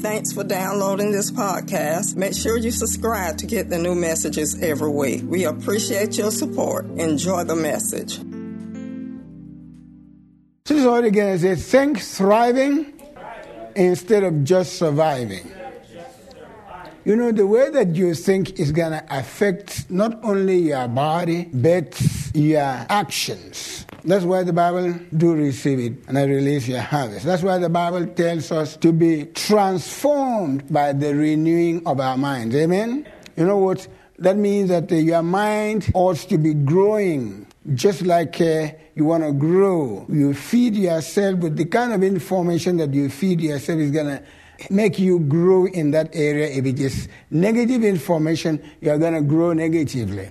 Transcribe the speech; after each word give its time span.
Thanks 0.00 0.32
for 0.32 0.44
downloading 0.44 1.12
this 1.12 1.30
podcast. 1.30 2.16
Make 2.16 2.34
sure 2.34 2.56
you 2.58 2.70
subscribe 2.70 3.38
to 3.38 3.46
get 3.46 3.70
the 3.70 3.78
new 3.78 3.94
messages 3.94 4.60
every 4.62 4.90
week. 4.90 5.22
We 5.24 5.44
appreciate 5.44 6.16
your 6.18 6.30
support. 6.30 6.86
Enjoy 6.98 7.44
the 7.44 7.56
message. 7.56 8.18
This 10.64 10.78
is 10.78 10.86
what 10.86 11.04
again 11.04 11.38
it 11.44 11.58
think 11.58 12.00
thriving 12.00 12.92
instead 13.76 14.22
of 14.22 14.44
just 14.44 14.76
surviving. 14.76 15.50
You 17.04 17.16
know, 17.16 17.32
the 17.32 17.46
way 17.46 17.68
that 17.68 17.94
you 17.94 18.14
think 18.14 18.58
is 18.58 18.72
going 18.72 18.92
to 18.92 19.04
affect 19.10 19.90
not 19.90 20.24
only 20.24 20.56
your 20.56 20.88
body, 20.88 21.50
but 21.52 22.00
your 22.34 22.86
actions. 22.88 23.83
That's 24.04 24.24
why 24.26 24.42
the 24.42 24.52
Bible 24.52 24.94
do 25.16 25.34
receive 25.34 25.78
it 25.78 25.92
and 26.08 26.18
I 26.18 26.24
release 26.24 26.68
your 26.68 26.80
harvest. 26.80 27.24
That's 27.24 27.42
why 27.42 27.56
the 27.56 27.70
Bible 27.70 28.06
tells 28.06 28.52
us 28.52 28.76
to 28.78 28.92
be 28.92 29.24
transformed 29.26 30.70
by 30.70 30.92
the 30.92 31.14
renewing 31.14 31.86
of 31.86 32.00
our 32.00 32.18
minds. 32.18 32.54
Amen? 32.54 33.06
You 33.36 33.46
know 33.46 33.56
what? 33.56 33.88
That 34.18 34.36
means 34.36 34.68
that 34.68 34.92
uh, 34.92 34.96
your 34.96 35.22
mind 35.22 35.90
ought 35.94 36.18
to 36.18 36.36
be 36.36 36.52
growing 36.52 37.46
just 37.72 38.02
like 38.02 38.38
uh, 38.42 38.68
you 38.94 39.06
want 39.06 39.24
to 39.24 39.32
grow. 39.32 40.06
You 40.10 40.34
feed 40.34 40.76
yourself 40.76 41.40
with 41.40 41.56
the 41.56 41.64
kind 41.64 41.94
of 41.94 42.02
information 42.02 42.76
that 42.76 42.92
you 42.92 43.08
feed 43.08 43.40
yourself 43.40 43.78
is 43.80 43.90
going 43.90 44.06
to 44.06 44.22
make 44.68 44.98
you 44.98 45.20
grow 45.20 45.66
in 45.66 45.92
that 45.92 46.14
area. 46.14 46.46
If 46.48 46.66
it 46.66 46.78
is 46.78 47.08
negative 47.30 47.82
information, 47.82 48.62
you're 48.82 48.98
going 48.98 49.14
to 49.14 49.22
grow 49.22 49.54
negatively. 49.54 50.28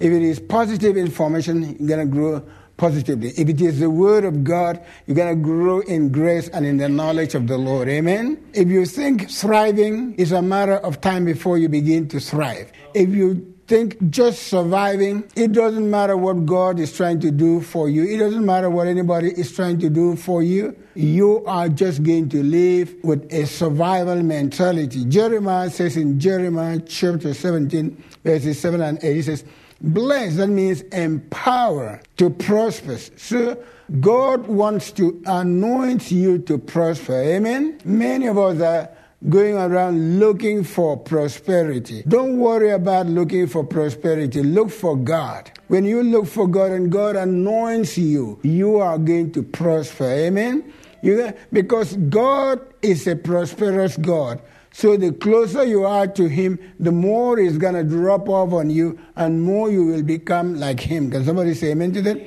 If 0.00 0.12
it 0.12 0.22
is 0.22 0.40
positive 0.40 0.96
information, 0.96 1.76
you're 1.78 1.88
going 1.88 2.08
to 2.08 2.12
grow 2.12 2.42
positively. 2.78 3.30
If 3.36 3.48
it 3.50 3.60
is 3.60 3.80
the 3.80 3.90
Word 3.90 4.24
of 4.24 4.42
God, 4.42 4.82
you're 5.06 5.16
going 5.16 5.36
to 5.36 5.42
grow 5.42 5.80
in 5.80 6.10
grace 6.10 6.48
and 6.48 6.64
in 6.64 6.78
the 6.78 6.88
knowledge 6.88 7.34
of 7.34 7.46
the 7.46 7.58
Lord. 7.58 7.88
Amen? 7.88 8.42
If 8.54 8.68
you 8.68 8.86
think 8.86 9.30
thriving 9.30 10.14
is 10.14 10.32
a 10.32 10.40
matter 10.40 10.76
of 10.76 11.02
time 11.02 11.26
before 11.26 11.58
you 11.58 11.68
begin 11.68 12.08
to 12.08 12.20
thrive, 12.20 12.72
if 12.94 13.10
you 13.10 13.54
think 13.66 14.10
just 14.10 14.44
surviving, 14.44 15.22
it 15.36 15.52
doesn't 15.52 15.90
matter 15.90 16.16
what 16.16 16.46
God 16.46 16.80
is 16.80 16.96
trying 16.96 17.20
to 17.20 17.30
do 17.30 17.60
for 17.60 17.90
you, 17.90 18.04
it 18.04 18.16
doesn't 18.16 18.46
matter 18.46 18.70
what 18.70 18.86
anybody 18.86 19.28
is 19.28 19.54
trying 19.54 19.78
to 19.80 19.90
do 19.90 20.16
for 20.16 20.42
you. 20.42 20.74
You 20.94 21.44
are 21.44 21.68
just 21.68 22.02
going 22.02 22.30
to 22.30 22.42
live 22.42 22.94
with 23.02 23.30
a 23.30 23.46
survival 23.46 24.22
mentality. 24.22 25.04
Jeremiah 25.04 25.68
says 25.68 25.96
in 25.98 26.18
Jeremiah 26.18 26.80
chapter 26.80 27.34
17, 27.34 28.02
verses 28.24 28.58
7 28.58 28.80
and 28.80 28.98
8, 29.02 29.14
he 29.14 29.22
says, 29.22 29.44
Bless, 29.80 30.36
that 30.36 30.48
means 30.48 30.82
empower 30.92 32.00
to 32.16 32.30
prosper. 32.30 32.98
So 33.16 33.62
God 34.00 34.46
wants 34.46 34.90
to 34.92 35.22
anoint 35.26 36.10
you 36.10 36.38
to 36.40 36.58
prosper. 36.58 37.22
Amen? 37.22 37.80
Many 37.84 38.26
of 38.26 38.38
us 38.38 38.60
are 38.60 38.90
going 39.28 39.56
around 39.56 40.18
looking 40.18 40.62
for 40.62 40.96
prosperity. 40.96 42.02
Don't 42.06 42.38
worry 42.38 42.70
about 42.70 43.06
looking 43.06 43.46
for 43.46 43.64
prosperity. 43.64 44.42
Look 44.42 44.70
for 44.70 44.96
God. 44.96 45.50
When 45.68 45.84
you 45.84 46.02
look 46.02 46.26
for 46.26 46.46
God 46.46 46.72
and 46.72 46.90
God 46.90 47.16
anoints 47.16 47.98
you, 47.98 48.38
you 48.42 48.78
are 48.78 48.98
going 48.98 49.32
to 49.32 49.42
prosper. 49.42 50.04
Amen? 50.04 50.72
You, 51.02 51.32
because 51.52 51.96
God 51.96 52.60
is 52.82 53.06
a 53.06 53.16
prosperous 53.16 53.96
God. 53.96 54.40
So 54.78 54.96
the 54.96 55.10
closer 55.10 55.64
you 55.64 55.84
are 55.84 56.06
to 56.06 56.28
Him, 56.28 56.56
the 56.78 56.92
more 56.92 57.36
He's 57.36 57.58
going 57.58 57.74
to 57.74 57.82
drop 57.82 58.28
off 58.28 58.52
on 58.52 58.70
you 58.70 58.96
and 59.16 59.42
more 59.42 59.68
you 59.68 59.84
will 59.84 60.04
become 60.04 60.54
like 60.54 60.78
Him. 60.78 61.10
Can 61.10 61.24
somebody 61.24 61.54
say 61.54 61.72
amen 61.72 61.94
to 61.94 62.02
that? 62.02 62.20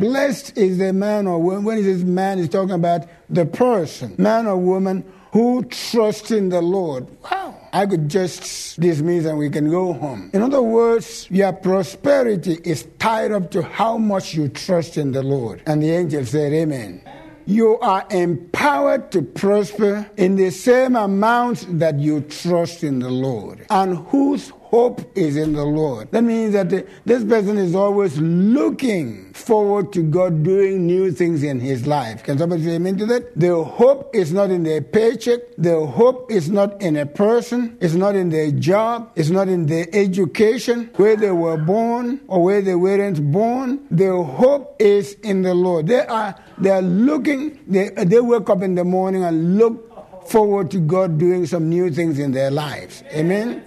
Blessed 0.00 0.58
is 0.58 0.78
the 0.78 0.92
man 0.92 1.28
or 1.28 1.40
woman. 1.40 1.62
When 1.62 1.76
he 1.76 1.84
says 1.84 2.04
man, 2.04 2.38
he's 2.38 2.48
talking 2.48 2.74
about 2.74 3.06
the 3.30 3.46
person, 3.46 4.16
man 4.18 4.48
or 4.48 4.56
woman 4.56 5.04
who 5.30 5.62
trusts 5.66 6.32
in 6.32 6.48
the 6.48 6.60
Lord. 6.60 7.06
Wow. 7.30 7.54
I 7.72 7.86
could 7.86 8.08
just 8.08 8.80
dismiss 8.80 9.24
and 9.24 9.38
we 9.38 9.48
can 9.48 9.70
go 9.70 9.92
home. 9.92 10.30
In 10.32 10.42
other 10.42 10.62
words, 10.62 11.28
your 11.30 11.52
prosperity 11.52 12.58
is 12.64 12.88
tied 12.98 13.30
up 13.30 13.52
to 13.52 13.62
how 13.62 13.98
much 13.98 14.34
you 14.34 14.48
trust 14.48 14.96
in 14.96 15.12
the 15.12 15.22
Lord. 15.22 15.62
And 15.64 15.80
the 15.80 15.92
angel 15.92 16.26
said, 16.26 16.52
Amen. 16.52 17.02
You 17.46 17.78
are 17.80 18.06
empowered 18.10 19.12
to 19.12 19.20
prosper 19.20 20.08
in 20.16 20.36
the 20.36 20.50
same 20.50 20.96
amount 20.96 21.78
that 21.78 21.98
you 21.98 22.22
trust 22.22 22.82
in 22.82 23.00
the 23.00 23.10
Lord. 23.10 23.66
And 23.68 23.98
whose 24.06 24.50
hope 24.74 25.00
is 25.14 25.36
in 25.36 25.52
the 25.52 25.64
Lord. 25.64 26.10
That 26.10 26.24
means 26.24 26.52
that 26.54 26.68
this 27.04 27.22
person 27.22 27.58
is 27.58 27.76
always 27.76 28.18
looking 28.18 29.32
forward 29.32 29.92
to 29.92 30.02
God 30.02 30.42
doing 30.42 30.84
new 30.84 31.12
things 31.12 31.44
in 31.44 31.60
his 31.60 31.86
life. 31.86 32.24
Can 32.24 32.38
somebody 32.38 32.64
say 32.64 32.74
amen 32.74 32.98
to 32.98 33.06
that? 33.06 33.38
The 33.38 33.62
hope 33.62 34.10
is 34.12 34.32
not 34.32 34.50
in 34.50 34.64
their 34.64 34.80
paycheck. 34.80 35.42
The 35.58 35.86
hope 35.86 36.28
is 36.28 36.50
not 36.50 36.82
in 36.82 36.96
a 36.96 37.06
person. 37.06 37.78
It's 37.80 37.94
not 37.94 38.16
in 38.16 38.30
their 38.30 38.50
job. 38.50 39.12
It's 39.14 39.30
not 39.30 39.46
in 39.46 39.66
their 39.66 39.86
education, 39.92 40.90
where 40.96 41.14
they 41.14 41.30
were 41.30 41.56
born 41.56 42.20
or 42.26 42.42
where 42.42 42.60
they 42.60 42.74
weren't 42.74 43.30
born. 43.30 43.86
The 43.92 44.10
hope 44.24 44.74
is 44.80 45.14
in 45.22 45.42
the 45.42 45.54
Lord. 45.54 45.86
They 45.86 46.04
are, 46.04 46.34
they 46.58 46.70
are 46.70 46.82
looking, 46.82 47.60
they, 47.68 47.90
they 47.90 48.18
wake 48.18 48.50
up 48.50 48.62
in 48.62 48.74
the 48.74 48.84
morning 48.84 49.22
and 49.22 49.56
look 49.56 50.26
forward 50.26 50.72
to 50.72 50.80
God 50.80 51.16
doing 51.18 51.46
some 51.46 51.68
new 51.68 51.92
things 51.92 52.18
in 52.18 52.32
their 52.32 52.50
lives. 52.50 53.04
Amen? 53.12 53.62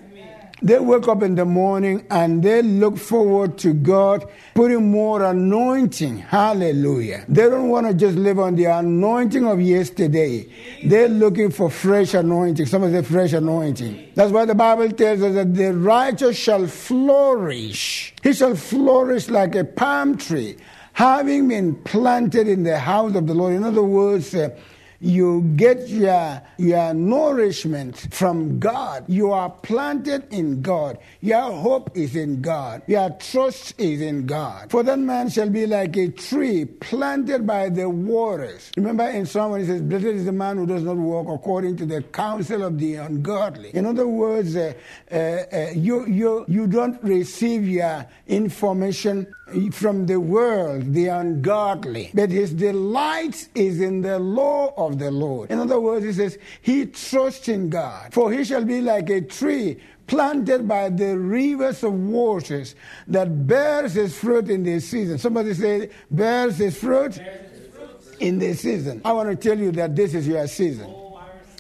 They 0.62 0.80
wake 0.80 1.08
up 1.08 1.22
in 1.22 1.36
the 1.36 1.46
morning 1.46 2.06
and 2.10 2.42
they 2.42 2.64
look 2.64 2.98
forward 2.98 3.60
to 3.60 3.74
God 3.74 4.28
putting 4.56 4.90
more 4.90 5.24
anointing. 5.24 6.18
Hallelujah. 6.18 7.26
They 7.30 7.44
don't 7.44 7.70
want 7.70 7.86
to 7.86 7.94
just 7.94 8.18
live 8.18 8.40
on 8.40 8.56
the 8.56 8.66
anointing 8.66 9.46
of 9.46 9.62
yesterday. 9.62 10.48
They're 10.84 11.10
looking 11.10 11.52
for 11.52 11.70
fresh 11.70 12.16
anointing. 12.16 12.66
Somebody 12.66 12.94
say 12.94 13.02
fresh 13.04 13.34
anointing. 13.34 14.14
That's 14.16 14.32
why 14.32 14.46
the 14.46 14.56
Bible 14.56 14.90
tells 14.92 15.22
us 15.22 15.36
that 15.36 15.54
the 15.54 15.74
righteous 15.74 16.36
shall 16.36 16.66
flourish. 16.66 18.16
He 18.24 18.34
shall 18.34 18.56
flourish 18.56 19.30
like 19.30 19.54
a 19.54 19.64
palm 19.64 20.18
tree, 20.18 20.58
having 20.94 21.50
been 21.50 21.76
planted 21.76 22.48
in 22.48 22.64
the 22.64 22.80
house 22.80 23.16
of 23.16 23.28
the 23.28 23.36
Lord. 23.36 23.54
In 23.54 23.64
other 23.64 23.84
words, 23.84 24.34
uh, 24.34 24.50
you 25.00 25.42
get 25.56 25.88
your, 25.90 26.42
your 26.58 26.94
nourishment 26.94 28.08
from 28.12 28.60
God. 28.60 29.06
You 29.08 29.32
are 29.32 29.50
planted 29.50 30.32
in 30.34 30.62
God. 30.62 30.98
Your 31.22 31.52
hope 31.52 31.96
is 31.96 32.16
in 32.16 32.42
God. 32.42 32.82
Your 32.88 33.10
trust 33.12 33.80
is 33.80 34.02
in 34.02 34.26
God. 34.26 34.72
For 34.72 34.84
that 34.84 35.00
man 35.00 35.30
shall 35.30 35.50
be 35.50 35.68
like 35.68 35.96
a 35.98 36.10
tree 36.10 36.66
planted 36.66 37.46
by 37.46 37.70
the 37.70 37.90
waters. 37.90 38.72
Remember 38.76 39.08
in 39.10 39.26
Psalm 39.26 39.52
when 39.52 39.62
it 39.62 39.68
says, 39.68 39.82
Blessed 39.82 40.06
is 40.06 40.26
the 40.26 40.32
man 40.32 40.58
who 40.58 40.66
does 40.66 40.84
not 40.84 40.98
walk 40.98 41.28
according 41.30 41.78
to 41.78 41.86
the 41.86 42.02
counsel 42.02 42.64
of 42.64 42.80
the 42.80 42.96
ungodly. 42.96 43.72
In 43.76 43.86
other 43.86 44.08
words, 44.08 44.56
uh, 44.56 44.74
uh, 45.12 45.16
uh, 45.16 45.70
you, 45.76 46.08
you, 46.08 46.46
you 46.48 46.68
don't 46.68 47.02
receive 47.04 47.68
your 47.68 48.06
information 48.28 49.28
from 49.72 50.06
the 50.06 50.20
world, 50.20 50.94
the 50.94 51.08
ungodly. 51.08 52.12
But 52.14 52.32
his 52.32 52.54
delight 52.54 53.48
is 53.56 53.80
in 53.80 54.02
the 54.02 54.20
law 54.20 54.74
of 54.78 55.00
the 55.00 55.12
Lord. 55.12 55.52
In 55.52 55.60
other 55.60 55.80
words, 55.80 56.06
he 56.06 56.14
says, 56.14 56.38
he 56.62 56.86
trusts 56.86 57.48
in 57.48 57.70
God. 57.70 58.14
For 58.14 58.32
he 58.32 58.44
shall 58.44 58.66
be 58.66 58.82
like 58.82 59.10
a 59.10 59.22
tree 59.22 59.80
planted 60.08 60.68
by 60.68 60.90
the 60.90 61.18
rivers 61.18 61.84
of 61.84 61.94
waters 61.94 62.76
that 63.08 63.48
bears 63.48 63.96
its 63.98 64.18
fruit 64.18 64.50
in 64.50 64.64
the 64.64 64.80
season. 64.80 65.18
Somebody 65.18 65.54
say, 65.54 65.90
bears 66.10 66.60
its 66.60 66.78
fruit 66.78 67.20
in 68.20 68.40
the 68.40 68.54
season. 68.54 69.02
I 69.06 69.14
want 69.14 69.30
to 69.30 69.36
tell 69.36 69.58
you 69.58 69.72
that 69.74 69.96
this 69.96 70.14
is 70.14 70.28
your 70.28 70.48
season. 70.48 70.94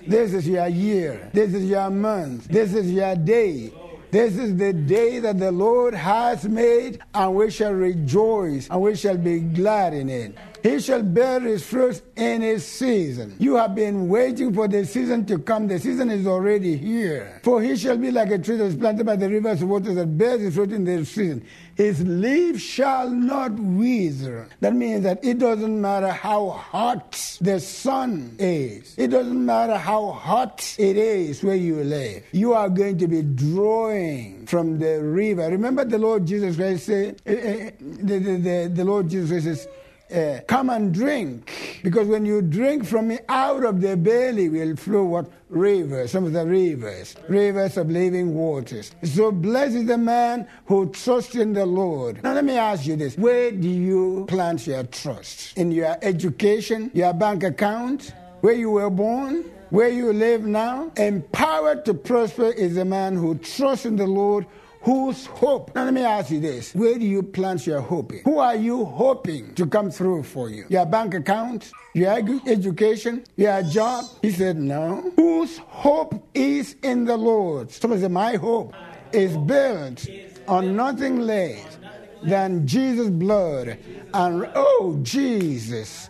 This 0.06 0.34
is 0.34 0.48
your 0.48 0.68
year. 0.68 1.30
This 1.34 1.54
is 1.54 1.66
your 1.69 1.90
month. 1.90 2.48
This 2.48 2.74
is 2.74 2.92
your 2.92 3.16
day. 3.16 3.72
This 4.09 4.38
is 4.38 4.56
the 4.56 4.72
day 4.72 5.19
that 5.19 5.38
the 5.38 5.51
Lord 5.51 5.94
has 5.94 6.45
made, 6.45 7.00
and 7.13 7.35
we 7.35 7.51
shall 7.51 7.73
rejoice 7.73 8.69
and 8.69 8.81
we 8.81 8.95
shall 8.95 9.18
be 9.18 9.40
glad 9.40 9.94
in 9.94 10.09
it. 10.09 10.35
He 10.68 10.80
shall 10.82 11.02
bear 11.02 11.40
his 11.40 11.66
fruit 11.66 12.02
in 12.18 12.42
his 12.42 12.66
season. 12.66 13.36
You 13.40 13.56
have 13.56 13.74
been 13.74 14.10
waiting 14.10 14.54
for 14.54 14.68
the 14.68 14.86
season 14.86 15.25
to 15.28 15.40
come. 15.40 15.68
The 15.68 15.80
season 15.80 16.10
is 16.10 16.28
already 16.28 16.75
here. 16.75 17.40
For 17.44 17.62
he 17.62 17.78
shall 17.78 17.98
be 17.98 18.12
like 18.12 18.31
a 18.31 18.38
tree 18.38 18.58
that 18.58 18.66
is 18.66 18.75
planted 18.75 19.06
by 19.06 19.16
the 19.16 19.30
rivers 19.30 19.62
of 19.62 19.69
water 19.69 19.94
that 19.94 20.18
bears 20.18 20.42
its 20.42 20.56
fruit 20.56 20.74
in 20.74 20.84
the 20.84 21.06
season. 21.06 21.46
His 21.75 22.04
leaf 22.04 22.60
shall 22.60 23.10
not 23.10 23.52
wither. 23.54 24.50
That 24.60 24.74
means 24.74 25.04
that 25.04 25.24
it 25.24 25.40
doesn't 25.40 25.80
matter 25.80 26.10
how 26.10 26.50
hot 26.50 27.38
the 27.40 27.60
sun 27.60 28.36
is. 28.40 28.96
It 28.98 29.08
doesn't 29.10 29.46
matter 29.46 29.78
how 29.78 30.12
hot 30.12 30.75
it 30.78 30.98
is 30.98 31.44
where 31.44 31.56
you 31.56 31.84
live. 31.84 32.24
You 32.31 32.54
are 32.54 32.68
going 32.68 32.98
to 32.98 33.08
be 33.08 33.22
drawing 33.22 34.48
from 34.48 34.80
the 34.80 35.04
river. 35.04 35.44
Remember 35.44 35.86
the 35.86 36.00
Lord 36.00 36.25
Jesus 36.25 36.56
Christ 36.56 36.88
said, 36.88 37.22
uh, 37.25 37.31
uh, 37.31 37.70
the, 37.80 38.20
the, 38.20 38.38
the, 38.38 38.72
the 38.74 38.84
Lord 38.84 39.10
Jesus 39.10 39.30
Christ 39.30 39.46
says, 39.46 39.68
uh, 40.13 40.39
come 40.48 40.69
and 40.69 40.94
drink. 40.94 41.80
Because 41.83 42.07
when 42.07 42.25
you 42.25 42.42
drink 42.42 42.86
from 42.86 43.09
me, 43.09 43.19
out 43.30 43.63
of 43.63 43.81
the 43.81 43.98
belly 43.98 44.50
will 44.50 44.75
flow 44.75 45.04
what? 45.04 45.31
Rivers, 45.50 46.12
some 46.12 46.25
of 46.25 46.33
the 46.33 46.45
rivers, 46.45 47.15
rivers 47.30 47.77
of 47.77 47.89
living 47.89 48.33
waters. 48.33 48.92
So 49.04 49.31
blessed 49.31 49.75
is 49.75 49.86
the 49.86 49.98
man 49.98 50.45
who 50.65 50.89
trusts 50.89 51.36
in 51.36 51.54
the 51.54 51.65
Lord. 51.65 52.21
Now 52.21 52.33
let 52.33 52.44
me 52.44 52.57
ask 52.57 52.86
you 52.86 52.98
this. 52.98 53.18
Where 53.18 53.51
do 53.51 53.69
you 53.69 54.25
plant 54.27 54.68
your 54.68 54.83
trust? 54.83 55.57
In 55.57 55.71
your 55.71 55.98
education, 56.01 56.92
your 56.94 57.13
bank 57.13 57.44
account? 57.44 58.12
where 58.42 58.53
you 58.53 58.71
were 58.71 58.89
born, 58.89 59.44
where 59.69 59.89
you 59.89 60.13
live 60.13 60.45
now. 60.45 60.92
Empowered 60.98 61.86
to 61.86 61.94
prosper 61.94 62.51
is 62.51 62.77
a 62.77 62.86
man 62.86 63.15
who 63.15 63.36
trusts 63.39 63.86
in 63.86 63.95
the 63.95 64.07
Lord, 64.07 64.45
whose 64.88 65.25
hope. 65.25 65.75
Now, 65.75 65.84
let 65.84 65.94
me 65.94 66.01
ask 66.01 66.31
you 66.31 66.39
this 66.39 66.74
where 66.74 66.98
do 66.98 67.06
you 67.06 67.22
plant 67.22 67.68
your 67.68 67.81
hope 67.81 68.13
in? 68.13 68.22
Who 68.24 68.39
are 68.39 68.56
you 68.56 68.86
hoping 68.86 69.54
to 69.56 69.68
come 69.68 69.92
through 69.92 70.24
for 70.24 70.50
you? 70.50 70.63
Your 70.69 70.86
bank 70.86 71.13
account? 71.13 71.72
Your 71.94 72.18
education? 72.48 73.25
Your 73.36 73.63
job? 73.63 74.06
He 74.22 74.31
said, 74.31 74.56
No. 74.57 75.12
Whose 75.18 75.57
hope 75.57 76.25
is 76.34 76.78
in 76.84 77.04
the 77.04 77.18
Lord? 77.18 77.69
Somebody 77.69 78.01
said, 78.04 78.12
My 78.12 78.36
hope 78.36 78.74
is 79.12 79.36
built 79.36 80.07
on 80.48 80.78
nothing 80.78 81.19
less 81.19 81.78
than 82.24 82.66
Jesus' 82.66 83.10
blood. 83.10 83.78
And 84.13 84.50
oh, 84.56 85.00
Jesus 85.04 86.10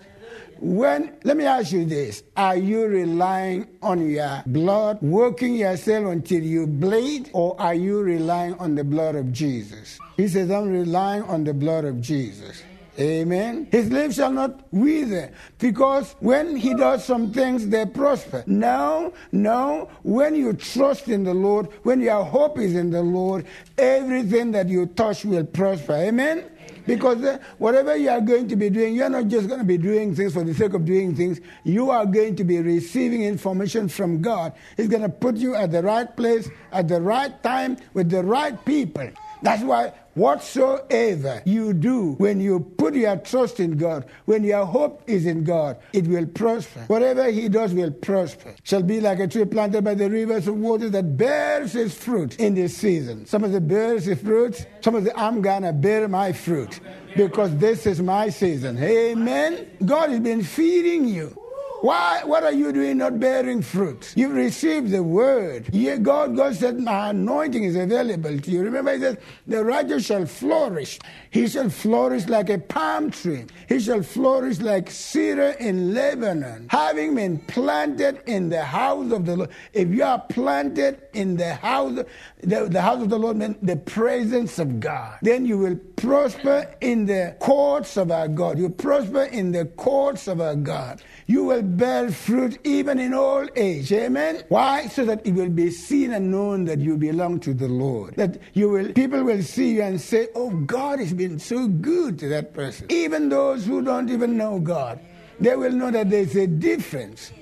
when, 0.60 1.18
let 1.24 1.38
me 1.38 1.46
ask 1.46 1.72
you 1.72 1.86
this 1.86 2.24
Are 2.36 2.58
you 2.58 2.86
relying 2.86 3.68
on 3.82 4.10
your 4.10 4.44
blood, 4.46 5.02
working 5.02 5.56
yourself 5.56 6.08
until 6.08 6.44
you 6.44 6.68
bleed, 6.68 7.30
or 7.34 7.60
are 7.60 7.76
you 7.76 8.02
relying 8.02 8.54
on 8.56 8.76
the 8.76 8.84
blood 8.84 9.16
of 9.16 9.32
Jesus? 9.32 10.00
He 10.16 10.28
says, 10.28 10.50
I'm 10.52 10.70
relying 10.70 11.24
on 11.24 11.44
the 11.44 11.54
blood 11.54 11.86
of 11.86 12.02
Jesus. 12.02 12.64
Amen. 13.00 13.68
His 13.72 13.92
leaf 13.92 14.14
shall 14.14 14.32
not 14.32 14.62
wither 14.72 15.32
because 15.60 16.16
when 16.20 16.56
he 16.56 16.74
does 16.74 17.06
some 17.06 17.32
things, 17.32 17.68
they 17.68 17.86
prosper. 17.86 18.44
No, 18.48 19.14
no. 19.32 19.90
When 20.02 20.34
you 20.34 20.54
trust 20.54 21.08
in 21.08 21.24
the 21.24 21.34
Lord, 21.34 21.68
when 21.84 22.02
your 22.02 22.24
hope 22.24 22.58
is 22.58 22.76
in 22.76 22.90
the 22.90 23.04
Lord, 23.04 23.46
everything 23.78 24.52
that 24.54 24.68
you 24.68 24.88
touch 24.88 25.26
will 25.26 25.46
prosper. 25.46 25.94
Amen. 25.94 26.46
Because 26.88 27.24
uh, 27.24 27.38
whatever 27.58 27.96
you 27.96 28.10
are 28.10 28.22
going 28.22 28.48
to 28.48 28.56
be 28.56 28.70
doing, 28.70 28.96
you're 28.96 29.10
not 29.10 29.28
just 29.28 29.48
going 29.48 29.60
to 29.60 29.66
be 29.66 29.78
doing 29.78 30.16
things 30.16 30.34
for 30.34 30.44
the 30.44 30.54
sake 30.54 30.74
of 30.74 30.86
doing 30.86 31.16
things. 31.16 31.40
You 31.64 31.92
are 31.92 32.06
going 32.06 32.36
to 32.38 32.44
be 32.44 32.60
receiving 32.60 33.24
information 33.24 33.90
from 33.90 34.22
God. 34.22 34.54
He's 34.78 34.88
going 34.88 35.04
to 35.04 35.10
put 35.10 35.36
you 35.36 35.54
at 35.54 35.72
the 35.72 35.84
right 35.84 36.16
place, 36.16 36.50
at 36.72 36.88
the 36.88 37.02
right 37.02 37.44
time, 37.44 37.78
with 37.94 38.10
the 38.10 38.24
right 38.24 38.64
people. 38.66 39.10
That's 39.44 39.62
why 39.62 39.94
whatsoever 40.18 41.42
you 41.46 41.74
do 41.74 42.14
when 42.14 42.40
you 42.40 42.60
put 42.60 42.96
your 42.96 43.18
trust 43.18 43.60
in 43.60 43.78
God, 43.78 44.06
when 44.26 44.44
your 44.44 44.66
hope 44.66 45.04
is 45.08 45.26
in 45.26 45.44
God, 45.44 45.78
it 45.94 46.08
will 46.08 46.26
prosper. 46.26 46.82
Whatever 46.88 47.32
He 47.32 47.48
does 47.48 47.74
will 47.74 47.92
prosper. 47.92 48.56
Shall 48.64 48.84
be 48.84 49.00
like 49.00 49.20
a 49.20 49.28
tree 49.28 49.46
planted 49.46 49.84
by 49.84 49.94
the 49.94 50.10
rivers 50.10 50.48
of 50.48 50.56
water 50.58 50.90
that 50.90 51.18
bears 51.18 51.76
its 51.76 51.96
fruit 51.96 52.40
in 52.40 52.56
this 52.56 52.76
season. 52.76 53.26
Some 53.26 53.44
of 53.44 53.52
the 53.52 53.62
bears 53.62 54.08
its 54.08 54.22
fruit, 54.22 54.66
some 54.82 54.96
of 54.96 55.04
the 55.04 55.18
I'm 55.18 55.42
gonna 55.42 55.74
bear 55.74 56.08
my 56.08 56.34
fruit 56.34 56.80
because 57.16 57.56
this 57.58 57.86
is 57.86 58.02
my 58.02 58.30
season. 58.30 58.78
Amen. 58.82 59.68
God 59.86 60.10
has 60.10 60.20
been 60.20 60.44
feeding 60.44 61.08
you. 61.08 61.47
Why? 61.82 62.22
What 62.24 62.44
are 62.44 62.52
you 62.52 62.72
doing 62.72 62.98
not 62.98 63.20
bearing 63.20 63.62
fruit? 63.62 64.14
You've 64.16 64.34
received 64.34 64.90
the 64.90 65.04
word. 65.04 65.70
Yeah, 65.72 65.98
God, 65.98 66.36
God 66.36 66.56
said, 66.56 66.80
My 66.80 67.10
anointing 67.12 67.64
is 67.64 67.76
available 67.76 68.40
to 68.40 68.52
you. 68.52 68.64
Remember, 68.64 68.94
He 68.94 69.00
says, 69.00 69.18
The 69.46 69.64
righteous 69.64 70.06
shall 70.06 70.26
flourish. 70.26 71.00
He 71.30 71.48
shall 71.48 71.70
flourish 71.70 72.28
like 72.28 72.50
a 72.50 72.58
palm 72.58 73.12
tree. 73.12 73.46
He 73.70 73.80
shall 73.80 74.02
flourish 74.02 74.60
like 74.60 74.90
cedar 74.90 75.56
in 75.60 75.94
Lebanon, 75.94 76.68
having 76.72 77.14
been 77.14 77.38
planted 77.40 78.22
in 78.26 78.50
the 78.50 78.64
house 78.64 79.12
of 79.12 79.26
the 79.26 79.38
Lord. 79.38 79.50
If 79.74 79.90
you 79.90 80.04
are 80.04 80.20
planted 80.20 81.02
in 81.14 81.38
the 81.38 81.54
house, 81.56 82.00
the, 82.42 82.68
the 82.70 82.82
house 82.82 83.04
of 83.04 83.10
the 83.10 83.20
Lord 83.20 83.38
means 83.38 83.58
the 83.62 83.78
presence 83.78 84.58
of 84.58 84.80
God, 84.80 85.20
then 85.22 85.46
you 85.46 85.60
will 85.60 85.76
prosper 85.96 86.74
in 86.82 87.06
the 87.06 87.36
courts 87.40 87.98
of 87.98 88.12
our 88.12 88.28
God. 88.28 88.58
You 88.58 88.70
prosper 88.70 89.24
in 89.24 89.52
the 89.52 89.66
courts 89.66 90.28
of 90.28 90.42
our 90.42 90.56
God. 90.56 91.02
You 91.30 91.44
will 91.44 91.62
bear 91.62 92.10
fruit 92.10 92.58
even 92.64 93.00
in 93.00 93.14
old 93.14 93.50
age. 93.58 93.92
Amen. 93.92 94.44
Why? 94.48 94.88
So 94.88 95.04
that 95.06 95.28
it 95.28 95.34
will 95.34 95.50
be 95.50 95.70
seen 95.72 96.14
and 96.14 96.32
known 96.32 96.64
that 96.66 96.80
you 96.80 96.96
belong 96.96 97.42
to 97.42 97.54
the 97.54 97.68
Lord. 97.68 98.16
That 98.16 98.38
you 98.54 98.70
will 98.70 98.94
people 98.94 99.24
will 99.24 99.44
see 99.44 99.76
you 99.76 99.82
and 99.82 100.00
say, 100.00 100.30
Oh, 100.36 100.52
God 100.52 101.00
has 101.00 101.14
been 101.14 101.38
so 101.38 101.68
good 101.68 102.18
to 102.20 102.30
that 102.30 102.54
person. 102.54 102.88
Even 102.90 103.28
those 103.28 103.66
who 103.66 103.82
don't 103.82 104.10
even 104.10 104.38
know 104.38 104.60
God, 104.60 105.02
they 105.38 105.58
will 105.58 105.74
know 105.74 105.92
that 105.92 106.10
there's 106.10 106.36
a 106.38 106.48
difference. 106.48 107.34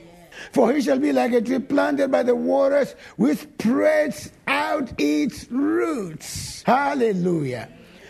For 0.52 0.74
he 0.74 0.82
shall 0.82 1.00
be 1.00 1.14
like 1.14 1.34
a 1.34 1.42
tree 1.42 1.60
planted 1.60 2.12
by 2.12 2.24
the 2.24 2.36
waters, 2.36 2.96
which 3.18 3.40
spreads 3.40 4.32
out 4.48 4.92
its 5.00 5.50
roots. 5.52 6.64
Hallelujah. 6.64 7.70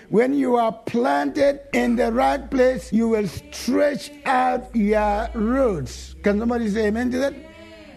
When 0.09 0.35
you 0.35 0.55
are 0.55 0.71
planted 0.71 1.61
in 1.73 1.95
the 1.95 2.11
right 2.11 2.49
place, 2.49 2.93
you 2.93 3.09
will 3.09 3.27
stretch 3.27 4.11
out 4.25 4.75
your 4.75 5.29
roots. 5.33 6.15
Can 6.21 6.39
somebody 6.39 6.69
say 6.69 6.87
amen 6.87 7.09
to 7.11 7.17
that? 7.19 7.33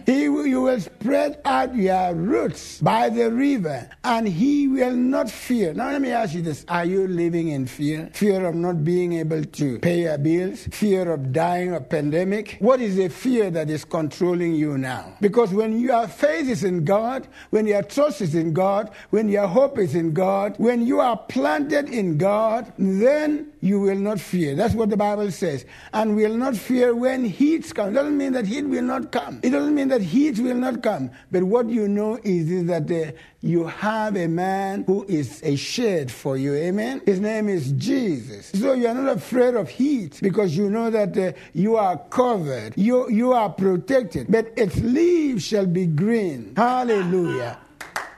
He 0.09 0.27
will, 0.27 0.47
you 0.47 0.61
will 0.61 0.79
spread 0.79 1.39
out 1.45 1.75
your 1.75 2.15
roots 2.15 2.81
by 2.81 3.09
the 3.09 3.29
river, 3.29 3.87
and 4.03 4.27
he 4.27 4.67
will 4.67 4.95
not 4.95 5.29
fear. 5.29 5.71
Now, 5.71 5.91
let 5.91 6.01
me 6.01 6.09
ask 6.09 6.33
you 6.33 6.41
this 6.41 6.65
Are 6.67 6.83
you 6.83 7.07
living 7.07 7.49
in 7.49 7.67
fear? 7.67 8.09
Fear 8.13 8.47
of 8.47 8.55
not 8.55 8.83
being 8.83 9.13
able 9.13 9.43
to 9.43 9.77
pay 9.77 10.01
your 10.01 10.17
bills? 10.17 10.67
Fear 10.71 11.11
of 11.11 11.31
dying 11.31 11.75
of 11.75 11.87
pandemic? 11.89 12.57
What 12.57 12.81
is 12.81 12.95
the 12.95 13.09
fear 13.09 13.51
that 13.51 13.69
is 13.69 13.85
controlling 13.85 14.55
you 14.55 14.79
now? 14.79 15.15
Because 15.21 15.53
when 15.53 15.79
your 15.79 16.07
faith 16.07 16.49
is 16.49 16.63
in 16.63 16.85
God, 16.85 17.27
when 17.51 17.67
your 17.67 17.83
trust 17.83 18.21
is 18.21 18.33
in 18.33 18.51
God, 18.51 18.89
when 19.11 19.29
your 19.29 19.45
hope 19.45 19.77
is 19.77 19.93
in 19.93 20.13
God, 20.13 20.55
when 20.57 20.87
you 20.87 20.99
are 21.01 21.17
planted 21.17 21.87
in 21.87 22.17
God, 22.17 22.73
then 22.79 23.51
you 23.61 23.79
will 23.79 23.95
not 23.95 24.19
fear. 24.19 24.55
That's 24.55 24.73
what 24.73 24.89
the 24.89 24.97
Bible 24.97 25.29
says. 25.31 25.65
And 25.93 26.15
will 26.15 26.35
not 26.35 26.55
fear 26.55 26.95
when 26.95 27.25
heat 27.25 27.73
comes. 27.75 27.91
It 27.91 27.95
doesn't 27.95 28.17
mean 28.17 28.33
that 28.33 28.45
heat 28.45 28.63
will 28.63 28.81
not 28.81 29.11
come. 29.11 29.41
It 29.43 29.51
doesn't 29.51 29.75
mean 29.75 29.89
that 29.89 29.98
heat 29.99 30.39
will 30.39 30.55
not 30.55 30.81
come. 30.83 31.11
But 31.31 31.43
what 31.43 31.69
you 31.69 31.87
know 31.87 32.19
is, 32.23 32.51
is 32.51 32.65
that 32.65 32.89
uh, 32.91 33.11
you 33.41 33.65
have 33.67 34.15
a 34.15 34.27
man 34.27 34.83
who 34.85 35.05
is 35.07 35.41
a 35.43 35.55
shade 35.55 36.11
for 36.11 36.37
you. 36.37 36.53
Amen? 36.55 37.01
His 37.05 37.19
name 37.19 37.49
is 37.49 37.71
Jesus. 37.73 38.47
So 38.47 38.73
you 38.73 38.87
are 38.87 38.93
not 38.93 39.17
afraid 39.17 39.55
of 39.55 39.69
heat 39.69 40.19
because 40.21 40.57
you 40.57 40.69
know 40.69 40.89
that 40.89 41.17
uh, 41.17 41.31
you 41.53 41.75
are 41.77 41.97
covered. 42.09 42.73
You, 42.75 43.09
you 43.09 43.33
are 43.33 43.49
protected. 43.49 44.27
But 44.29 44.53
its 44.57 44.77
leaves 44.79 45.45
shall 45.45 45.65
be 45.65 45.85
green. 45.85 46.53
Hallelujah. 46.55 47.59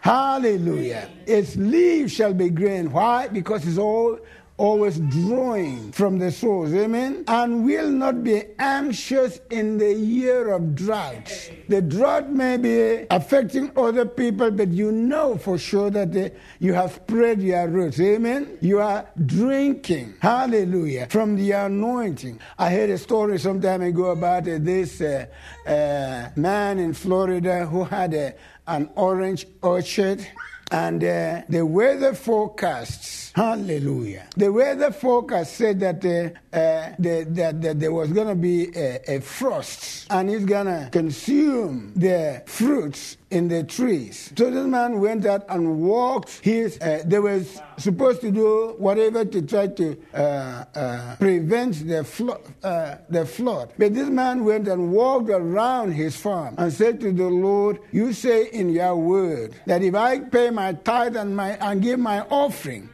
Hallelujah. 0.01 1.09
Its 1.27 1.55
leaves 1.55 2.11
shall 2.11 2.33
be 2.33 2.49
green. 2.49 2.91
Why? 2.91 3.27
Because 3.27 3.67
it's 3.67 3.77
all 3.77 4.17
always 4.61 4.99
drawing 4.99 5.91
from 5.91 6.19
the 6.19 6.31
source, 6.31 6.71
amen, 6.71 7.23
and 7.27 7.65
will 7.65 7.89
not 7.89 8.23
be 8.23 8.43
anxious 8.59 9.39
in 9.49 9.79
the 9.79 9.91
year 9.91 10.49
of 10.53 10.75
drought. 10.75 11.33
The 11.67 11.81
drought 11.81 12.29
may 12.29 12.57
be 12.57 13.07
affecting 13.09 13.71
other 13.75 14.05
people, 14.05 14.51
but 14.51 14.69
you 14.69 14.91
know 14.91 15.35
for 15.35 15.57
sure 15.57 15.89
that 15.89 16.13
the, 16.13 16.31
you 16.59 16.73
have 16.73 16.93
spread 16.93 17.41
your 17.41 17.67
roots, 17.67 17.99
amen. 17.99 18.59
You 18.61 18.81
are 18.81 19.09
drinking, 19.25 20.13
hallelujah, 20.19 21.07
from 21.09 21.37
the 21.37 21.53
anointing. 21.53 22.39
I 22.59 22.69
heard 22.69 22.91
a 22.91 22.99
story 22.99 23.39
some 23.39 23.61
time 23.61 23.81
ago 23.81 24.11
about 24.11 24.47
uh, 24.47 24.59
this 24.59 25.01
uh, 25.01 25.25
uh, 25.65 26.29
man 26.39 26.77
in 26.77 26.93
Florida 26.93 27.65
who 27.65 27.83
had 27.83 28.13
a, 28.13 28.35
an 28.67 28.91
orange 28.95 29.47
orchard 29.63 30.23
and 30.71 31.03
uh, 31.03 31.41
the 31.49 31.65
weather 31.65 32.13
forecasts, 32.13 33.30
hallelujah. 33.33 34.27
The 34.35 34.51
weather 34.51 34.91
forecast 34.91 35.55
said 35.55 35.79
that, 35.79 36.05
uh, 36.05 36.55
uh, 36.55 36.93
the, 36.99 37.25
that, 37.29 37.61
that, 37.61 37.79
there 37.79 37.91
was 37.91 38.11
going 38.11 38.27
to 38.27 38.35
be 38.35 38.75
a, 38.75 39.15
a 39.15 39.21
frost 39.21 40.07
and 40.09 40.29
it's 40.29 40.45
going 40.45 40.65
to 40.65 40.89
consume 40.91 41.93
the 41.95 42.43
fruits 42.45 43.17
in 43.29 43.47
the 43.47 43.63
trees. 43.63 44.31
So 44.37 44.51
this 44.51 44.65
man 44.65 44.99
went 44.99 45.25
out 45.25 45.45
and 45.49 45.81
walked 45.81 46.39
his, 46.41 46.79
uh, 46.81 47.03
they 47.05 47.19
were 47.19 47.41
supposed 47.77 48.21
to 48.21 48.31
do 48.31 48.75
whatever 48.77 49.23
to 49.23 49.41
try 49.41 49.67
to 49.67 49.97
uh, 50.13 50.65
uh, 50.75 51.15
prevent 51.15 51.87
the, 51.87 52.03
flo- 52.03 52.41
uh, 52.63 52.97
the 53.09 53.25
flood. 53.25 53.73
But 53.77 53.93
this 53.93 54.09
man 54.09 54.43
went 54.43 54.67
and 54.67 54.91
walked 54.91 55.29
around 55.29 55.93
his 55.93 56.17
farm 56.17 56.55
and 56.57 56.71
said 56.71 56.99
to 57.01 57.11
the 57.11 57.29
Lord, 57.29 57.79
You 57.91 58.11
say 58.13 58.47
in 58.47 58.69
your 58.69 58.95
word 58.95 59.55
that 59.65 59.81
if 59.81 59.95
I 59.95 60.19
pay 60.19 60.49
my 60.49 60.73
tithe 60.73 61.15
and, 61.15 61.35
my, 61.35 61.51
and 61.51 61.81
give 61.81 61.99
my 61.99 62.21
offering, 62.29 62.89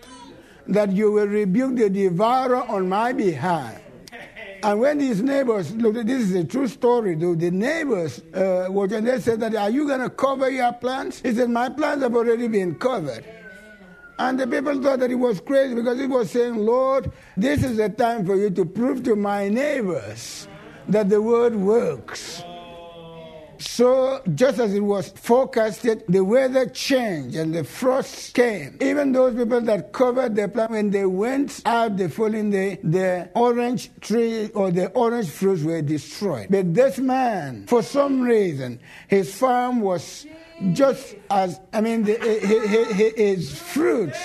that 0.68 0.92
you 0.92 1.12
will 1.12 1.28
rebuke 1.28 1.76
the 1.76 1.90
devourer 1.90 2.64
on 2.64 2.90
my 2.90 3.14
behalf. 3.14 3.82
And 4.64 4.80
when 4.80 4.98
these 4.98 5.22
neighbors, 5.22 5.74
look, 5.76 5.94
this 5.94 6.24
is 6.24 6.36
a 6.36 6.44
true 6.44 6.68
story, 6.68 7.16
though. 7.16 7.36
The 7.36 7.52
neighbors 7.52 8.22
uh, 8.34 8.72
and 8.72 9.08
they 9.08 9.20
said 9.20 9.40
that, 9.42 9.56
are 9.56 9.70
you 9.70 9.88
going 9.88 10.02
to 10.02 10.10
cover 10.10 10.50
your 10.50 10.74
plants? 10.74 11.22
He 11.22 11.34
said, 11.34 11.50
my 11.50 11.70
plants 11.70 12.04
have 12.04 12.16
already 12.16 12.48
been 12.48 12.76
covered. 12.76 13.24
And 14.20 14.40
the 14.40 14.48
people 14.48 14.82
thought 14.82 15.00
that 15.00 15.12
he 15.12 15.16
was 15.16 15.40
crazy 15.40 15.76
because 15.76 16.00
he 16.00 16.08
was 16.08 16.32
saying, 16.32 16.56
Lord, 16.56 17.12
this 17.38 17.64
is 17.64 17.78
the 17.78 17.90
time 17.90 18.26
for 18.26 18.36
you 18.36 18.50
to 18.50 18.66
prove 18.66 19.04
to 19.04 19.16
my 19.16 19.48
neighbors 19.48 20.48
that 20.88 21.08
the 21.08 21.22
word 21.22 21.56
works. 21.56 22.44
So, 23.60 24.22
just 24.36 24.60
as 24.60 24.74
it 24.74 24.82
was 24.82 25.10
forecasted, 25.10 26.04
the 26.08 26.24
weather 26.24 26.68
changed 26.68 27.36
and 27.36 27.54
the 27.54 27.64
frost 27.64 28.34
came. 28.34 28.78
Even 28.82 29.12
those 29.12 29.36
people 29.36 29.62
that 29.62 29.94
covered 29.94 30.36
their 30.36 30.48
plant, 30.48 30.72
when 30.72 30.90
they 30.92 31.06
went 31.06 31.62
out 31.66 31.98
the 31.98 32.10
following 32.10 32.52
day, 32.52 32.80
the 32.84 33.30
orange 33.36 33.90
tree 34.02 34.50
or 34.54 34.72
the 34.72 34.90
orange 34.90 35.30
fruits 35.30 35.64
were 35.64 35.82
destroyed. 35.82 36.48
But 36.50 36.74
this 36.74 37.00
man, 37.00 37.66
for 37.68 37.82
some 37.82 38.22
reason, 38.22 38.80
his 39.08 39.34
farm 39.34 39.82
was 39.82 40.26
just 40.74 41.16
as, 41.30 41.60
I 41.74 41.82
mean, 41.82 42.04
the, 42.04 42.18
his 43.16 43.60
fruits 43.60 44.20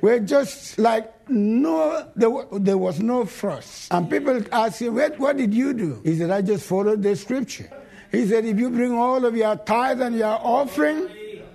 were 0.00 0.20
just 0.20 0.78
like 0.78 1.10
no, 1.28 2.06
there, 2.16 2.30
there 2.52 2.78
was 2.78 3.00
no 3.00 3.24
frost. 3.24 3.92
And 3.92 4.10
people 4.10 4.42
ask 4.52 4.80
him, 4.80 4.94
what, 4.94 5.18
what 5.18 5.36
did 5.36 5.54
you 5.54 5.72
do? 5.72 6.00
He 6.04 6.16
said, 6.16 6.30
I 6.30 6.42
just 6.42 6.66
followed 6.66 7.02
the 7.02 7.16
scripture. 7.16 7.70
He 8.14 8.26
said, 8.26 8.44
if 8.44 8.58
you 8.58 8.70
bring 8.70 8.92
all 8.92 9.24
of 9.24 9.36
your 9.36 9.56
tithe 9.56 10.00
and 10.00 10.16
your 10.16 10.38
offering, 10.40 11.08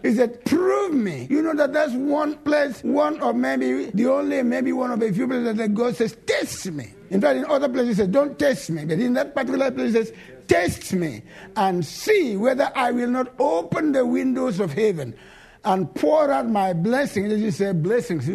he 0.03 0.13
said, 0.13 0.43
prove 0.45 0.93
me. 0.93 1.27
You 1.29 1.41
know 1.41 1.53
that 1.55 1.73
that's 1.73 1.93
one 1.93 2.35
place, 2.37 2.81
one 2.83 3.21
or 3.21 3.33
maybe 3.33 3.85
the 3.85 4.07
only, 4.07 4.43
maybe 4.43 4.71
one 4.71 4.91
of 4.91 4.99
the 4.99 5.11
few 5.11 5.27
places 5.27 5.55
that 5.55 5.73
God 5.73 5.95
says, 5.95 6.17
test 6.25 6.71
me. 6.71 6.93
In 7.09 7.21
fact, 7.21 7.37
in 7.37 7.45
other 7.45 7.67
places, 7.67 7.89
he 7.89 7.93
says, 7.95 8.07
don't 8.07 8.37
test 8.37 8.69
me. 8.69 8.85
But 8.85 8.99
in 8.99 9.13
that 9.13 9.35
particular 9.35 9.71
place, 9.71 9.93
he 9.93 10.03
says, 10.03 10.13
test 10.47 10.93
me 10.93 11.23
and 11.55 11.85
see 11.85 12.37
whether 12.37 12.71
I 12.75 12.91
will 12.91 13.09
not 13.09 13.33
open 13.39 13.91
the 13.91 14.05
windows 14.05 14.59
of 14.59 14.73
heaven 14.73 15.15
and 15.65 15.93
pour 15.95 16.31
out 16.31 16.47
my 16.49 16.73
blessing. 16.73 17.29
He 17.29 17.51
said, 17.51 17.83
blessings. 17.83 18.29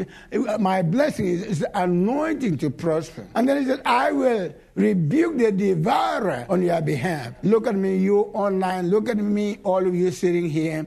My 0.58 0.82
blessing 0.82 1.26
is, 1.26 1.42
is 1.42 1.66
anointing 1.74 2.58
to 2.58 2.70
prosper. 2.70 3.26
And 3.34 3.48
then 3.48 3.62
he 3.62 3.66
said, 3.66 3.82
I 3.84 4.12
will 4.12 4.54
rebuke 4.74 5.38
the 5.38 5.52
devourer 5.52 6.46
on 6.48 6.62
your 6.62 6.80
behalf. 6.80 7.34
Look 7.42 7.66
at 7.66 7.74
me, 7.74 7.96
you 7.96 8.20
online. 8.34 8.90
Look 8.90 9.08
at 9.08 9.16
me, 9.16 9.58
all 9.64 9.86
of 9.86 9.94
you 9.94 10.10
sitting 10.10 10.50
here. 10.50 10.86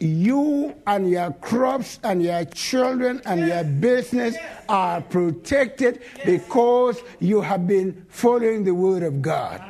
You 0.00 0.74
and 0.86 1.08
your 1.08 1.32
crops 1.34 2.00
and 2.02 2.22
your 2.22 2.44
children 2.46 3.22
and 3.26 3.46
your 3.46 3.64
business 3.64 4.36
are 4.68 5.00
protected 5.00 6.02
because 6.24 7.00
you 7.20 7.40
have 7.40 7.66
been 7.66 8.04
following 8.08 8.64
the 8.64 8.74
word 8.74 9.02
of 9.02 9.22
God. 9.22 9.62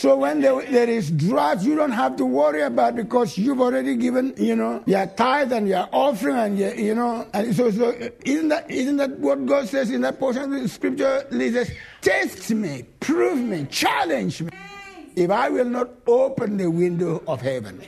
So 0.00 0.16
when 0.16 0.40
there, 0.40 0.62
there 0.62 0.88
is 0.88 1.10
drought, 1.10 1.60
you 1.62 1.76
don't 1.76 1.92
have 1.92 2.16
to 2.16 2.24
worry 2.24 2.62
about 2.62 2.96
because 2.96 3.36
you've 3.36 3.60
already 3.60 3.96
given, 3.96 4.32
you 4.38 4.56
know, 4.56 4.82
your 4.86 5.04
tithe 5.04 5.52
and 5.52 5.68
your 5.68 5.90
offering 5.92 6.36
and 6.36 6.58
your, 6.58 6.74
you 6.74 6.94
know, 6.94 7.28
and 7.34 7.54
so, 7.54 7.70
so 7.70 7.90
isn't 8.24 8.48
that 8.48 8.70
isn't 8.70 8.96
that 8.96 9.18
what 9.18 9.44
God 9.44 9.68
says 9.68 9.90
in 9.90 10.00
that 10.00 10.18
portion 10.18 10.54
of 10.54 10.62
the 10.62 10.68
scripture? 10.70 11.26
He 11.30 11.52
says, 11.52 11.70
"Test 12.00 12.50
me, 12.50 12.86
prove 13.00 13.40
me, 13.40 13.66
challenge 13.68 14.40
me, 14.40 14.50
if 15.16 15.30
I 15.30 15.50
will 15.50 15.68
not 15.68 15.90
open 16.06 16.56
the 16.56 16.70
window 16.70 17.22
of 17.28 17.42
heaven 17.42 17.82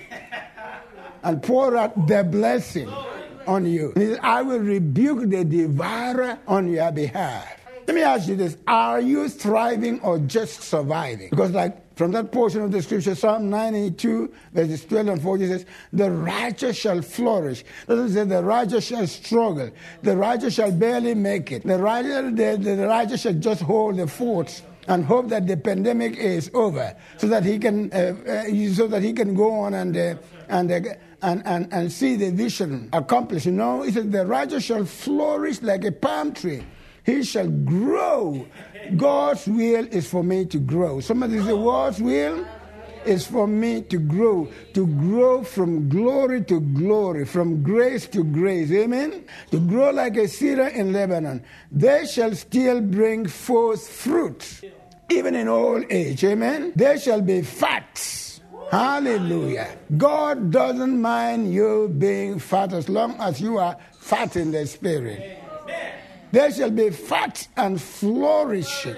and 1.23 1.43
pour 1.43 1.79
out 1.79 2.07
the 2.09 2.25
blessing 2.25 2.91
on 3.47 3.65
you, 3.65 3.95
I 4.23 4.43
will 4.43 4.61
rebuke 4.61 5.31
the 5.31 5.47
devourer 5.47 6.39
on 6.47 6.69
your 6.69 6.93
behalf." 6.93 7.59
Let 7.87 7.97
me 7.97 8.03
ask 8.03 8.29
you 8.29 8.37
this: 8.37 8.59
Are 8.67 9.01
you 9.01 9.31
thriving 9.31 9.99
or 10.01 10.19
just 10.19 10.63
surviving? 10.63 11.31
Because, 11.31 11.53
like 11.53 11.82
from 11.95 12.13
that 12.13 12.33
portion 12.33 12.63
of 12.63 12.73
the 12.73 12.83
scripture, 12.83 13.15
Psalm 13.15 13.51
92, 13.51 14.33
verses 14.53 14.85
12 14.87 15.09
and 15.09 15.23
14 15.23 15.49
says, 15.49 15.67
The 15.93 16.11
righteous 16.11 16.77
shall 16.77 17.03
flourish. 17.03 17.65
doesn't 17.87 18.11
say 18.11 18.25
the 18.25 18.43
righteous 18.43 18.87
shall 18.87 19.07
struggle. 19.07 19.71
The 20.03 20.17
righteous 20.17 20.55
shall 20.55 20.73
barely 20.73 21.15
make 21.15 21.53
it. 21.53 21.65
The 21.65 21.79
righteous, 21.79 22.35
the, 22.35 22.57
the 22.57 22.87
righteous 22.87 23.23
shall 23.23 23.35
just 23.35 23.63
hold 23.63 23.99
the 23.99 24.07
fort 24.07 24.63
and 24.89 25.05
hope 25.05 25.29
that 25.29 25.47
the 25.47 25.57
pandemic 25.57 26.17
is 26.17 26.51
over 26.55 26.97
so 27.19 27.29
that 27.29 27.45
he 27.45 27.59
can, 27.59 27.93
uh, 27.93 28.15
uh, 28.27 28.75
so 28.75 28.87
that 28.89 29.03
he 29.03 29.13
can 29.13 29.35
go 29.35 29.53
on 29.53 29.75
and, 29.75 29.97
uh, 29.97 30.15
and, 30.49 30.71
uh, 30.71 30.81
and, 31.23 31.47
and, 31.47 31.73
and 31.73 31.93
see 31.93 32.17
the 32.17 32.31
vision 32.31 32.89
accomplished. 32.93 33.47
You 33.47 33.53
know, 33.53 33.83
he 33.83 33.93
says, 33.93 34.09
The 34.09 34.27
righteous 34.27 34.65
shall 34.65 34.85
flourish 34.85 35.63
like 35.63 35.85
a 35.85 35.93
palm 35.93 36.33
tree. 36.33 36.65
He 37.05 37.25
shall 37.25 37.49
grow 37.49 38.47
God's 38.97 39.47
will 39.47 39.87
is 39.87 40.09
for 40.09 40.23
me 40.23 40.45
to 40.47 40.59
grow. 40.59 41.01
Somebody 41.01 41.39
say, 41.41 41.53
God's 41.53 42.01
will 42.01 42.47
is 43.05 43.27
for 43.27 43.47
me 43.47 43.83
to 43.83 43.99
grow, 43.99 44.49
to 44.75 44.87
grow 44.87 45.43
from 45.43 45.89
glory 45.89 46.45
to 46.45 46.61
glory, 46.61 47.25
from 47.25 47.63
grace 47.63 48.07
to 48.09 48.23
grace. 48.25 48.71
Amen? 48.71 49.25
To 49.51 49.61
grow 49.61 49.91
like 49.91 50.17
a 50.17 50.29
cedar 50.29 50.69
in 50.69 50.93
Lebanon. 50.93 51.43
They 51.71 52.07
shall 52.07 52.35
still 52.35 52.81
bring 52.81 53.27
forth 53.27 53.89
fruit, 53.89 54.63
even 55.11 55.35
in 55.35 55.49
old 55.49 55.85
age. 55.91 56.25
Amen? 56.25 56.73
They 56.77 56.99
shall 56.99 57.21
be 57.21 57.43
fat. 57.43 58.31
Hallelujah. 58.71 59.77
God 59.99 60.51
doesn't 60.51 61.01
mind 61.01 61.53
you 61.53 61.95
being 61.99 62.39
fat 62.39 62.73
as 62.73 62.89
long 62.89 63.17
as 63.21 63.41
you 63.41 63.59
are 63.59 63.77
fat 63.93 64.37
in 64.37 64.51
the 64.51 64.67
spirit. 64.67 65.42
There 66.33 66.51
shall 66.51 66.71
be 66.71 66.91
fat 66.91 67.47
and 67.57 67.81
flourishing. 67.81 68.97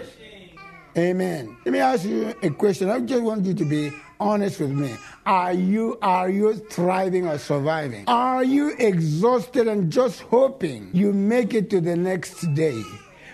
Amen. 0.96 1.56
Let 1.64 1.72
me 1.72 1.80
ask 1.80 2.04
you 2.04 2.32
a 2.42 2.50
question. 2.50 2.88
I 2.88 3.00
just 3.00 3.22
want 3.22 3.44
you 3.44 3.54
to 3.54 3.64
be 3.64 3.92
honest 4.20 4.60
with 4.60 4.70
me. 4.70 4.94
Are 5.26 5.52
you 5.52 5.98
are 6.00 6.30
you 6.30 6.54
thriving 6.54 7.26
or 7.26 7.38
surviving? 7.38 8.04
Are 8.06 8.44
you 8.44 8.76
exhausted 8.78 9.66
and 9.66 9.90
just 9.90 10.20
hoping 10.20 10.90
you 10.92 11.12
make 11.12 11.52
it 11.52 11.68
to 11.70 11.80
the 11.80 11.96
next 11.96 12.54
day? 12.54 12.80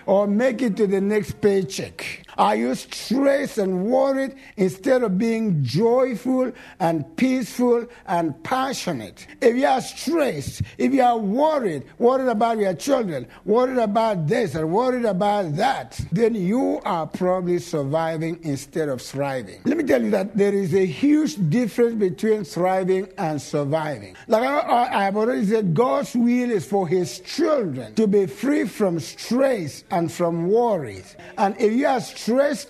or 0.05 0.27
make 0.27 0.61
it 0.61 0.75
to 0.77 0.87
the 0.87 1.01
next 1.01 1.39
paycheck? 1.41 2.20
Are 2.37 2.55
you 2.55 2.73
stressed 2.75 3.57
and 3.57 3.85
worried 3.85 4.35
instead 4.57 5.03
of 5.03 5.17
being 5.17 5.63
joyful 5.63 6.51
and 6.79 7.17
peaceful 7.17 7.87
and 8.07 8.41
passionate? 8.43 9.27
If 9.41 9.55
you 9.55 9.65
are 9.65 9.81
stressed, 9.81 10.61
if 10.77 10.93
you 10.93 11.01
are 11.01 11.17
worried, 11.17 11.83
worried 11.99 12.29
about 12.29 12.57
your 12.57 12.73
children, 12.73 13.27
worried 13.45 13.77
about 13.77 14.27
this 14.27 14.55
or 14.55 14.65
worried 14.65 15.05
about 15.05 15.55
that, 15.57 15.99
then 16.11 16.35
you 16.35 16.79
are 16.85 17.05
probably 17.07 17.59
surviving 17.59 18.39
instead 18.43 18.89
of 18.89 19.01
thriving. 19.01 19.61
Let 19.65 19.77
me 19.77 19.83
tell 19.83 20.01
you 20.01 20.11
that 20.11 20.37
there 20.37 20.53
is 20.53 20.73
a 20.73 20.85
huge 20.85 21.35
difference 21.49 21.95
between 21.95 22.43
thriving 22.43 23.09
and 23.17 23.41
surviving. 23.41 24.15
Like 24.27 24.43
I, 24.43 24.99
I 25.01 25.03
have 25.05 25.17
already 25.17 25.45
said, 25.45 25.73
God's 25.73 26.15
will 26.15 26.51
is 26.51 26.65
for 26.65 26.87
His 26.87 27.19
children 27.19 27.93
to 27.95 28.07
be 28.07 28.25
free 28.25 28.65
from 28.65 28.99
stress 28.99 29.83
and 29.91 30.11
from 30.11 30.47
worries. 30.49 31.15
And 31.37 31.59
if 31.59 31.73
you 31.73 31.87
are 31.87 31.99
stressed 31.99 32.20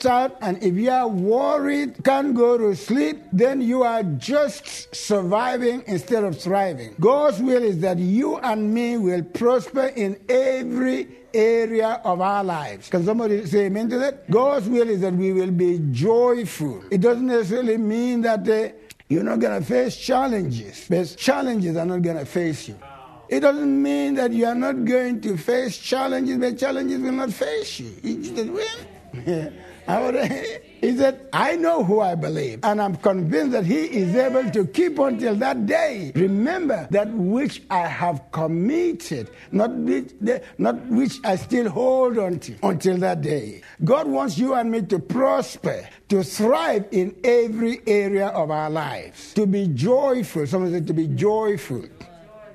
out 0.06 0.38
and 0.42 0.62
if 0.64 0.76
you 0.76 0.90
are 0.90 1.08
worried, 1.08 2.04
can't 2.04 2.36
go 2.36 2.58
to 2.58 2.76
sleep, 2.76 3.20
then 3.32 3.62
you 3.62 3.84
are 3.84 4.04
just 4.04 4.96
surviving 4.96 5.84
instead 5.88 6.24
of 6.24 6.40
thriving. 6.40 6.96
God's 7.00 7.42
will 7.42 7.64
is 7.64 7.80
that 7.80 7.98
you 7.98 8.38
and 8.38 8.74
me 8.74 8.98
will 8.98 9.24
prosper 9.24 9.88
in 9.96 10.20
every 10.30 11.08
area 11.34 12.02
of 12.04 12.22
our 12.22 12.44
lives. 12.44 12.90
Can 12.90 13.06
somebody 13.06 13.46
say 13.46 13.66
amen 13.66 13.90
to 13.90 14.00
that? 14.00 14.30
God's 14.30 14.68
will 14.68 14.90
is 14.90 15.02
that 15.02 15.14
we 15.14 15.32
will 15.32 15.52
be 15.52 15.80
joyful. 15.92 16.84
It 16.92 17.02
doesn't 17.02 17.28
necessarily 17.28 17.78
mean 17.78 18.22
that 18.22 18.48
uh, 18.48 18.70
you're 19.08 19.24
not 19.24 19.40
going 19.40 19.60
to 19.60 19.66
face 19.66 19.96
challenges, 19.98 20.86
because 20.88 21.16
challenges 21.16 21.76
are 21.78 21.86
not 21.86 22.02
going 22.02 22.18
to 22.18 22.26
face 22.26 22.68
you. 22.68 22.78
It 23.30 23.40
doesn't 23.40 23.82
mean 23.82 24.16
that 24.16 24.32
you 24.34 24.46
are 24.46 24.56
not 24.56 24.84
going 24.84 25.22
to 25.22 25.38
face 25.38 25.78
challenges, 25.78 26.38
but 26.38 26.58
challenges 26.58 27.00
will 27.00 27.14
not 27.14 27.32
face 27.32 27.80
you. 27.80 27.92
He 28.02 28.18
said, 29.26 29.54
well, 29.88 30.28
he 30.82 30.98
said, 30.98 31.28
I 31.34 31.56
know 31.56 31.84
who 31.84 32.00
I 32.00 32.16
believe, 32.16 32.60
and 32.64 32.82
I'm 32.82 32.96
convinced 32.96 33.52
that 33.52 33.66
he 33.66 33.86
is 33.86 34.16
able 34.16 34.50
to 34.52 34.66
keep 34.66 34.98
until 35.00 35.36
that 35.36 35.66
day. 35.66 36.12
Remember 36.16 36.88
that 36.92 37.10
which 37.10 37.62
I 37.70 37.88
have 37.88 38.32
committed, 38.32 39.30
not 39.52 39.72
which, 39.72 40.12
not 40.58 40.86
which 40.88 41.20
I 41.24 41.36
still 41.36 41.70
hold 41.70 42.18
on 42.18 42.40
to 42.40 42.56
until 42.64 42.98
that 42.98 43.22
day. 43.22 43.62
God 43.84 44.08
wants 44.08 44.38
you 44.38 44.56
and 44.56 44.72
me 44.72 44.82
to 44.84 45.00
prosper, 45.00 45.88
to 46.10 46.24
thrive 46.24 46.88
in 46.92 47.16
every 47.24 47.82
area 47.86 48.28
of 48.28 48.50
our 48.50 48.70
lives, 48.70 49.34
to 49.36 49.46
be 49.46 49.68
joyful. 49.68 50.48
Someone 50.48 50.72
said 50.72 50.88
to 50.88 50.94
be 50.94 51.08
joyful. 51.08 51.84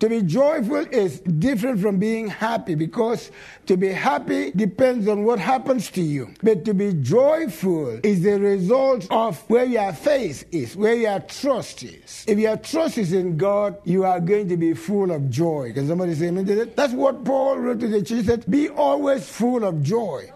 To 0.00 0.08
be 0.08 0.22
joyful 0.22 0.86
is 0.90 1.20
different 1.20 1.80
from 1.80 1.98
being 1.98 2.28
happy 2.28 2.74
because 2.74 3.30
to 3.66 3.76
be 3.76 3.88
happy 3.88 4.50
depends 4.50 5.08
on 5.08 5.24
what 5.24 5.38
happens 5.38 5.90
to 5.92 6.02
you. 6.02 6.34
But 6.42 6.64
to 6.66 6.74
be 6.74 6.92
joyful 6.92 8.00
is 8.02 8.22
the 8.22 8.38
result 8.38 9.06
of 9.10 9.38
where 9.48 9.64
your 9.64 9.92
faith 9.92 10.44
is, 10.52 10.76
where 10.76 10.94
your 10.94 11.20
trust 11.20 11.82
is. 11.82 12.24
If 12.28 12.38
your 12.38 12.58
trust 12.58 12.98
is 12.98 13.12
in 13.12 13.36
God, 13.38 13.78
you 13.84 14.04
are 14.04 14.20
going 14.20 14.48
to 14.48 14.56
be 14.56 14.74
full 14.74 15.10
of 15.10 15.30
joy. 15.30 15.72
Can 15.72 15.88
somebody 15.88 16.14
say 16.14 16.28
amen 16.28 16.46
to 16.46 16.54
that? 16.56 16.76
That's 16.76 16.92
what 16.92 17.24
Paul 17.24 17.58
wrote 17.58 17.80
to 17.80 17.88
the 17.88 18.00
church. 18.00 18.18
He 18.18 18.22
said, 18.22 18.44
Be 18.50 18.68
always 18.68 19.28
full 19.28 19.64
of 19.64 19.82
joy. 19.82 20.30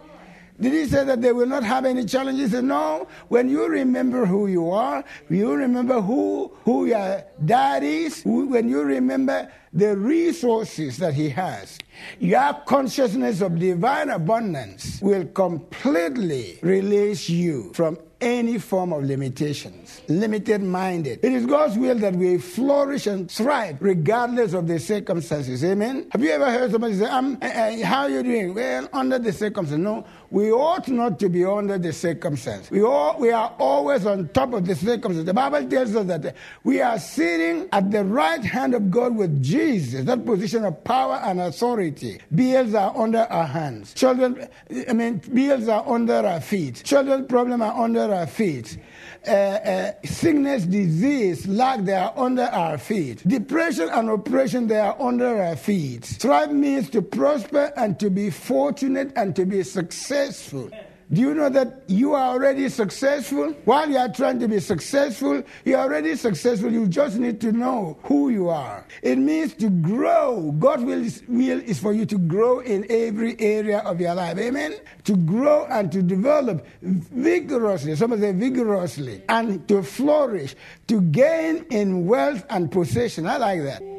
Did 0.60 0.74
he 0.74 0.86
say 0.86 1.04
that 1.04 1.22
they 1.22 1.32
will 1.32 1.46
not 1.46 1.62
have 1.64 1.86
any 1.86 2.04
challenges? 2.04 2.50
Said, 2.50 2.64
no. 2.64 3.08
When 3.28 3.48
you 3.48 3.66
remember 3.66 4.26
who 4.26 4.46
you 4.46 4.70
are, 4.70 5.02
you 5.30 5.54
remember 5.54 6.00
who, 6.00 6.52
who 6.64 6.86
your 6.86 7.24
dad 7.44 7.82
is, 7.82 8.22
when 8.24 8.68
you 8.68 8.82
remember 8.82 9.50
the 9.72 9.96
resources 9.96 10.98
that 10.98 11.14
he 11.14 11.30
has, 11.30 11.78
Your 12.18 12.54
consciousness 12.66 13.40
of 13.40 13.58
divine 13.58 14.10
abundance 14.10 15.00
will 15.00 15.26
completely 15.26 16.58
release 16.62 17.28
you 17.28 17.72
from 17.74 17.98
any 18.20 18.58
form 18.58 18.92
of 18.92 19.04
limitations, 19.04 20.02
limited 20.08 20.62
minded. 20.62 21.20
It 21.22 21.32
is 21.32 21.46
God's 21.46 21.78
will 21.78 21.98
that 21.98 22.14
we 22.14 22.38
flourish 22.38 23.06
and 23.06 23.30
thrive 23.30 23.78
regardless 23.80 24.52
of 24.52 24.66
the 24.66 24.78
circumstances. 24.78 25.64
Amen. 25.64 26.06
Have 26.12 26.22
you 26.22 26.30
ever 26.30 26.50
heard 26.50 26.70
somebody 26.70 26.94
say, 26.94 27.06
uh, 27.06 27.22
uh, 27.40 27.84
How 27.84 28.02
are 28.02 28.10
you 28.10 28.22
doing? 28.22 28.54
Well, 28.54 28.88
under 28.92 29.18
the 29.18 29.32
circumstances. 29.32 29.82
No, 29.82 30.04
we 30.30 30.52
ought 30.52 30.88
not 30.88 31.18
to 31.20 31.28
be 31.28 31.44
under 31.44 31.78
the 31.78 31.92
circumstances. 31.92 32.70
We, 32.70 32.82
all, 32.82 33.18
we 33.18 33.30
are 33.30 33.54
always 33.58 34.04
on 34.06 34.28
top 34.28 34.52
of 34.52 34.66
the 34.66 34.74
circumstances. 34.74 35.24
The 35.24 35.34
Bible 35.34 35.66
tells 35.68 35.96
us 35.96 36.06
that 36.06 36.36
we 36.62 36.80
are 36.80 36.98
sitting 36.98 37.68
at 37.72 37.90
the 37.90 38.04
right 38.04 38.44
hand 38.44 38.74
of 38.74 38.90
God 38.90 39.16
with 39.16 39.42
Jesus, 39.42 40.04
that 40.04 40.24
position 40.26 40.64
of 40.64 40.84
power 40.84 41.16
and 41.24 41.40
authority. 41.40 41.89
Bills 42.34 42.74
are 42.74 42.96
under 42.96 43.20
our 43.20 43.46
hands. 43.46 43.94
Children, 43.94 44.48
I 44.88 44.92
mean, 44.92 45.18
bills 45.32 45.68
are 45.68 45.86
under 45.88 46.14
our 46.14 46.40
feet. 46.40 46.82
Children's 46.84 47.26
problems 47.26 47.62
are 47.62 47.84
under 47.84 48.12
our 48.12 48.26
feet. 48.26 48.78
Uh, 49.26 49.30
uh, 49.30 49.92
sickness, 50.04 50.64
disease, 50.64 51.46
lack, 51.46 51.80
they 51.80 51.94
are 51.94 52.12
under 52.16 52.44
our 52.44 52.78
feet. 52.78 53.26
Depression 53.28 53.88
and 53.92 54.08
oppression, 54.08 54.66
they 54.66 54.78
are 54.78 54.96
under 55.00 55.42
our 55.42 55.56
feet. 55.56 56.04
Thrive 56.04 56.52
means 56.52 56.88
to 56.90 57.02
prosper 57.02 57.72
and 57.76 57.98
to 58.00 58.10
be 58.10 58.30
fortunate 58.30 59.12
and 59.16 59.36
to 59.36 59.44
be 59.44 59.62
successful. 59.62 60.70
Do 61.12 61.20
you 61.20 61.34
know 61.34 61.48
that 61.48 61.82
you 61.88 62.14
are 62.14 62.28
already 62.28 62.68
successful? 62.68 63.52
While 63.64 63.90
you 63.90 63.98
are 63.98 64.08
trying 64.08 64.38
to 64.38 64.46
be 64.46 64.60
successful, 64.60 65.42
you 65.64 65.76
are 65.76 65.82
already 65.82 66.14
successful. 66.14 66.72
You 66.72 66.86
just 66.86 67.18
need 67.18 67.40
to 67.40 67.50
know 67.50 67.98
who 68.04 68.28
you 68.28 68.48
are. 68.48 68.86
It 69.02 69.18
means 69.18 69.54
to 69.54 69.70
grow. 69.70 70.52
God's 70.52 70.84
will 70.84 71.04
is, 71.04 71.22
will 71.26 71.60
is 71.60 71.80
for 71.80 71.92
you 71.92 72.06
to 72.06 72.16
grow 72.16 72.60
in 72.60 72.86
every 72.88 73.34
area 73.40 73.78
of 73.80 74.00
your 74.00 74.14
life. 74.14 74.38
Amen? 74.38 74.74
To 75.04 75.16
grow 75.16 75.66
and 75.66 75.90
to 75.90 76.00
develop 76.00 76.64
vigorously, 76.80 77.96
some 77.96 78.18
say 78.20 78.30
vigorously, 78.30 79.22
and 79.28 79.66
to 79.66 79.82
flourish, 79.82 80.54
to 80.86 81.00
gain 81.00 81.66
in 81.70 82.06
wealth 82.06 82.46
and 82.50 82.70
possession. 82.70 83.26
I 83.26 83.36
like 83.36 83.62
that. 83.64 83.89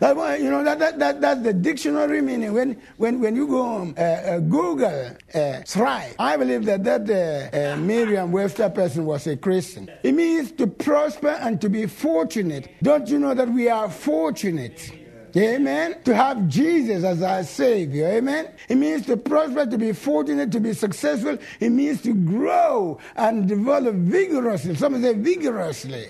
That 0.00 0.16
one, 0.16 0.42
you 0.42 0.50
know, 0.50 0.64
that, 0.64 0.78
that, 0.78 0.98
that, 0.98 1.20
that's 1.20 1.42
the 1.42 1.52
dictionary 1.52 2.20
meaning. 2.20 2.52
When, 2.52 2.80
when, 2.96 3.20
when 3.20 3.36
you 3.36 3.46
go 3.46 3.62
on 3.62 3.94
uh, 3.96 4.00
uh, 4.00 4.38
Google 4.40 5.16
uh, 5.34 5.60
thrive, 5.66 6.14
I 6.18 6.36
believe 6.36 6.64
that 6.66 6.84
that 6.84 7.08
uh, 7.10 7.74
uh, 7.74 7.76
Merriam 7.76 8.32
Webster 8.32 8.70
person 8.70 9.04
was 9.04 9.26
a 9.26 9.36
Christian. 9.36 9.90
It 10.02 10.12
means 10.12 10.52
to 10.52 10.66
prosper 10.66 11.28
and 11.40 11.60
to 11.60 11.68
be 11.68 11.86
fortunate. 11.86 12.70
Don't 12.82 13.08
you 13.08 13.18
know 13.18 13.34
that 13.34 13.48
we 13.48 13.68
are 13.68 13.90
fortunate? 13.90 14.92
Amen. 15.36 16.02
To 16.04 16.14
have 16.14 16.48
Jesus 16.48 17.04
as 17.04 17.22
our 17.22 17.44
Savior. 17.44 18.08
Amen. 18.08 18.50
It 18.68 18.76
means 18.76 19.06
to 19.06 19.16
prosper, 19.16 19.66
to 19.66 19.78
be 19.78 19.92
fortunate, 19.92 20.50
to 20.52 20.60
be 20.60 20.72
successful. 20.72 21.38
It 21.60 21.70
means 21.70 22.02
to 22.02 22.14
grow 22.14 22.98
and 23.14 23.46
develop 23.46 23.94
vigorously. 23.94 24.74
Some 24.74 25.00
say 25.02 25.14
vigorously 25.14 26.08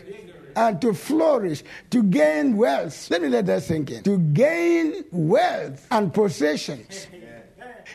and 0.59 0.83
to 0.83 0.93
flourish, 0.93 1.63
to 1.91 2.03
gain 2.03 2.57
wealth. 2.57 3.11
Let 3.11 3.23
me 3.23 3.29
let 3.29 3.47
that 3.47 3.63
sink 3.63 3.93
in. 3.93 4.03
To 4.03 4.19
gain 4.19 5.05
wealth 5.13 5.87
and 5.91 6.13
possessions. 6.13 7.07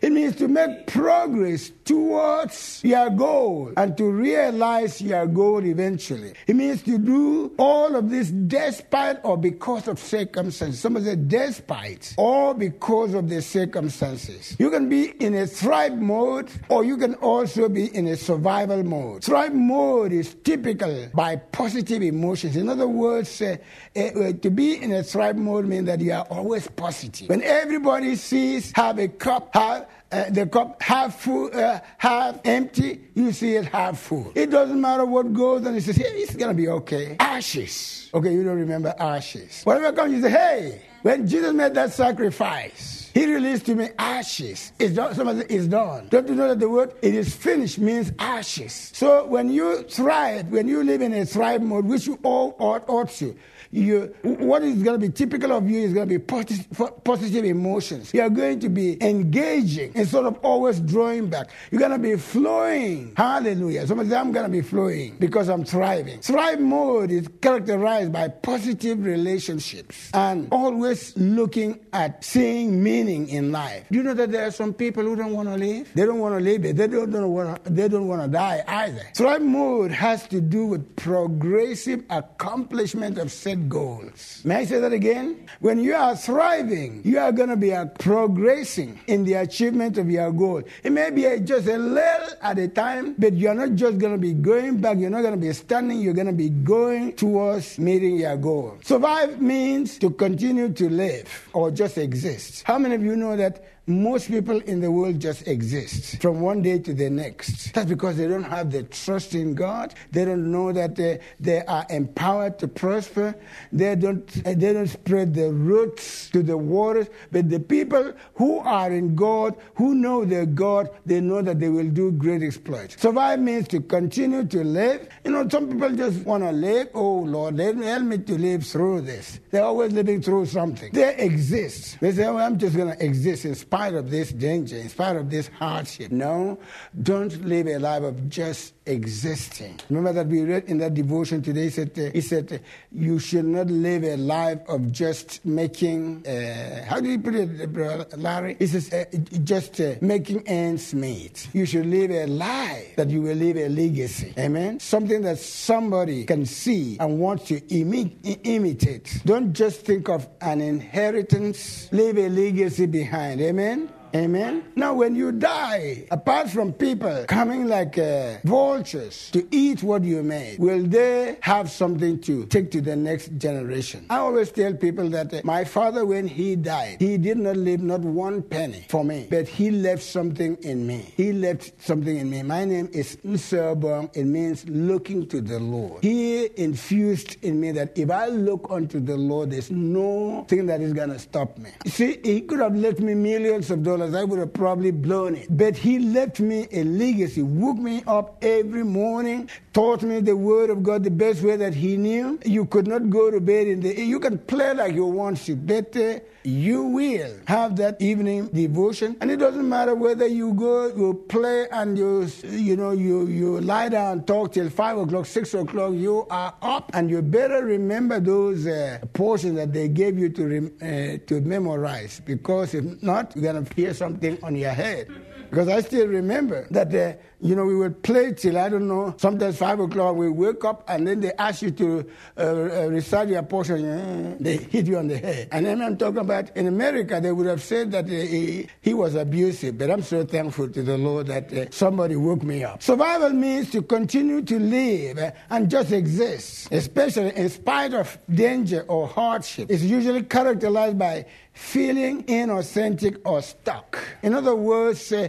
It 0.02 0.12
means 0.12 0.38
to 0.38 0.48
make 0.48 0.88
progress 0.88 1.72
towards 1.86 2.82
your 2.84 3.10
goal 3.10 3.72
and 3.78 3.98
to 3.98 4.06
realize 4.12 5.02
your 5.02 5.28
goal 5.28 5.64
eventually. 5.66 6.34
It 6.48 6.56
means 6.56 6.82
to 6.84 6.98
do 6.98 7.54
all 7.58 7.96
of 7.96 8.10
this 8.10 8.30
despite 8.30 9.18
or 9.24 9.38
because 9.38 9.88
of 9.88 10.00
circumstances. 10.00 10.80
Somebody 10.80 11.06
said 11.06 11.28
despite 11.28 12.14
or 12.18 12.54
because 12.54 13.14
of 13.14 13.30
the 13.30 13.42
circumstances. 13.42 14.56
You 14.60 14.70
can 14.70 14.90
be 14.90 15.12
in 15.20 15.36
a 15.36 15.48
thrive 15.48 15.98
mode 15.98 16.50
or 16.70 16.84
you 16.84 16.98
can 16.98 17.16
also 17.16 17.70
be 17.70 17.96
in 17.96 18.08
a 18.08 18.16
survival 18.16 18.84
mode. 18.84 19.24
Thrive 19.24 19.54
mode 19.54 20.12
is 20.14 20.36
typical 20.44 21.10
by 21.14 21.36
positive 21.36 22.02
emotions. 22.02 22.56
In 22.56 22.70
other 22.70 22.88
words, 22.88 23.42
uh, 23.42 23.58
uh, 23.96 24.34
to 24.42 24.50
be 24.50 24.82
in 24.82 24.92
a 24.94 25.04
thrive 25.04 25.38
mode 25.38 25.66
means 25.66 25.86
that 25.86 26.00
you 26.00 26.12
are 26.12 26.26
always 26.30 26.68
positive. 26.68 27.30
When 27.30 27.42
everybody 27.42 28.16
sees 28.16 28.72
have 28.76 29.00
a 29.00 29.08
cup, 29.08 29.54
have 29.54 29.88
uh, 30.14 30.30
the 30.30 30.46
cup 30.46 30.82
half 30.82 31.20
full, 31.20 31.50
uh, 31.54 31.80
half 31.98 32.40
empty, 32.46 33.02
you 33.16 33.32
see 33.32 33.56
it 33.56 33.66
half 33.66 34.00
full. 34.00 34.32
It 34.36 34.52
doesn't 34.52 34.80
matter 34.80 35.06
what 35.06 35.34
goes 35.34 35.66
on, 35.66 35.76
it 35.76 35.82
says, 35.82 35.96
hey, 35.96 36.04
it's 36.06 36.36
going 36.36 36.50
to 36.50 36.56
be 36.56 36.68
okay. 36.68 37.16
Ashes. 37.20 38.10
Okay, 38.14 38.32
you 38.32 38.44
don't 38.44 38.60
remember 38.60 38.94
ashes. 39.00 39.64
Whatever 39.64 39.92
comes, 39.92 40.14
you 40.14 40.22
say, 40.22 40.30
hey, 40.30 40.82
when 41.04 41.28
Jesus 41.28 41.54
made 41.54 41.74
that 41.76 41.94
sacrifice, 41.94 43.12
he 43.14 43.32
released 43.32 43.68
to 43.68 43.76
me 43.76 43.90
ashes. 44.00 44.72
It's 44.80 44.96
done. 44.96 45.14
Somebody 45.14 45.68
done. 45.68 46.08
Don't 46.10 46.28
you 46.28 46.34
know 46.34 46.48
that 46.48 46.60
the 46.60 46.68
word 46.68 46.94
it 47.02 47.14
is 47.14 47.36
finished 47.36 47.78
means 47.78 48.12
ashes? 48.18 48.92
So 48.94 49.26
when 49.26 49.52
you 49.52 49.84
thrive, 49.84 50.48
when 50.48 50.68
you 50.68 50.84
live 50.84 51.02
in 51.02 51.14
a 51.14 51.26
thrive 51.26 51.62
mode, 51.62 51.86
which 51.86 52.08
you 52.08 52.18
all 52.24 52.56
ought, 52.58 52.90
ought 52.90 53.10
to, 53.12 53.36
you, 53.74 54.14
what 54.22 54.62
is 54.62 54.84
going 54.84 55.00
to 55.00 55.08
be 55.08 55.12
typical 55.12 55.52
of 55.52 55.68
you 55.68 55.80
is 55.80 55.94
going 55.94 56.08
to 56.08 56.20
be 56.20 56.24
positive, 56.24 56.68
positive 57.04 57.44
emotions. 57.44 58.14
You 58.14 58.22
are 58.22 58.30
going 58.30 58.60
to 58.60 58.70
be 58.70 59.04
engaging 59.04 59.94
instead 59.96 60.26
of 60.26 60.38
always 60.44 60.80
drawing 60.80 61.28
back. 61.28 61.50
You're 61.72 61.80
going 61.80 61.92
to 61.92 61.98
be 61.98 62.16
flowing. 62.16 63.14
Hallelujah. 63.18 63.88
Somebody 63.88 64.10
say, 64.10 64.16
I'm 64.16 64.32
going 64.32 64.46
to 64.46 64.52
be 64.52 64.62
flowing 64.62 65.16
because 65.18 65.50
I'm 65.50 65.66
thriving. 65.66 66.20
Thrive 66.22 66.60
mode 66.60 67.10
is 67.10 67.28
characterized 67.42 68.14
by 68.14 68.28
positive 68.28 69.04
relationships 69.04 70.12
and 70.14 70.48
always 70.52 70.93
looking 71.18 71.80
at 71.94 72.24
seeing 72.24 72.82
meaning 72.82 73.30
in 73.30 73.52
life. 73.52 73.86
Do 73.92 73.98
you 73.98 74.04
know 74.04 74.14
that 74.14 74.32
there 74.32 74.48
are 74.48 74.52
some 74.52 74.74
people 74.74 75.04
who 75.04 75.16
don't 75.16 75.34
want 75.34 75.50
to 75.50 75.56
live? 75.56 75.92
They 75.94 76.06
don't 76.06 76.20
want 76.20 76.36
to 76.36 76.44
live. 76.44 76.64
They 76.64 76.88
don't, 76.88 77.12
don't 77.12 77.32
want 77.32 77.64
to, 77.64 77.70
they 77.70 77.88
don't 77.88 78.08
want 78.08 78.22
to 78.22 78.28
die 78.28 78.64
either. 78.68 79.04
Thrive 79.16 79.42
mode 79.42 79.92
has 79.92 80.28
to 80.30 80.42
do 80.42 80.66
with 80.66 80.96
progressive 80.96 82.04
accomplishment 82.10 83.18
of 83.18 83.32
set 83.32 83.70
goals. 83.70 84.42
May 84.44 84.58
I 84.58 84.66
say 84.66 84.80
that 84.80 84.94
again? 84.94 85.48
When 85.60 85.80
you 85.80 85.96
are 85.96 86.16
thriving, 86.16 87.02
you 87.04 87.20
are 87.20 87.32
going 87.32 87.50
to 87.50 87.58
be 87.58 87.74
progressing 88.00 89.00
in 89.08 89.24
the 89.24 89.34
achievement 89.36 89.98
of 89.98 90.10
your 90.10 90.32
goal. 90.32 90.64
It 90.84 90.92
may 90.92 91.10
be 91.12 91.26
a, 91.26 91.40
just 91.40 91.68
a 91.68 91.78
little 91.78 92.30
at 92.42 92.58
a 92.60 92.68
time, 92.68 93.16
but 93.18 93.34
you're 93.34 93.54
not 93.54 93.76
just 93.76 93.98
going 93.98 94.14
to 94.14 94.20
be 94.20 94.34
going 94.34 94.78
back, 94.78 94.98
you're 94.98 95.10
not 95.10 95.22
going 95.22 95.40
to 95.40 95.40
be 95.40 95.52
standing, 95.54 96.02
you're 96.02 96.14
going 96.14 96.28
to 96.28 96.34
be 96.34 96.50
going 96.50 97.14
towards 97.14 97.78
meeting 97.80 98.18
your 98.18 98.38
goal. 98.38 98.78
Survive 98.84 99.42
means 99.42 99.98
to 100.00 100.10
continue 100.10 100.72
to 100.74 100.83
live 100.90 101.50
or 101.54 101.72
just 101.72 101.98
exist. 101.98 102.64
How 102.66 102.78
many 102.78 102.96
of 102.96 103.04
you 103.04 103.16
know 103.16 103.36
that 103.38 103.64
most 103.86 104.30
people 104.30 104.62
in 104.62 104.80
the 104.80 104.90
world 104.90 105.20
just 105.20 105.46
exist 105.46 106.22
from 106.22 106.40
one 106.40 106.62
day 106.62 106.80
to 106.80 106.94
the 106.94 107.10
next. 107.10 107.74
That's 107.74 107.90
because 107.90 108.16
they 108.16 108.28
don't 108.28 108.44
have 108.44 108.72
the 108.72 108.84
trust 108.84 109.36
in 109.36 109.56
God. 109.56 109.94
They 110.12 110.24
don't 110.24 110.52
know 110.52 110.72
that 110.72 110.96
they, 110.96 111.20
they 111.40 111.66
are 111.66 111.86
empowered 111.90 112.60
to 112.60 112.70
prosper. 112.70 113.36
They 113.74 113.96
don't, 113.96 114.26
they 114.46 114.56
don't 114.56 114.88
spread 114.88 115.34
the 115.34 115.52
roots 115.52 116.30
to 116.30 116.42
the 116.42 116.58
waters. 116.58 117.08
But 117.32 117.50
the 117.50 117.60
people 117.60 118.14
who 118.36 118.60
are 118.60 118.90
in 118.90 119.16
God, 119.16 119.58
who 119.76 119.96
know 119.96 120.24
their 120.24 120.46
God, 120.46 120.90
they 121.06 121.20
know 121.20 121.42
that 121.42 121.60
they 121.60 121.70
will 121.70 121.90
do 121.90 122.12
great 122.12 122.42
exploits. 122.42 123.02
Survive 123.02 123.42
means 123.42 123.68
to 123.70 123.82
continue 123.82 124.46
to 124.46 124.64
live. 124.64 125.10
You 125.26 125.32
know, 125.32 125.50
some 125.50 125.70
people 125.70 125.92
just 125.92 126.26
want 126.26 126.44
to 126.44 126.52
live. 126.52 126.88
Oh, 126.94 127.20
Lord, 127.20 127.60
help 127.60 128.04
me 128.04 128.18
to 128.20 128.38
live 128.38 128.66
through 128.66 129.02
this. 129.02 129.42
They're 129.52 129.66
always 129.66 129.92
living 129.92 130.22
through 130.22 130.46
something. 130.46 130.94
They 130.94 131.18
exist. 131.18 131.98
They 132.00 132.14
say, 132.14 132.26
oh, 132.26 132.38
I'm 132.38 132.58
just 132.58 132.78
going 132.78 132.96
to 132.96 133.04
exist 133.04 133.44
in 133.44 133.56
spite 133.74 133.96
of 133.96 134.12
this 134.12 134.32
danger, 134.32 134.78
in 134.78 134.88
spite 134.88 135.16
of 135.16 135.32
this 135.32 135.48
hardship. 135.48 136.12
No, 136.12 136.60
don't 137.02 137.44
live 137.44 137.66
a 137.66 137.80
life 137.80 138.04
of 138.04 138.30
just 138.30 138.76
existing. 138.86 139.80
Remember 139.90 140.14
that 140.14 140.28
we 140.28 140.42
read 140.42 140.66
in 140.66 140.78
that 140.80 140.94
devotion 140.94 141.42
today, 141.42 141.64
he 141.64 141.70
said, 141.70 141.92
uh, 141.98 142.10
he 142.12 142.22
said 142.22 142.52
uh, 142.52 142.58
you 142.92 143.20
should 143.20 143.46
not 143.46 143.68
live 143.68 144.04
a 144.04 144.18
life 144.18 144.60
of 144.68 144.92
just 144.92 145.46
making, 145.46 146.26
uh, 146.28 146.86
how 146.86 147.00
do 147.00 147.10
you 147.10 147.20
put 147.20 147.36
it, 147.36 148.18
Larry? 148.18 148.56
He 148.60 148.68
says, 148.68 148.92
uh, 148.92 149.06
just 149.44 149.80
uh, 149.80 149.96
making 150.02 150.48
ends 150.48 150.94
meet. 150.94 151.48
You 151.54 151.66
should 151.66 151.86
live 151.86 152.12
a 152.12 152.26
life 152.28 152.96
that 152.96 153.10
you 153.10 153.22
will 153.22 153.36
leave 153.36 153.58
a 153.58 153.70
legacy. 153.70 154.34
Amen? 154.38 154.80
Something 154.80 155.22
that 155.22 155.40
somebody 155.40 156.26
can 156.26 156.46
see 156.46 156.98
and 157.00 157.20
want 157.20 157.46
to 157.48 157.62
imi- 157.62 158.40
imitate. 158.44 159.22
Don't 159.26 159.54
just 159.54 159.82
think 159.86 160.10
of 160.10 160.28
an 160.42 160.62
inheritance, 160.62 161.88
leave 161.92 162.18
a 162.18 162.30
legacy 162.30 162.86
behind. 162.86 163.42
Amen? 163.42 163.90
Amen. 164.16 164.64
Now, 164.76 164.94
when 164.94 165.16
you 165.16 165.32
die, 165.32 166.06
apart 166.12 166.48
from 166.52 166.72
people 166.72 167.26
coming 167.28 167.66
like 167.68 167.98
uh, 167.98 168.38
vultures 168.44 169.32
to 169.32 169.48
eat 169.50 169.82
what 169.82 170.04
you 170.04 170.22
made, 170.22 170.60
will 170.60 170.84
they 170.84 171.38
have 171.42 171.72
something 171.72 172.22
to 172.22 172.46
take 172.46 172.70
to 172.72 172.82
the 172.82 172.96
next 172.96 173.30
generation? 173.40 174.06
I 174.12 174.18
always 174.18 174.52
tell 174.52 174.72
people 174.76 175.10
that 175.10 175.34
uh, 175.34 175.42
my 175.44 175.64
father, 175.64 176.06
when 176.06 176.28
he 176.28 176.56
died, 176.56 176.98
he 177.00 177.18
did 177.18 177.38
not 177.40 177.58
leave 177.58 177.82
not 177.82 178.02
one 178.02 178.44
penny 178.44 178.86
for 178.88 179.04
me, 179.04 179.26
but 179.32 179.48
he 179.48 179.72
left 179.72 180.04
something 180.04 180.58
in 180.62 180.86
me. 180.86 181.12
He 181.18 181.34
left 181.34 181.82
something 181.82 182.16
in 182.16 182.30
me. 182.30 182.44
My 182.44 182.66
name 182.66 182.90
is 182.94 183.18
Nserbong. 183.26 184.16
It 184.16 184.26
means 184.26 184.64
looking 184.70 185.28
to 185.30 185.42
the 185.42 185.60
Lord. 185.60 186.04
He 186.04 186.50
infused 186.62 187.44
in 187.44 187.60
me 187.60 187.72
that 187.72 187.98
if 187.98 188.12
I 188.12 188.28
look 188.28 188.68
unto 188.70 189.00
the 189.00 189.18
Lord, 189.18 189.50
there's 189.50 189.72
no 189.72 190.46
thing 190.48 190.68
that 190.68 190.82
is 190.82 190.94
going 190.94 191.10
to 191.10 191.18
stop 191.18 191.58
me. 191.58 191.72
See, 191.88 192.20
he 192.24 192.42
could 192.42 192.60
have 192.60 192.76
left 192.76 193.00
me 193.00 193.16
millions 193.16 193.72
of 193.72 193.82
dollars. 193.82 194.03
I 194.12 194.24
would 194.24 194.40
have 194.40 194.54
probably 194.54 194.92
blown 194.92 195.36
it. 195.36 195.48
But 195.56 195.78
he 195.78 196.00
left 196.00 196.40
me 196.40 196.68
a 196.72 196.84
legacy, 196.84 197.42
woke 197.42 197.78
me 197.78 198.04
up 198.08 198.44
every 198.44 198.84
morning, 198.84 199.50
taught 199.74 200.04
me 200.04 200.20
the 200.20 200.36
word 200.36 200.70
of 200.70 200.84
God 200.84 201.04
the 201.04 201.12
best 201.12 201.42
way 201.42 201.56
that 201.58 201.74
he 201.74 201.98
knew. 201.98 202.40
You 202.46 202.66
could 202.66 202.88
not 202.88 203.10
go 203.10 203.32
to 203.32 203.40
bed 203.40 203.68
in 203.68 203.80
the, 203.82 204.02
you 204.02 204.20
can 204.20 204.38
play 204.38 204.74
like 204.74 204.94
you 204.94 205.06
want 205.06 205.38
to, 205.46 205.56
but 205.56 205.96
uh, 205.96 206.20
you 206.44 206.84
will 206.84 207.34
have 207.48 207.76
that 207.78 208.02
evening 208.02 208.48
devotion. 208.48 209.16
And 209.22 209.32
it 209.32 209.38
doesn't 209.38 209.68
matter 209.68 209.96
whether 209.96 210.28
you 210.28 210.54
go, 210.54 210.88
you 210.88 211.24
play 211.30 211.68
and 211.72 211.98
you, 211.98 212.28
you 212.44 212.76
know, 212.76 212.92
you, 212.92 213.28
you 213.28 213.62
lie 213.62 213.90
down, 213.90 214.04
and 214.14 214.28
talk 214.28 214.54
till 214.54 214.70
five 214.70 214.98
o'clock, 214.98 215.26
six 215.26 215.54
o'clock, 215.54 215.94
you 215.94 216.28
are 216.30 216.54
up 216.62 216.92
and 216.94 217.10
you 217.10 217.22
better 217.22 217.64
remember 217.66 218.20
those 218.20 218.68
uh, 218.68 219.00
portions 219.14 219.56
that 219.56 219.74
they 219.74 219.88
gave 219.88 220.20
you 220.20 220.30
to, 220.30 220.48
rem- 220.48 220.74
uh, 220.82 221.18
to 221.28 221.42
memorize 221.42 222.22
because 222.26 222.74
if 222.74 223.02
not, 223.02 223.34
you're 223.36 223.52
going 223.52 223.64
to 223.64 223.74
something 223.94 224.38
on 224.44 224.56
your 224.56 224.72
head. 224.72 225.10
Because 225.54 225.68
I 225.68 225.82
still 225.82 226.08
remember 226.08 226.66
that, 226.72 226.96
uh, 226.96 227.14
you 227.40 227.56
know, 227.56 227.64
we 227.64 227.76
would 227.76 228.02
play 228.02 228.34
till, 228.34 228.58
I 228.58 228.70
don't 228.70 228.88
know, 228.88 229.14
sometimes 229.18 229.56
5 229.58 229.82
o'clock, 229.82 230.16
we 230.16 230.28
wake 230.28 230.66
up 230.66 230.84
and 230.88 231.08
then 231.08 231.20
they 231.20 231.32
ask 231.34 231.62
you 231.62 231.70
to 231.70 232.10
uh, 232.36 232.42
uh, 232.42 232.88
recite 232.88 233.28
your 233.30 233.44
portion. 233.44 233.86
Uh, 233.86 234.36
they 234.40 234.58
hit 234.58 234.88
you 234.88 234.98
on 234.98 235.10
the 235.10 235.18
head. 235.20 235.50
And 235.52 235.68
then 235.68 235.84
I'm 235.84 235.96
talking 235.96 236.22
about 236.22 236.58
in 236.58 236.66
America, 236.66 237.22
they 237.22 237.32
would 237.32 237.46
have 237.46 237.62
said 237.62 237.92
that 237.92 238.06
uh, 238.06 238.08
he, 238.08 238.68
he, 238.82 238.96
was 238.96 239.14
abusive, 239.14 239.78
but 239.78 239.92
I'm 239.92 240.02
so 240.02 240.26
thankful 240.26 240.70
to 240.70 240.82
the 240.82 240.98
Lord 240.98 241.28
that 241.28 241.54
uh, 241.54 241.66
somebody 241.70 242.16
woke 242.16 242.42
me 242.42 242.64
up. 242.64 242.82
Survival 242.82 243.30
means 243.30 243.70
to 243.74 243.84
continue 243.84 244.42
to 244.42 244.58
live 244.58 245.20
uh, 245.20 245.32
and 245.52 245.70
just 245.70 245.92
exist, 245.92 246.70
especially 246.72 247.36
in 247.36 247.48
spite 247.50 247.94
of 247.94 248.18
danger 248.34 248.86
or 248.88 249.08
hardship. 249.08 249.70
It's 249.70 249.84
usually 249.84 250.24
characterized 250.24 250.98
by 250.98 251.28
feeling 251.54 252.24
inauthentic 252.26 253.22
or 253.26 253.42
stuck. 253.42 254.00
In 254.22 254.34
other 254.34 254.56
words, 254.56 255.12
uh, 255.12 255.28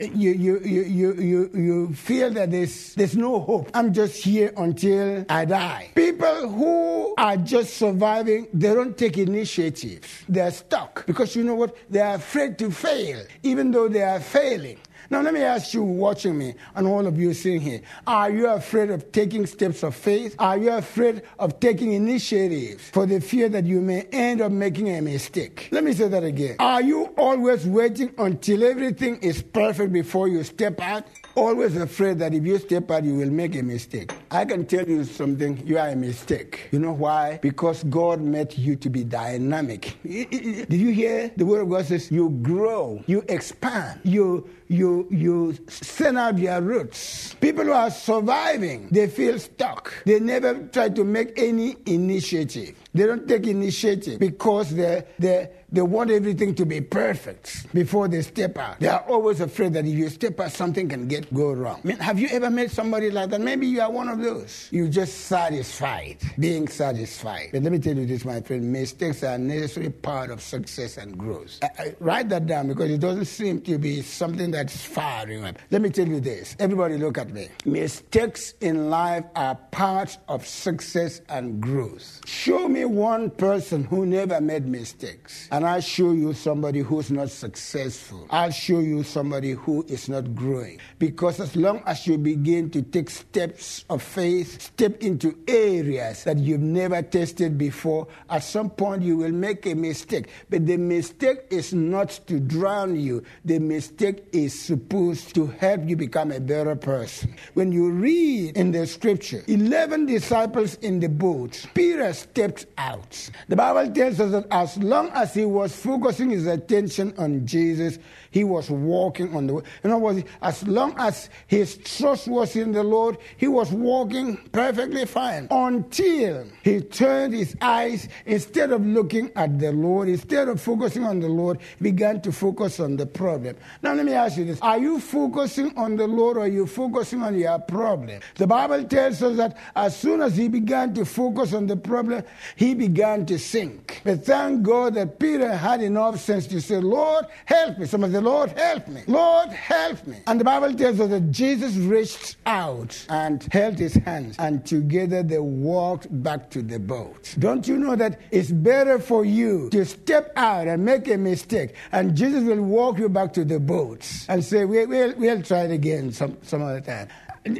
you, 0.00 0.32
you, 0.32 0.58
you, 0.60 1.12
you, 1.14 1.50
you 1.52 1.94
feel 1.94 2.30
that 2.30 2.50
there's, 2.50 2.94
there's 2.94 3.16
no 3.16 3.40
hope. 3.40 3.70
I'm 3.74 3.92
just 3.92 4.22
here 4.24 4.52
until 4.56 5.26
I 5.28 5.44
die. 5.44 5.90
People 5.94 6.48
who 6.48 7.14
are 7.18 7.36
just 7.36 7.76
surviving, 7.76 8.48
they 8.52 8.72
don't 8.72 8.96
take 8.96 9.18
initiative. 9.18 10.24
They're 10.28 10.50
stuck 10.52 11.06
because 11.06 11.36
you 11.36 11.44
know 11.44 11.54
what? 11.54 11.76
They're 11.90 12.14
afraid 12.14 12.58
to 12.58 12.70
fail, 12.70 13.24
even 13.42 13.70
though 13.70 13.88
they 13.88 14.02
are 14.02 14.20
failing. 14.20 14.78
Now, 15.14 15.20
let 15.20 15.32
me 15.32 15.42
ask 15.42 15.72
you, 15.72 15.84
watching 15.84 16.36
me, 16.36 16.56
and 16.74 16.88
all 16.88 17.06
of 17.06 17.16
you 17.16 17.34
sitting 17.34 17.60
here, 17.60 17.82
are 18.04 18.32
you 18.32 18.48
afraid 18.48 18.90
of 18.90 19.12
taking 19.12 19.46
steps 19.46 19.84
of 19.84 19.94
faith? 19.94 20.34
Are 20.40 20.58
you 20.58 20.72
afraid 20.72 21.22
of 21.38 21.60
taking 21.60 21.92
initiatives 21.92 22.90
for 22.90 23.06
the 23.06 23.20
fear 23.20 23.48
that 23.50 23.64
you 23.64 23.80
may 23.80 24.08
end 24.10 24.40
up 24.40 24.50
making 24.50 24.88
a 24.88 25.00
mistake? 25.00 25.68
Let 25.70 25.84
me 25.84 25.92
say 25.92 26.08
that 26.08 26.24
again. 26.24 26.56
Are 26.58 26.82
you 26.82 27.14
always 27.16 27.64
waiting 27.64 28.12
until 28.18 28.64
everything 28.64 29.18
is 29.18 29.40
perfect 29.40 29.92
before 29.92 30.26
you 30.26 30.42
step 30.42 30.80
out? 30.80 31.06
always 31.34 31.76
afraid 31.76 32.18
that 32.18 32.34
if 32.34 32.44
you 32.44 32.58
step 32.58 32.90
out, 32.90 33.04
you 33.04 33.14
will 33.14 33.30
make 33.30 33.54
a 33.56 33.62
mistake. 33.62 34.12
I 34.30 34.44
can 34.44 34.66
tell 34.66 34.86
you 34.88 35.04
something, 35.04 35.62
you 35.66 35.78
are 35.78 35.88
a 35.88 35.96
mistake. 35.96 36.68
You 36.70 36.78
know 36.78 36.92
why? 36.92 37.38
Because 37.42 37.84
God 37.84 38.20
meant 38.20 38.58
you 38.58 38.76
to 38.76 38.90
be 38.90 39.04
dynamic. 39.04 39.96
Did 40.02 40.72
you 40.72 40.90
hear? 40.92 41.30
The 41.36 41.44
word 41.44 41.62
of 41.62 41.70
God 41.70 41.86
says 41.86 42.10
you 42.10 42.30
grow, 42.42 43.02
you 43.06 43.24
expand, 43.28 44.00
you 44.04 44.48
you 44.74 45.06
you 45.10 45.56
send 45.68 46.18
out 46.18 46.38
your 46.38 46.60
roots. 46.60 47.34
People 47.40 47.64
who 47.64 47.72
are 47.72 47.90
surviving, 47.90 48.88
they 48.90 49.06
feel 49.06 49.38
stuck. 49.38 49.92
They 50.04 50.20
never 50.20 50.66
try 50.68 50.88
to 50.88 51.04
make 51.04 51.38
any 51.38 51.76
initiative. 51.86 52.76
They 52.94 53.06
don't 53.06 53.26
take 53.26 53.46
initiative 53.48 54.20
because 54.20 54.70
they 54.70 55.02
they 55.18 55.50
they 55.72 55.82
want 55.82 56.12
everything 56.12 56.54
to 56.54 56.64
be 56.64 56.80
perfect 56.80 57.66
before 57.74 58.06
they 58.06 58.22
step 58.22 58.56
out. 58.56 58.78
They 58.78 58.86
are 58.86 59.04
always 59.08 59.40
afraid 59.40 59.72
that 59.72 59.84
if 59.84 59.94
you 59.94 60.08
step 60.08 60.38
out, 60.38 60.52
something 60.52 60.88
can 60.88 61.08
get 61.08 61.34
go 61.34 61.52
wrong. 61.52 61.80
I 61.82 61.88
mean, 61.88 61.96
have 61.98 62.20
you 62.20 62.28
ever 62.30 62.48
met 62.50 62.70
somebody 62.70 63.10
like 63.10 63.30
that? 63.30 63.40
Maybe 63.40 63.66
you 63.66 63.80
are 63.80 63.90
one 63.90 64.08
of 64.08 64.20
those. 64.20 64.68
You're 64.70 64.86
just 64.86 65.22
satisfied, 65.22 66.18
being 66.38 66.68
satisfied. 66.68 67.48
But 67.50 67.64
let 67.64 67.72
me 67.72 67.80
tell 67.80 67.96
you 67.96 68.06
this, 68.06 68.24
my 68.24 68.40
friend: 68.40 68.72
mistakes 68.72 69.24
are 69.24 69.34
a 69.34 69.38
necessary 69.38 69.90
part 69.90 70.30
of 70.30 70.40
success 70.40 70.96
and 70.96 71.18
growth. 71.18 71.58
I, 71.62 71.70
I, 71.76 71.94
write 71.98 72.28
that 72.28 72.46
down 72.46 72.68
because 72.68 72.90
it 72.90 73.00
doesn't 73.00 73.24
seem 73.24 73.60
to 73.62 73.76
be 73.76 74.02
something 74.02 74.52
that's 74.52 74.84
far 74.84 75.24
away. 75.24 75.54
Let 75.72 75.82
me 75.82 75.90
tell 75.90 76.06
you 76.06 76.20
this. 76.20 76.54
Everybody, 76.60 76.98
look 76.98 77.18
at 77.18 77.30
me. 77.30 77.48
Mistakes 77.64 78.54
in 78.60 78.88
life 78.88 79.24
are 79.34 79.56
part 79.72 80.16
of 80.28 80.46
success 80.46 81.20
and 81.28 81.60
growth. 81.60 82.20
Show 82.26 82.68
me 82.68 82.83
one 82.84 83.30
person 83.30 83.84
who 83.84 84.06
never 84.06 84.40
made 84.40 84.66
mistakes. 84.66 85.48
And 85.50 85.66
I'll 85.66 85.80
show 85.80 86.12
you 86.12 86.32
somebody 86.32 86.80
who's 86.80 87.10
not 87.10 87.30
successful. 87.30 88.26
I'll 88.30 88.50
show 88.50 88.80
you 88.80 89.02
somebody 89.02 89.52
who 89.52 89.84
is 89.88 90.08
not 90.08 90.34
growing. 90.34 90.80
Because 90.98 91.40
as 91.40 91.56
long 91.56 91.82
as 91.86 92.06
you 92.06 92.18
begin 92.18 92.70
to 92.70 92.82
take 92.82 93.10
steps 93.10 93.84
of 93.90 94.02
faith, 94.02 94.60
step 94.60 95.02
into 95.02 95.36
areas 95.48 96.24
that 96.24 96.38
you've 96.38 96.60
never 96.60 97.02
tested 97.02 97.58
before, 97.58 98.06
at 98.30 98.42
some 98.42 98.70
point 98.70 99.02
you 99.02 99.16
will 99.16 99.32
make 99.32 99.66
a 99.66 99.74
mistake. 99.74 100.28
But 100.50 100.66
the 100.66 100.76
mistake 100.76 101.46
is 101.50 101.72
not 101.72 102.10
to 102.26 102.40
drown 102.40 102.96
you, 102.98 103.22
the 103.44 103.58
mistake 103.58 104.24
is 104.32 104.58
supposed 104.58 105.34
to 105.34 105.46
help 105.46 105.88
you 105.88 105.96
become 105.96 106.32
a 106.32 106.40
better 106.40 106.76
person. 106.76 107.34
When 107.54 107.72
you 107.72 107.90
read 107.90 108.56
in 108.56 108.72
the 108.72 108.86
scripture, 108.86 109.42
11 109.46 110.06
disciples 110.06 110.74
in 110.76 111.00
the 111.00 111.08
boat, 111.08 111.64
Peter 111.74 112.12
stepped 112.12 112.66
out. 112.78 113.30
The 113.48 113.56
Bible 113.56 113.92
tells 113.92 114.20
us 114.20 114.32
that 114.32 114.46
as 114.50 114.76
long 114.78 115.10
as 115.10 115.34
he 115.34 115.44
was 115.44 115.74
focusing 115.74 116.30
his 116.30 116.46
attention 116.46 117.14
on 117.18 117.46
Jesus, 117.46 117.98
he 118.34 118.42
was 118.42 118.68
walking 118.68 119.32
on 119.36 119.46
the 119.46 119.54
way. 119.54 119.62
In 119.84 119.92
other 119.92 120.02
words, 120.02 120.24
as 120.42 120.66
long 120.66 120.92
as 120.98 121.30
his 121.46 121.76
trust 121.76 122.26
was 122.26 122.56
in 122.56 122.72
the 122.72 122.82
Lord, 122.82 123.16
he 123.36 123.46
was 123.46 123.70
walking 123.70 124.38
perfectly 124.50 125.06
fine 125.06 125.46
until 125.52 126.44
he 126.64 126.80
turned 126.80 127.32
his 127.32 127.56
eyes, 127.60 128.08
instead 128.26 128.72
of 128.72 128.84
looking 128.84 129.30
at 129.36 129.60
the 129.60 129.70
Lord, 129.70 130.08
instead 130.08 130.48
of 130.48 130.60
focusing 130.60 131.04
on 131.04 131.20
the 131.20 131.28
Lord, 131.28 131.60
began 131.80 132.20
to 132.22 132.32
focus 132.32 132.80
on 132.80 132.96
the 132.96 133.06
problem. 133.06 133.54
Now, 133.84 133.94
let 133.94 134.04
me 134.04 134.14
ask 134.14 134.36
you 134.36 134.46
this 134.46 134.58
Are 134.62 134.78
you 134.78 134.98
focusing 134.98 135.72
on 135.78 135.94
the 135.94 136.08
Lord 136.08 136.36
or 136.36 136.40
are 136.40 136.48
you 136.48 136.66
focusing 136.66 137.22
on 137.22 137.38
your 137.38 137.60
problem? 137.60 138.18
The 138.34 138.48
Bible 138.48 138.82
tells 138.82 139.22
us 139.22 139.36
that 139.36 139.56
as 139.76 139.96
soon 139.96 140.20
as 140.20 140.36
he 140.36 140.48
began 140.48 140.92
to 140.94 141.04
focus 141.04 141.52
on 141.52 141.68
the 141.68 141.76
problem, 141.76 142.24
he 142.56 142.74
began 142.74 143.26
to 143.26 143.38
sink. 143.38 144.00
But 144.02 144.24
thank 144.24 144.64
God 144.64 144.94
that 144.94 145.20
Peter 145.20 145.54
had 145.54 145.82
enough 145.82 146.18
sense 146.18 146.48
to 146.48 146.60
say, 146.60 146.78
Lord, 146.78 147.26
help 147.44 147.78
me. 147.78 147.86
Somebody 147.86 148.14
say, 148.14 148.23
Lord, 148.24 148.52
help 148.52 148.88
me. 148.88 149.02
Lord, 149.06 149.50
help 149.50 150.06
me. 150.06 150.16
And 150.26 150.40
the 150.40 150.44
Bible 150.44 150.74
tells 150.74 150.98
us 150.98 151.10
that 151.10 151.30
Jesus 151.30 151.76
reached 151.76 152.36
out 152.46 153.04
and 153.10 153.46
held 153.52 153.78
his 153.78 153.94
hands, 153.94 154.36
and 154.38 154.64
together 154.64 155.22
they 155.22 155.38
walked 155.38 156.06
back 156.22 156.48
to 156.50 156.62
the 156.62 156.78
boat. 156.78 157.34
Don't 157.38 157.68
you 157.68 157.76
know 157.76 157.96
that 157.96 158.18
it's 158.30 158.50
better 158.50 158.98
for 158.98 159.26
you 159.26 159.68
to 159.70 159.84
step 159.84 160.32
out 160.36 160.68
and 160.68 160.82
make 160.84 161.06
a 161.08 161.18
mistake, 161.18 161.74
and 161.92 162.16
Jesus 162.16 162.42
will 162.44 162.62
walk 162.62 162.98
you 162.98 163.10
back 163.10 163.34
to 163.34 163.44
the 163.44 163.60
boat 163.60 164.10
and 164.28 164.42
say, 164.42 164.64
we, 164.64 164.86
will 164.86 165.12
we'll 165.18 165.42
try 165.42 165.64
it 165.64 165.70
again 165.70 166.10
some, 166.10 166.38
some 166.42 166.62
other 166.62 166.80
time. 166.80 167.08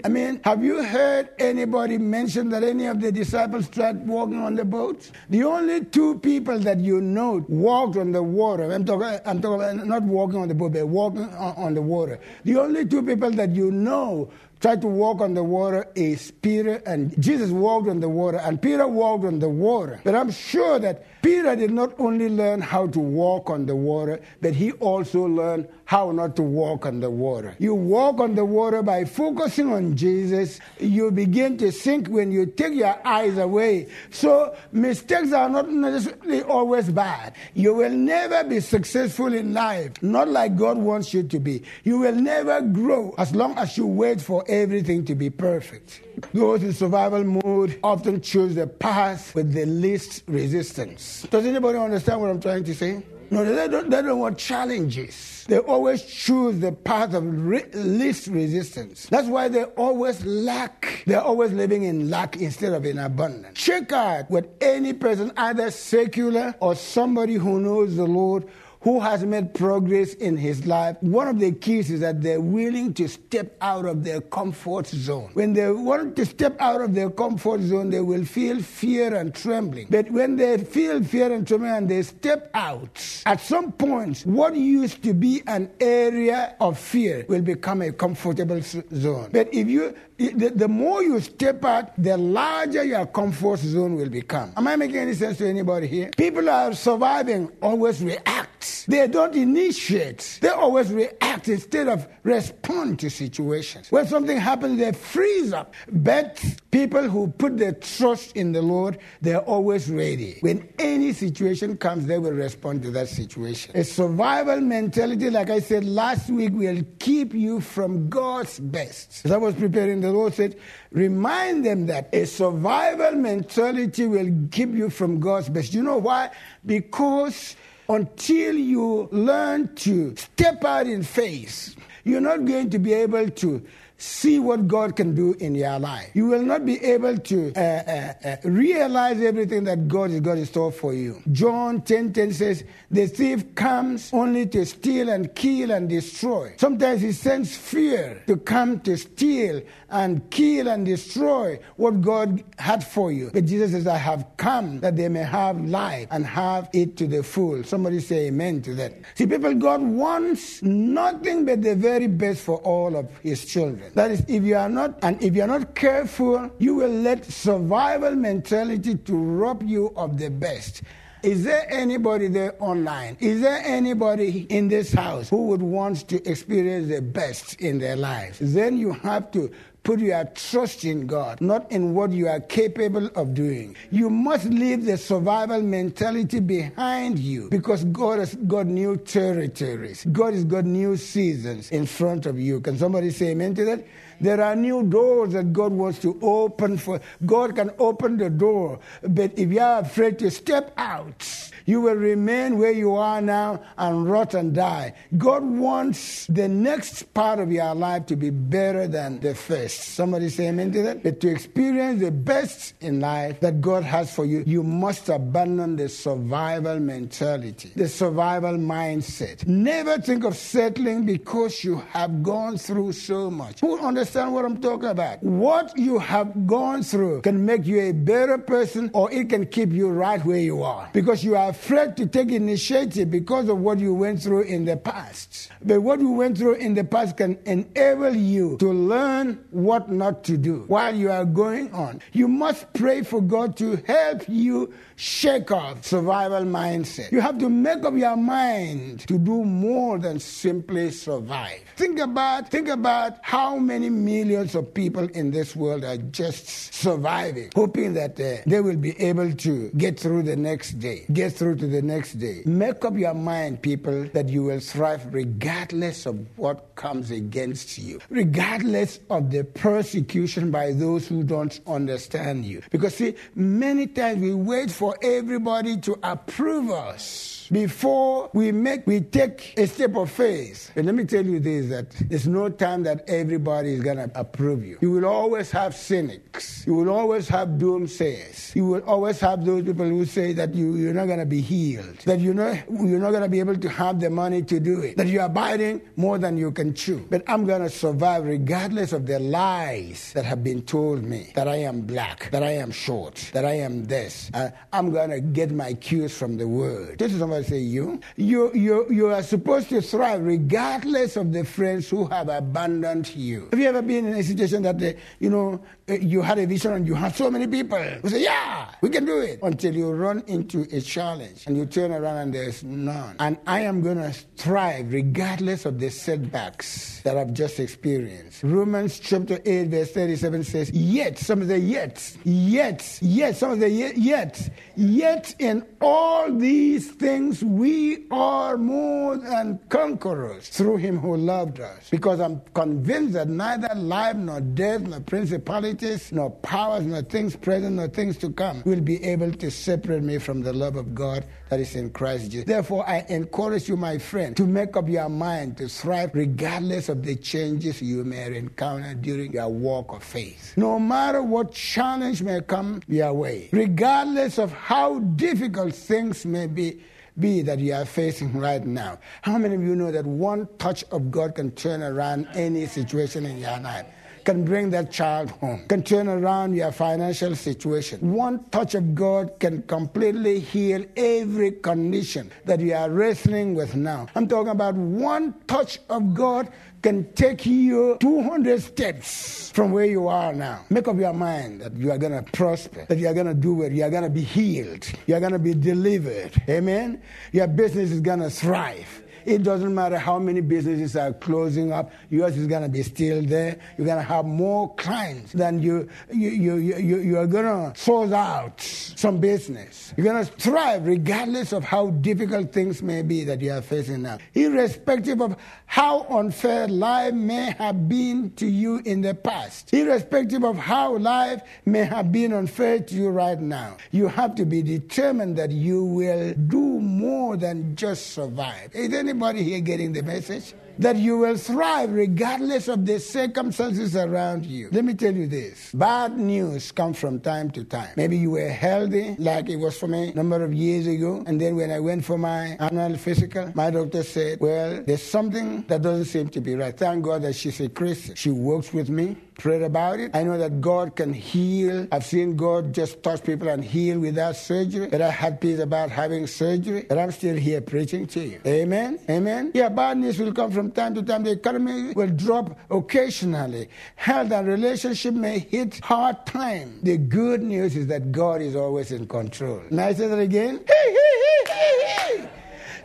I 0.03 0.09
mean, 0.09 0.41
have 0.45 0.65
you 0.65 0.83
heard 0.83 1.29
anybody 1.39 1.99
mention 1.99 2.49
that 2.51 2.65
any 2.65 2.87
of 2.87 3.03
the 3.03 3.13
disciples 3.13 3.69
tried 3.69 4.07
walking 4.07 4.39
on 4.39 4.55
the 4.55 4.65
boat? 4.65 5.11
The 5.29 5.45
only 5.45 5.85
two 5.85 6.19
people 6.21 6.59
that 6.61 6.79
you 6.79 7.03
know 7.03 7.45
walked 7.49 7.99
on 7.99 8.13
the 8.13 8.23
water, 8.23 8.73
I'm 8.73 8.87
talking, 8.87 9.21
I'm 9.27 9.43
talking 9.43 9.61
about 9.77 9.87
not 9.87 10.03
walking 10.05 10.39
on 10.39 10.49
the 10.49 10.55
boat, 10.55 10.73
but 10.73 10.87
walking 10.87 11.25
on, 11.35 11.55
on 11.57 11.75
the 11.75 11.83
water. 11.83 12.19
The 12.45 12.57
only 12.57 12.87
two 12.87 13.03
people 13.03 13.31
that 13.33 13.51
you 13.51 13.71
know 13.71 14.31
tried 14.61 14.81
to 14.81 14.87
walk 14.87 15.21
on 15.21 15.35
the 15.35 15.45
water 15.45 15.87
is 15.95 16.31
Peter 16.31 16.81
and 16.87 17.21
Jesus 17.21 17.51
walked 17.51 17.87
on 17.87 18.01
the 18.01 18.09
water 18.09 18.39
and 18.39 18.63
Peter 18.63 18.89
walked 18.89 19.27
on 19.27 19.39
the 19.39 19.51
water. 19.51 20.01
But 20.03 20.15
I'm 20.15 20.31
sure 20.31 20.79
that 20.79 21.05
Peter 21.25 21.57
did 21.57 21.71
not 21.71 21.99
only 21.99 22.29
learn 22.29 22.61
how 22.61 22.87
to 22.87 22.99
walk 23.01 23.49
on 23.49 23.65
the 23.65 23.75
water, 23.75 24.21
but 24.43 24.53
he 24.53 24.73
also 24.73 25.25
learned 25.25 25.67
how 25.87 26.11
not 26.11 26.37
to 26.37 26.43
walk 26.43 26.85
on 26.85 27.01
the 27.01 27.09
water. 27.09 27.57
You 27.59 27.75
walk 27.75 28.21
on 28.21 28.35
the 28.35 28.45
water 28.45 28.83
by 28.83 29.07
focusing 29.07 29.73
on 29.73 29.97
Jesus. 29.97 30.61
You 30.79 31.11
begin 31.11 31.57
to 31.57 31.73
sink 31.73 32.09
when 32.09 32.31
you 32.31 32.45
take 32.45 32.75
your 32.75 33.01
eyes 33.07 33.39
away. 33.39 33.89
So 34.11 34.55
mistakes 34.71 35.33
are 35.33 35.49
not 35.49 35.71
necessarily 35.71 36.43
always 36.43 36.91
bad. 36.91 37.33
You 37.55 37.73
will 37.73 37.89
never 37.89 38.45
be 38.45 38.61
successful 38.61 39.33
in 39.33 39.55
life, 39.55 40.03
not 40.03 40.29
like 40.29 40.59
God 40.59 40.77
wants 40.77 41.15
you 41.15 41.23
to 41.23 41.41
be. 41.41 41.63
You 41.85 42.01
will 42.01 42.17
never 42.17 42.61
grow 42.61 43.15
as 43.17 43.35
long 43.35 43.57
as 43.57 43.79
you 43.79 43.87
wait 43.87 44.21
for 44.21 44.45
everything 44.47 45.07
to 45.07 45.15
be 45.15 45.31
perfect. 45.31 46.04
Those 46.33 46.63
in 46.63 46.73
survival 46.73 47.25
mode 47.25 47.79
often 47.83 48.21
choose 48.21 48.55
the 48.55 48.67
path 48.67 49.35
with 49.35 49.53
the 49.53 49.67
least 49.67 50.23
resistance. 50.27 51.27
Does 51.31 51.47
anybody 51.47 51.79
understand 51.79 52.21
what 52.21 52.31
I'm 52.31 52.41
trying 52.41 52.65
to 52.65 52.75
say? 52.75 53.03
No, 53.31 53.45
they 53.45 53.69
don't, 53.69 53.91
they 53.91 54.03
don't 54.03 54.19
want 54.19 54.39
challenges. 54.39 55.45
They 55.49 55.59
always 55.59 56.03
choose 56.03 56.59
the 56.61 56.73
path 56.73 57.15
of 57.15 57.25
re- 57.25 57.65
least 57.73 58.29
resistance. 58.29 59.07
That's 59.07 59.29
why 59.29 59.49
they 59.49 59.65
always 59.65 60.25
lack. 60.25 61.03
They're 61.07 61.21
always 61.21 61.53
living 61.53 61.85
in 61.85 62.11
lack 62.11 62.37
instead 62.37 62.73
of 62.73 62.85
in 62.87 62.99
abundance. 62.99 63.59
Check 63.59 63.93
out 63.93 64.31
with 64.31 64.47
any 64.61 64.93
person, 64.93 65.33
either 65.37 65.71
secular 65.71 66.55
or 66.61 66.75
somebody 66.75 67.35
who 67.35 67.61
knows 67.61 67.97
the 67.97 68.07
Lord, 68.07 68.47
who 68.85 69.01
has 69.01 69.25
made 69.25 69.55
progress 69.55 70.13
in 70.15 70.37
his 70.37 70.67
life, 70.67 70.97
one 71.01 71.27
of 71.27 71.41
the 71.41 71.51
keys 71.53 71.91
is 71.91 72.01
that 72.01 72.21
they're 72.21 72.41
willing 72.41 72.93
to 72.93 73.09
step 73.09 73.57
out 73.63 73.87
of 73.87 74.05
their 74.05 74.21
comfort 74.21 74.87
zone. 74.87 75.31
When 75.33 75.55
they 75.55 75.71
want 75.71 76.17
to 76.17 76.27
step 76.27 76.55
out 76.61 76.83
of 76.83 76.95
their 76.95 77.09
comfort 77.09 77.63
zone, 77.63 77.89
they 77.89 78.03
will 78.03 78.27
feel 78.27 78.61
fear 78.61 79.15
and 79.15 79.35
trembling. 79.35 79.87
But 79.89 80.11
when 80.11 80.37
they 80.37 80.59
feel 80.59 81.03
fear 81.03 81.33
and 81.33 81.49
trembling 81.49 81.73
and 81.73 81.89
they 81.89 82.03
step 82.03 82.51
out, 82.53 83.23
at 83.25 83.41
some 83.41 83.73
point, 83.73 84.21
what 84.27 84.55
used 84.55 85.03
to 85.05 85.15
be 85.15 85.43
an 85.47 85.71
area 85.81 86.55
of 86.61 86.79
fear 86.79 87.25
will 87.27 87.41
become 87.43 87.81
a 87.81 87.91
comfortable 87.91 88.61
zone. 88.61 89.31
But 89.33 89.49
if 89.55 89.67
you 89.67 89.95
the, 90.17 90.53
the, 90.55 90.69
more 90.69 91.03
you 91.03 91.21
step 91.21 91.65
out, 91.65 92.01
the 92.01 92.17
larger 92.17 92.85
your 92.85 93.07
comfort 93.07 93.59
zone 93.59 93.97
will 93.97 94.09
become. 94.09 94.53
Am 94.57 94.69
I 94.69 94.77
making 94.77 94.97
any 94.97 95.15
sense 95.15 95.39
to 95.39 95.49
anybody 95.49 95.87
here? 95.87 96.11
People 96.17 96.49
are 96.49 96.73
surviving 96.75 97.51
always 97.61 98.03
react. 98.03 98.87
They 98.87 99.07
don't 99.09 99.35
initiate. 99.35 100.39
They 100.41 100.49
always 100.49 100.93
react 100.93 101.49
instead 101.49 101.89
of 101.89 102.07
respond 102.23 103.01
to 103.01 103.11
situations. 103.11 103.91
When 103.91 104.07
something 104.07 104.39
happens, 104.39 104.79
they 104.79 104.93
freeze 104.93 105.53
up. 105.53 105.75
But 105.91 106.43
people 106.71 107.09
who 107.09 107.29
put 107.29 107.59
their 107.59 107.73
trust 107.73 108.37
in 108.37 108.53
the 108.53 108.63
Lord, 108.63 108.99
they're 109.21 109.41
always 109.41 109.91
ready. 109.91 110.39
When 110.41 110.69
any 110.79 111.13
situation 111.13 111.77
comes, 111.77 112.07
they 112.07 112.19
will 112.19 112.33
respond 112.33 112.83
to 112.85 112.91
that 112.93 113.09
situation. 113.09 113.77
A 113.77 113.85
survival 113.85 114.61
mentality, 114.61 115.29
like 115.31 115.51
I 115.51 115.61
said 115.61 115.85
last 115.85 116.31
week, 116.31 116.53
will 116.55 116.83
keep 116.99 117.35
you 117.35 117.61
from 117.61 118.09
God's 118.09 118.61
best. 118.61 119.23
As 119.25 119.33
I 119.33 119.37
was 119.37 119.55
preparing 119.55 120.04
the 120.05 120.13
Lord 120.13 120.35
said, 120.35 120.57
remind 120.91 121.65
them 121.65 121.87
that 121.87 122.09
a 122.13 122.25
survival 122.27 123.13
mentality 123.13 124.07
will 124.07 124.31
keep 124.51 124.73
you 124.73 124.91
from 124.91 125.21
God's 125.21 125.49
best. 125.49 125.75
You 125.75 125.83
know 125.83 125.99
why? 125.99 126.31
Because 126.65 127.57
until 127.89 128.55
you 128.55 129.09
learn 129.13 129.75
to 129.77 130.15
step 130.17 130.65
out 130.65 130.87
in 130.87 131.03
faith, 131.03 131.77
you're 132.05 132.21
not 132.21 132.45
going 132.45 132.71
to 132.71 132.79
be 132.79 132.93
able 132.93 133.29
to 133.31 133.65
see 134.05 134.39
what 134.39 134.69
God 134.69 134.97
can 134.97 135.15
do 135.15 135.35
in 135.41 135.55
your 135.55 135.79
life. 135.79 136.11
You 136.15 136.27
will 136.27 136.43
not 136.43 136.65
be 136.67 136.83
able 136.85 137.17
to 137.17 137.53
uh, 137.57 137.61
uh, 137.61 138.15
uh, 138.25 138.37
realize 138.45 139.21
everything 139.21 139.65
that 139.65 139.89
God 139.89 140.11
is 140.11 140.21
going 140.21 140.39
to 140.39 140.47
store 140.47 140.71
for 140.73 140.93
you. 140.93 141.23
John 141.33 141.81
10 141.81 142.13
10 142.13 142.33
says, 142.33 142.65
The 142.91 143.07
thief 143.07 143.55
comes 143.55 144.11
only 144.13 144.47
to 144.47 144.67
steal 144.67 145.09
and 145.09 145.35
kill 145.35 145.71
and 145.71 145.89
destroy. 145.89 146.55
Sometimes 146.59 147.01
he 147.01 147.13
sends 147.13 147.57
fear 147.57 148.23
to 148.27 148.37
come 148.37 148.81
to 148.81 148.97
steal 148.97 149.63
and 149.89 150.29
kill 150.31 150.69
and 150.69 150.85
destroy 150.85 151.59
what 151.77 152.01
God 152.03 152.43
had 152.59 152.85
for 152.85 153.11
you. 153.13 153.31
But 153.33 153.47
Jesus 153.47 153.73
says, 153.73 153.87
I 153.87 153.97
have 153.97 154.27
come 154.37 154.81
that 154.81 154.97
they 154.97 155.09
may 155.09 155.23
have 155.23 155.61
life 155.65 156.09
and 156.11 156.27
have 156.27 156.69
it 156.73 156.97
to 156.99 157.07
the 157.07 157.23
full. 157.23 157.65
Somebody 157.65 158.01
say 158.01 158.27
amen 158.27 158.63
to 158.63 158.75
that. 158.75 158.93
See, 159.15 159.27
people, 159.27 159.55
God 159.55 159.81
wants 159.81 160.63
nothing 160.63 161.45
but 161.45 161.63
the 161.63 161.75
very 161.75 162.07
best 162.07 162.43
for 162.43 162.59
all 162.59 162.97
of 162.97 163.09
his 163.19 163.45
children. 163.45 163.93
That 163.95 164.11
is, 164.11 164.25
if 164.27 164.43
you 164.43 164.57
are 164.57 164.69
not, 164.69 164.99
and 165.03 165.23
if 165.23 165.37
you 165.37 165.43
are 165.43 165.49
not 165.49 165.75
careful, 165.77 166.51
you 166.59 166.75
will 166.75 166.91
let 166.91 167.25
survival 167.25 168.17
mentality 168.17 168.97
to 168.97 169.17
rob 169.17 169.63
you 169.63 169.93
of 169.97 170.19
the 170.19 170.31
best. 170.31 170.83
Is 171.23 171.45
there 171.45 171.65
anybody 171.73 172.27
there 172.27 172.55
online? 172.59 173.17
Is 173.21 173.41
there 173.41 173.63
anybody 173.65 174.47
in 174.51 174.69
this 174.69 174.93
house 174.93 175.31
who 175.31 175.47
would 175.47 175.63
want 175.63 176.09
to 176.09 176.29
experience 176.29 176.89
the 176.89 177.01
best 177.01 177.55
in 177.61 177.79
their 177.79 177.97
lives? 177.97 178.41
Then 178.41 178.77
you 178.77 178.93
have 178.93 179.31
to 179.31 179.51
put 179.85 180.01
your 180.01 180.25
trust 180.35 180.85
in 180.85 181.07
God, 181.07 181.41
not 181.41 181.71
in 181.71 181.95
what 181.95 182.11
you 182.11 182.27
are 182.27 182.41
capable 182.41 183.07
of 183.15 183.35
doing. 183.35 183.77
You 183.91 184.11
must 184.11 184.47
leave 184.47 184.85
the 184.87 184.97
survival 184.97 185.63
mentality 185.63 186.41
behind 186.41 187.19
you 187.19 187.51
because 187.51 187.85
God 187.85 188.19
has 188.19 188.35
got 188.35 188.67
new 188.67 188.97
territories. 188.97 190.05
God 190.11 190.33
has 190.33 190.45
got 190.45 190.65
new 190.65 190.97
seasons 190.97 191.71
in 191.71 191.87
front 191.87 192.27
of 192.27 192.39
you. 192.39 192.61
Can 192.61 192.79
somebody 192.79 193.11
say 193.11 193.29
amen 193.29 193.55
to 193.57 193.65
that? 193.67 193.85
There 194.21 194.41
are 194.41 194.57
new 194.57 194.83
doors 194.85 195.33
that 195.33 195.53
God 195.53 195.73
wants 195.73 195.99
to 196.01 196.19
open 196.23 196.79
for. 196.79 197.01
God 197.25 197.57
can 197.57 197.71
open 197.79 198.17
the 198.17 198.31
door, 198.31 198.81
but 199.03 199.39
if 199.39 199.51
you 199.51 199.61
are 199.61 199.81
afraid 199.81 200.19
to 200.21 200.31
step 200.31 200.73
out, 200.77 201.51
you 201.67 201.81
will 201.81 201.95
remain 201.95 202.59
where 202.59 202.73
you 202.73 202.95
are 202.95 203.21
now 203.21 203.63
and 203.79 204.09
rot 204.11 204.35
and 204.35 204.55
die. 204.55 204.95
God 205.17 205.43
wants 205.43 206.27
the 206.27 206.47
next 206.47 207.15
part 207.15 207.39
of 207.39 207.51
your 207.51 207.75
life 207.75 208.07
to 208.07 208.17
be 208.17 208.31
better 208.31 208.87
than 208.87 209.21
the 209.21 209.35
first. 209.35 209.95
Somebody 209.95 210.29
say 210.29 210.49
amen 210.49 210.73
to 210.73 210.83
that? 210.83 211.03
But 211.03 211.21
to 211.21 211.29
experience 211.29 212.01
the 212.01 212.11
best 212.11 212.75
in 212.81 213.01
life 213.01 213.41
that 213.41 213.61
God 213.61 213.83
has 213.85 214.15
for 214.15 214.27
you, 214.27 214.45
you 214.47 214.63
must 214.63 215.09
abandon 215.09 215.77
the 215.77 215.89
survival 215.89 216.81
mentality, 216.81 217.73
the 217.75 217.89
survival 217.89 218.53
mindset. 218.53 219.47
Never 219.47 219.99
think 219.99 220.25
of 220.25 220.37
settling 220.37 221.07
because 221.07 221.65
you 221.65 221.77
have 221.91 222.23
gone 222.23 222.59
through 222.59 222.93
so 222.93 223.31
much. 223.31 223.61
Who 223.61 223.79
understand 224.05 224.35
what 224.35 224.45
I'm 224.45 224.61
talking 224.61 224.91
about? 224.91 225.23
What 225.23 225.79
you 225.79 225.99
have 225.99 226.47
gone 226.47 226.83
through 226.83 227.23
can 227.23 227.47
make 227.47 227.65
you 227.65 227.81
a 227.81 227.93
better 227.93 228.37
person 228.37 228.91
or 228.93 229.11
it 229.11 229.31
can 229.31 229.47
keep 229.47 229.73
you 229.73 229.89
right 229.89 230.23
where 230.27 230.39
you 230.39 230.63
are 230.63 230.91
because 230.93 231.25
you 231.25 231.37
are 231.37 231.49
afraid 231.49 231.97
to 231.97 232.07
take 232.07 232.31
initiative 232.31 233.11
because 233.11 233.49
of 233.49 233.59
what 233.61 233.79
you 233.79 233.95
went 233.95 234.21
through 234.23 234.43
in 234.43 234.67
the 234.67 234.77
past. 234.77 235.51
But 235.65 235.81
what 235.81 236.01
you 236.01 236.11
went 236.11 236.37
through 236.37 236.57
in 236.57 236.75
the 236.75 236.85
past 236.85 237.17
can 237.17 237.39
enable 237.47 238.15
you 238.15 238.59
to 238.59 238.71
learn 238.71 239.43
what 239.51 239.91
not 239.91 240.23
to 240.25 240.37
do 240.37 240.65
while 240.67 240.95
you 240.95 241.11
are 241.11 241.25
going 241.25 241.73
on. 241.73 242.03
You 242.13 242.29
must 242.29 242.71
pray 242.75 243.03
for 243.03 243.23
God 243.23 243.57
to 243.57 243.77
help 243.87 244.29
you 244.29 244.75
shake 244.97 245.51
off 245.51 245.83
survival 245.83 246.43
mindset. 246.43 247.11
You 247.11 247.23
have 247.23 247.39
to 247.39 247.49
make 247.49 247.85
up 247.85 247.95
your 247.95 248.17
mind 248.17 249.01
to 249.09 249.19
do 249.19 249.45
more 249.45 249.99
than 249.99 250.21
simply 250.21 250.91
survive. 250.91 251.61
Think 251.77 251.99
about 251.99 252.51
think 252.51 252.69
about 252.69 253.19
how 253.23 253.57
many 253.57 253.91
millions 253.95 254.55
of 254.55 254.73
people 254.75 255.07
in 255.09 255.31
this 255.31 255.55
world 255.55 255.85
are 255.85 255.97
just 255.97 256.75
surviving, 256.75 257.51
hoping 257.55 257.95
that 257.95 258.19
uh, 258.21 258.43
they 258.47 258.61
will 258.61 258.77
be 258.77 258.99
able 259.01 259.33
to 259.33 259.71
get 259.71 259.99
through 259.99 260.23
the 260.23 260.37
next 260.37 260.73
day, 260.81 261.07
get 261.13 261.33
through 261.33 261.57
to 261.57 261.67
the 261.67 261.83
next 261.83 262.15
day. 262.15 262.43
Make 262.45 262.85
up 262.85 262.97
your 262.97 263.15
mind, 263.15 263.63
people, 263.63 264.05
that 264.13 264.29
you 264.29 264.45
will 264.45 264.61
thrive 264.61 265.13
regardless 265.13 266.07
of 266.07 266.27
what 266.37 266.75
comes 266.75 267.11
against 267.11 267.79
you, 267.79 268.01
regardless 268.11 269.01
of 269.11 269.31
the 269.31 269.45
persecution 269.45 270.51
by 270.51 270.73
those 270.73 271.07
who 271.07 271.23
don't 271.23 271.59
understand 271.67 272.45
you. 272.45 272.63
Because 272.71 272.97
see, 272.97 273.15
many 273.35 273.87
times 273.87 274.21
we 274.21 274.35
wait 274.35 274.71
for 274.71 274.97
everybody 275.03 275.77
to 275.79 275.99
approve 276.03 276.71
us 276.71 277.44
before 277.51 278.31
we 278.33 278.53
make 278.53 278.87
we 278.87 279.01
take 279.01 279.55
a 279.57 279.67
step 279.67 279.97
of 279.97 280.11
faith. 280.11 280.71
And 280.77 280.87
let 280.87 280.95
me 280.95 281.05
tell 281.05 281.25
you 281.25 281.41
this 281.41 281.69
that 281.71 281.91
there's 282.09 282.27
no 282.27 282.49
time 282.49 282.83
that 282.85 283.09
everybody 283.09 283.75
is 283.75 283.81
gonna 283.81 284.11
approve 284.15 284.65
you. 284.65 284.79
You 284.81 284.91
will 284.93 285.07
always 285.07 285.51
have 285.51 285.75
cynics. 285.75 286.67
You 286.67 286.75
will 286.75 286.91
always 286.91 287.29
have 287.29 287.49
doomsayers. 287.49 288.55
You 288.55 288.67
will 288.67 288.83
always 288.85 289.21
have 289.21 289.45
those 289.45 289.65
people 289.65 289.87
who 289.87 290.05
say 290.05 290.33
that 290.35 290.55
you, 290.55 290.75
you're 290.77 290.95
not 290.95 291.07
gonna 291.07 291.27
be 291.27 291.41
healed, 291.41 291.99
that 292.07 292.21
you're 292.21 292.35
not 292.35 292.59
you're 292.71 293.01
not 293.01 293.13
gonna 293.13 293.29
be 293.29 293.41
able 293.41 293.57
to 293.57 293.69
have 293.69 294.01
the 294.01 294.11
money 294.11 294.43
to 294.43 294.61
do 294.61 294.81
it, 294.81 294.97
that 294.97 295.07
you're 295.07 295.29
biting 295.29 295.81
more 295.97 296.19
than 296.19 296.37
you 296.37 296.51
can 296.53 296.75
chew. 296.75 297.07
But 297.11 297.23
I'm 297.29 297.47
gonna 297.47 297.71
survive 297.71 298.25
regardless 298.25 298.93
of 298.93 299.07
the 299.07 299.19
lies 299.19 300.13
that 300.15 300.25
have 300.25 300.43
been 300.43 300.63
told 300.63 301.05
me 301.05 301.33
that 301.35 301.49
I 301.49 301.57
am 301.57 301.83
black, 301.83 302.31
that 302.31 302.43
I 302.43 302.53
am 302.53 302.71
short, 302.71 303.31
that 303.33 303.45
I 303.45 303.55
am 303.55 303.85
this. 303.85 304.31
Uh, 304.35 304.51
I'm 304.73 304.93
gonna 304.93 305.21
get 305.21 305.51
my 305.51 305.75
cues 305.75 306.17
from 306.17 306.37
the 306.37 306.49
word. 306.49 306.99
This 306.99 307.13
is 307.13 307.21
Somebody 307.35 307.49
say 307.49 307.59
you. 307.59 308.01
You, 308.15 308.53
you. 308.55 308.87
you 308.91 309.07
are 309.09 309.23
supposed 309.23 309.69
to 309.71 309.83
thrive 309.83 310.23
regardless 310.23 311.17
of 311.17 311.33
the 311.33 311.45
friends 311.45 311.91
who 311.91 312.07
have 312.07 312.29
abandoned 312.29 313.13
you. 313.17 313.49
Have 313.51 313.59
you 313.59 313.67
ever 313.67 313.83
been 313.83 314.07
in 314.07 314.15
a 314.15 314.23
situation 314.23 314.63
that, 314.63 314.81
uh, 314.81 314.93
you 315.19 315.31
know, 315.31 315.61
uh, 315.89 315.95
you 315.95 316.23
had 316.23 316.39
a 316.39 316.47
vision 316.47 316.73
and 316.73 316.87
you 316.87 316.95
had 316.95 317.15
so 317.15 317.31
many 317.31 317.47
people 317.47 317.79
who 317.79 318.09
say, 318.09 318.23
yeah, 318.23 318.71
we 318.83 318.89
can 318.89 319.05
do 319.05 319.19
it. 319.19 319.41
Until 319.43 319.75
you 319.75 319.91
run 319.91 320.23
into 320.29 320.63
a 320.73 320.81
challenge 320.81 321.45
and 321.47 321.57
you 321.57 321.67
turn 321.67 321.91
around 321.91 322.19
and 322.19 322.35
there's 322.35 322.63
none. 322.63 323.17
And 323.19 323.37
I 323.47 323.61
am 323.61 323.83
going 323.83 323.99
to 323.99 324.13
thrive 324.37 324.93
regardless 324.93 325.67
of 325.67 325.81
the 325.81 325.91
setbacks 325.91 327.03
that 327.03 327.19
I've 327.19 327.33
just 327.33 327.59
experienced. 327.59 328.45
Romans 328.45 329.01
chapter 329.01 329.41
8 329.45 329.69
verse 329.69 329.91
37 329.91 330.45
says, 330.45 330.71
yet, 330.71 331.19
some 331.19 331.43
of 331.43 331.49
the 331.49 331.59
yet, 331.59 332.15
yet, 332.23 332.99
yet, 333.03 333.37
some 333.37 333.51
of 333.51 333.61
the 333.61 333.69
yet, 333.69 333.99
yet, 333.99 334.51
yet 334.77 335.35
in 335.39 335.67
all 335.81 336.33
these 336.33 336.93
things 336.93 337.24
we 337.43 338.07
are 338.11 338.57
more 338.57 339.17
than 339.17 339.59
conquerors 339.69 340.49
through 340.49 340.77
him 340.77 340.99
who 340.99 341.17
loved 341.17 341.61
us. 341.61 341.89
Because 341.91 342.21
I'm 342.21 342.41
convinced 342.55 343.15
that 343.15 343.29
neither 343.29 343.75
life 343.75 344.17
nor 344.17 344.41
death 344.41 344.83
nor 344.83 345.01
principalities 345.01 346.13
nor 346.13 346.31
powers 346.31 346.85
nor 346.85 347.03
things 347.03 347.37
present 347.37 347.77
nor 347.77 347.89
things 347.89 348.17
to 348.19 348.31
come 348.31 348.63
will 348.65 348.81
be 348.81 349.03
able 349.05 349.33
to 349.33 349.51
separate 349.51 350.03
me 350.03 350.19
from 350.19 350.43
the 350.43 350.53
love 350.53 350.77
of 350.77 350.95
God 350.95 351.25
that 351.49 351.61
is 351.61 351.75
in 351.77 351.91
Christ 351.91 352.31
Jesus. 352.31 352.47
Therefore, 352.47 352.89
I 352.89 353.05
encourage 353.09 353.69
you, 353.69 353.77
my 353.77 353.99
friend, 353.99 354.37
to 354.37 354.47
make 354.47 354.77
up 354.77 354.89
your 354.89 355.09
mind 355.09 355.57
to 355.59 355.69
thrive 355.69 356.11
regardless 356.15 356.89
of 356.89 357.05
the 357.05 357.17
changes 357.17 357.81
you 357.81 358.05
may 358.05 358.37
encounter 358.37 358.95
during 358.95 359.33
your 359.33 359.49
walk 359.49 359.93
of 359.93 360.03
faith. 360.03 360.55
No 360.57 360.79
matter 360.79 361.23
what 361.23 361.53
challenge 361.53 362.23
may 362.23 362.41
come 362.41 362.83
your 362.89 363.13
way, 363.13 363.49
regardless 363.53 364.39
of 364.39 364.53
how 364.53 364.99
difficult 365.01 365.75
things 365.75 366.25
may 366.27 366.47
be 366.47 366.83
be 367.19 367.43
that 367.43 367.59
you 367.59 367.73
are 367.75 367.85
facing 367.85 368.37
right 368.39 368.65
now. 368.65 368.99
How 369.23 369.39
many 369.39 369.55
of 369.55 369.63
you 369.63 369.77
know 369.77 369.91
that 369.93 370.05
one 370.05 370.49
touch 370.59 370.85
of 370.91 371.11
God 371.11 371.35
can 371.35 371.51
turn 371.53 371.83
around 371.83 372.29
any 372.35 372.67
situation 372.67 373.27
in 373.27 373.39
your 373.39 373.59
life? 373.61 373.87
can 374.25 374.45
bring 374.45 374.71
that 374.71 374.91
child 374.91 375.31
home, 375.31 375.65
can 375.69 375.83
turn 375.83 376.09
around 376.09 376.55
your 376.55 376.73
financial 376.73 377.37
situation. 377.37 378.13
One 378.13 378.45
touch 378.45 378.75
of 378.75 378.95
God 378.95 379.39
can 379.39 379.63
completely 379.63 380.41
heal 380.41 380.85
every 380.97 381.53
condition 381.53 382.31
that 382.47 382.61
you 382.61 382.75
are 382.75 382.91
wrestling 382.91 383.55
with 383.55 383.75
now. 383.75 384.07
I'm 384.15 384.27
talking 384.27 384.51
about 384.51 384.75
one 384.75 385.35
touch 385.47 385.79
of 385.91 386.15
God 386.15 386.49
can 386.85 387.11
take 387.15 387.47
you 387.47 387.97
200 387.99 388.61
steps 388.61 389.51
from 389.55 389.73
where 389.73 389.87
you 389.87 390.07
are 390.07 390.35
now. 390.35 390.61
Make 390.69 390.87
up 390.87 390.99
your 390.99 391.15
mind 391.15 391.63
that 391.63 391.75
you 391.75 391.91
are 391.91 391.97
going 391.97 392.13
to 392.13 392.31
prosper, 392.33 392.85
that 392.91 392.99
you 392.99 393.09
are 393.09 393.15
going 393.15 393.27
to 393.27 393.33
do 393.33 393.63
it, 393.63 393.73
you 393.73 393.83
are 393.85 393.89
going 393.89 394.03
to 394.03 394.11
be 394.11 394.21
healed, 394.21 394.87
you 395.07 395.15
are 395.15 395.21
going 395.21 395.33
to 395.33 395.39
be 395.39 395.55
delivered. 395.55 396.31
Amen? 396.47 397.01
Your 397.33 397.47
business 397.47 397.91
is 397.91 398.01
going 398.01 398.21
to 398.21 398.29
thrive. 398.29 399.03
It 399.27 399.43
doesn't 399.43 399.75
matter 399.75 399.99
how 399.99 400.19
many 400.19 400.41
businesses 400.41 400.97
are 400.97 401.13
closing 401.13 401.73
up, 401.73 401.93
yours 402.11 402.37
is 402.37 402.47
going 402.47 402.63
to 402.63 402.69
be 402.69 402.83
still 402.83 403.23
there. 403.23 403.59
You're 403.77 403.87
going 403.87 403.99
to 403.99 404.05
have 404.05 404.25
more 404.25 404.75
clients 404.75 405.33
than 405.33 405.63
you, 405.63 405.89
you, 406.13 406.31
you, 406.31 406.57
you, 406.57 406.99
you 406.99 407.19
are 407.19 407.27
going 407.27 407.45
to 407.45 407.79
source 407.79 408.13
out 408.13 408.61
some 408.61 409.19
business. 409.19 409.93
You're 409.97 410.05
going 410.05 410.25
to 410.25 410.31
thrive 410.33 410.87
regardless 410.87 411.53
of 411.53 411.65
how 411.65 411.91
difficult 411.91 412.53
things 412.53 412.83
may 412.83 413.03
be 413.03 413.25
that 413.25 413.41
you 413.41 413.53
are 413.53 413.63
facing 413.63 414.03
now. 414.03 414.19
Irrespective 414.35 415.21
of 415.21 415.37
how 415.67 416.03
unfair 416.05 416.69
life 416.69 417.15
may 417.15 417.53
have 417.59 417.89
been 417.89 418.31
to 418.37 418.47
you 418.47 418.81
in 418.85 419.01
the 419.01 419.15
past, 419.15 419.73
irrespective 419.73 420.45
of 420.45 420.57
how 420.57 420.97
life 420.97 421.43
may 421.65 421.85
have 421.85 422.13
been 422.13 422.33
unfair 422.33 422.81
to 422.81 422.95
you 422.95 423.09
right 423.11 423.41
now, 423.41 423.77
you 423.91 424.09
have 424.09 424.35
to 424.37 424.45
be 424.45 424.63
determined 424.63 425.37
that 425.37 425.51
you 425.51 425.85
will 425.85 426.35
do 426.35 426.81
more 426.81 427.37
than 427.37 427.75
just 427.77 428.13
survive. 428.13 428.71
Is 428.75 428.93
Anybody 429.15 429.45
here 429.45 429.61
getting 429.61 429.93
the 429.93 430.03
message? 430.03 430.55
That 430.77 430.97
you 430.97 431.19
will 431.19 431.37
thrive 431.37 431.93
regardless 431.93 432.67
of 432.67 432.85
the 432.85 432.99
circumstances 432.99 433.95
around 433.95 434.45
you. 434.45 434.71
Let 434.73 434.85
me 434.85 434.95
tell 434.95 435.15
you 435.15 435.29
this 435.29 435.71
bad 435.73 436.19
news 436.19 436.73
comes 436.73 436.99
from 436.99 437.21
time 437.21 437.53
to 437.53 437.63
time. 437.63 437.91
Maybe 437.97 438.19
you 438.19 438.33
were 438.33 438.49
healthy, 438.49 439.15
like 439.21 439.49
it 439.49 439.55
was 439.55 439.79
for 439.79 439.87
me 439.87 440.11
a 440.11 440.15
number 440.15 440.43
of 440.43 440.53
years 440.53 440.89
ago, 440.89 441.23
and 441.29 441.41
then 441.41 441.55
when 441.55 441.71
I 441.71 441.79
went 441.79 442.05
for 442.05 442.19
my 442.19 442.57
annual 442.59 442.99
physical, 442.99 443.53
my 443.55 443.71
doctor 443.71 444.03
said, 444.03 444.41
Well, 444.41 444.83
there's 444.85 445.05
something 445.05 445.63
that 445.69 445.81
doesn't 445.83 446.07
seem 446.07 446.29
to 446.31 446.41
be 446.41 446.57
right. 446.57 446.77
Thank 446.77 447.05
God 447.05 447.23
that 447.23 447.37
she's 447.37 447.61
a 447.61 447.69
Christian. 447.69 448.17
She 448.17 448.31
works 448.31 448.73
with 448.73 448.91
me 448.91 449.17
prayed 449.39 449.63
about 449.63 450.01
it. 450.01 450.15
I 450.15 450.23
know 450.23 450.39
that 450.39 450.61
God 450.61 450.97
can 450.97 451.13
heal. 451.13 451.87
I've 451.93 452.05
seen 452.05 452.37
God 452.37 452.73
just 452.73 453.03
touch 453.03 453.23
people 453.23 453.49
and 453.49 453.65
heal 453.65 453.99
without 453.99 454.37
surgery. 454.37 454.89
But 454.89 455.03
I 455.03 455.11
had 455.11 455.41
peace 455.41 455.59
about 455.59 455.91
having 455.91 456.27
surgery. 456.27 456.87
But 456.89 456.99
I'm 456.99 457.11
still 457.11 457.37
here 457.37 457.61
preaching 457.61 458.07
to 458.09 458.21
you. 458.21 458.41
Amen. 458.47 458.99
Amen. 459.09 459.51
Yeah, 459.55 459.69
bad 459.69 459.99
news 459.99 460.19
will 460.19 460.33
come 460.33 460.51
from 460.51 460.71
time 460.71 460.95
to 460.95 461.03
time. 461.03 461.25
The 461.25 461.33
economy 461.33 461.93
will 461.95 462.11
drop 462.11 462.59
occasionally. 462.71 463.69
Health 463.97 464.31
and 464.33 464.47
relationship 464.47 465.15
may 465.15 465.41
hit 465.41 465.81
hard 465.81 466.25
time. 466.27 466.81
The 466.83 466.97
good 466.97 467.43
news 467.43 467.77
is 467.77 467.87
that 467.89 468.13
God 468.13 468.41
is 468.41 468.57
always 468.57 468.93
in 468.93 469.07
control. 469.07 469.63
May 469.71 469.85
I 469.85 469.95
say 469.95 470.09
that 470.09 470.19
again? 470.19 470.65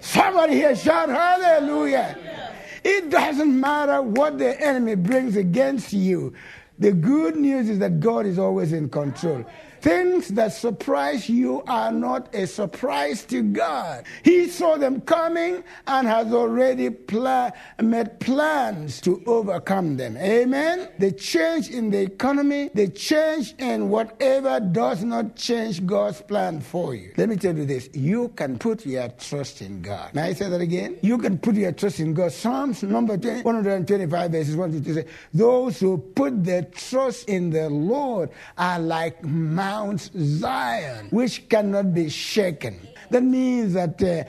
Somebody 0.02 0.54
here 0.56 0.76
shout 0.76 1.10
hallelujah. 1.10 2.49
It 2.84 3.10
doesn't 3.10 3.60
matter 3.60 4.02
what 4.02 4.38
the 4.38 4.60
enemy 4.62 4.96
brings 4.96 5.36
against 5.36 5.94
you. 5.94 6.34
The 6.80 6.92
good 6.94 7.36
news 7.36 7.70
is 7.70 7.80
that 7.80 8.00
God 8.00 8.26
is 8.26 8.40
always 8.40 8.72
in 8.72 8.90
control. 8.90 9.46
Things 9.82 10.28
that 10.30 10.52
surprise 10.52 11.30
you 11.30 11.64
are 11.66 11.92
not 11.92 12.36
a 12.36 12.48
surprise 12.48 13.24
to 13.26 13.42
God. 13.42 14.04
He 14.24 14.50
saw 14.50 14.76
them 14.76 15.00
coming 15.02 15.64
and 15.88 16.08
has 16.08 16.34
already 16.34 16.90
pla- 16.90 17.52
made 17.82 18.20
plans 18.20 19.00
to 19.02 19.24
overcome 19.26 19.96
them. 19.96 20.18
Amen? 20.18 20.90
The 21.00 21.14
change 21.14 21.70
in 21.70 21.92
the 21.92 22.02
economy, 22.02 22.70
the 22.74 22.90
change 22.90 23.56
in 23.58 23.88
whatever 23.90 24.60
does 24.60 25.04
not 25.04 25.38
change 25.38 25.86
God's 25.86 26.22
plan 26.22 26.60
for 26.60 26.94
you. 26.94 27.14
Let 27.16 27.30
me 27.30 27.38
tell 27.38 27.56
you 27.56 27.66
this 27.66 27.90
you 27.94 28.30
can 28.36 28.60
put 28.60 28.86
your 28.86 29.08
trust 29.10 29.62
in 29.62 29.82
God. 29.82 30.14
May 30.14 30.24
I 30.24 30.34
say 30.34 30.50
that 30.50 30.62
again? 30.62 30.98
You 31.02 31.18
can 31.18 31.38
put 31.38 31.56
your 31.56 31.72
trust 31.72 32.02
in 32.02 32.14
God. 32.14 32.34
Psalms 32.34 32.84
number 32.84 33.18
20, 33.18 33.44
125 33.44 34.32
verses 34.32 34.56
1 34.58 34.84
to 34.84 34.94
say, 34.94 35.06
Those 35.34 35.80
who 35.80 35.98
put 35.98 36.44
their 36.44 36.64
trust 36.64 37.30
in 37.30 37.50
the 37.50 37.70
Lord 37.70 38.30
are 38.58 38.80
like 38.80 39.24
man 39.24 39.69
Mount 39.70 40.10
Zion, 40.18 41.10
which 41.12 41.48
cannot 41.48 41.94
be 41.94 42.10
shaken. 42.10 42.76
That 43.12 43.22
means 43.22 43.74
that 43.74 44.02
uh, 44.02 44.24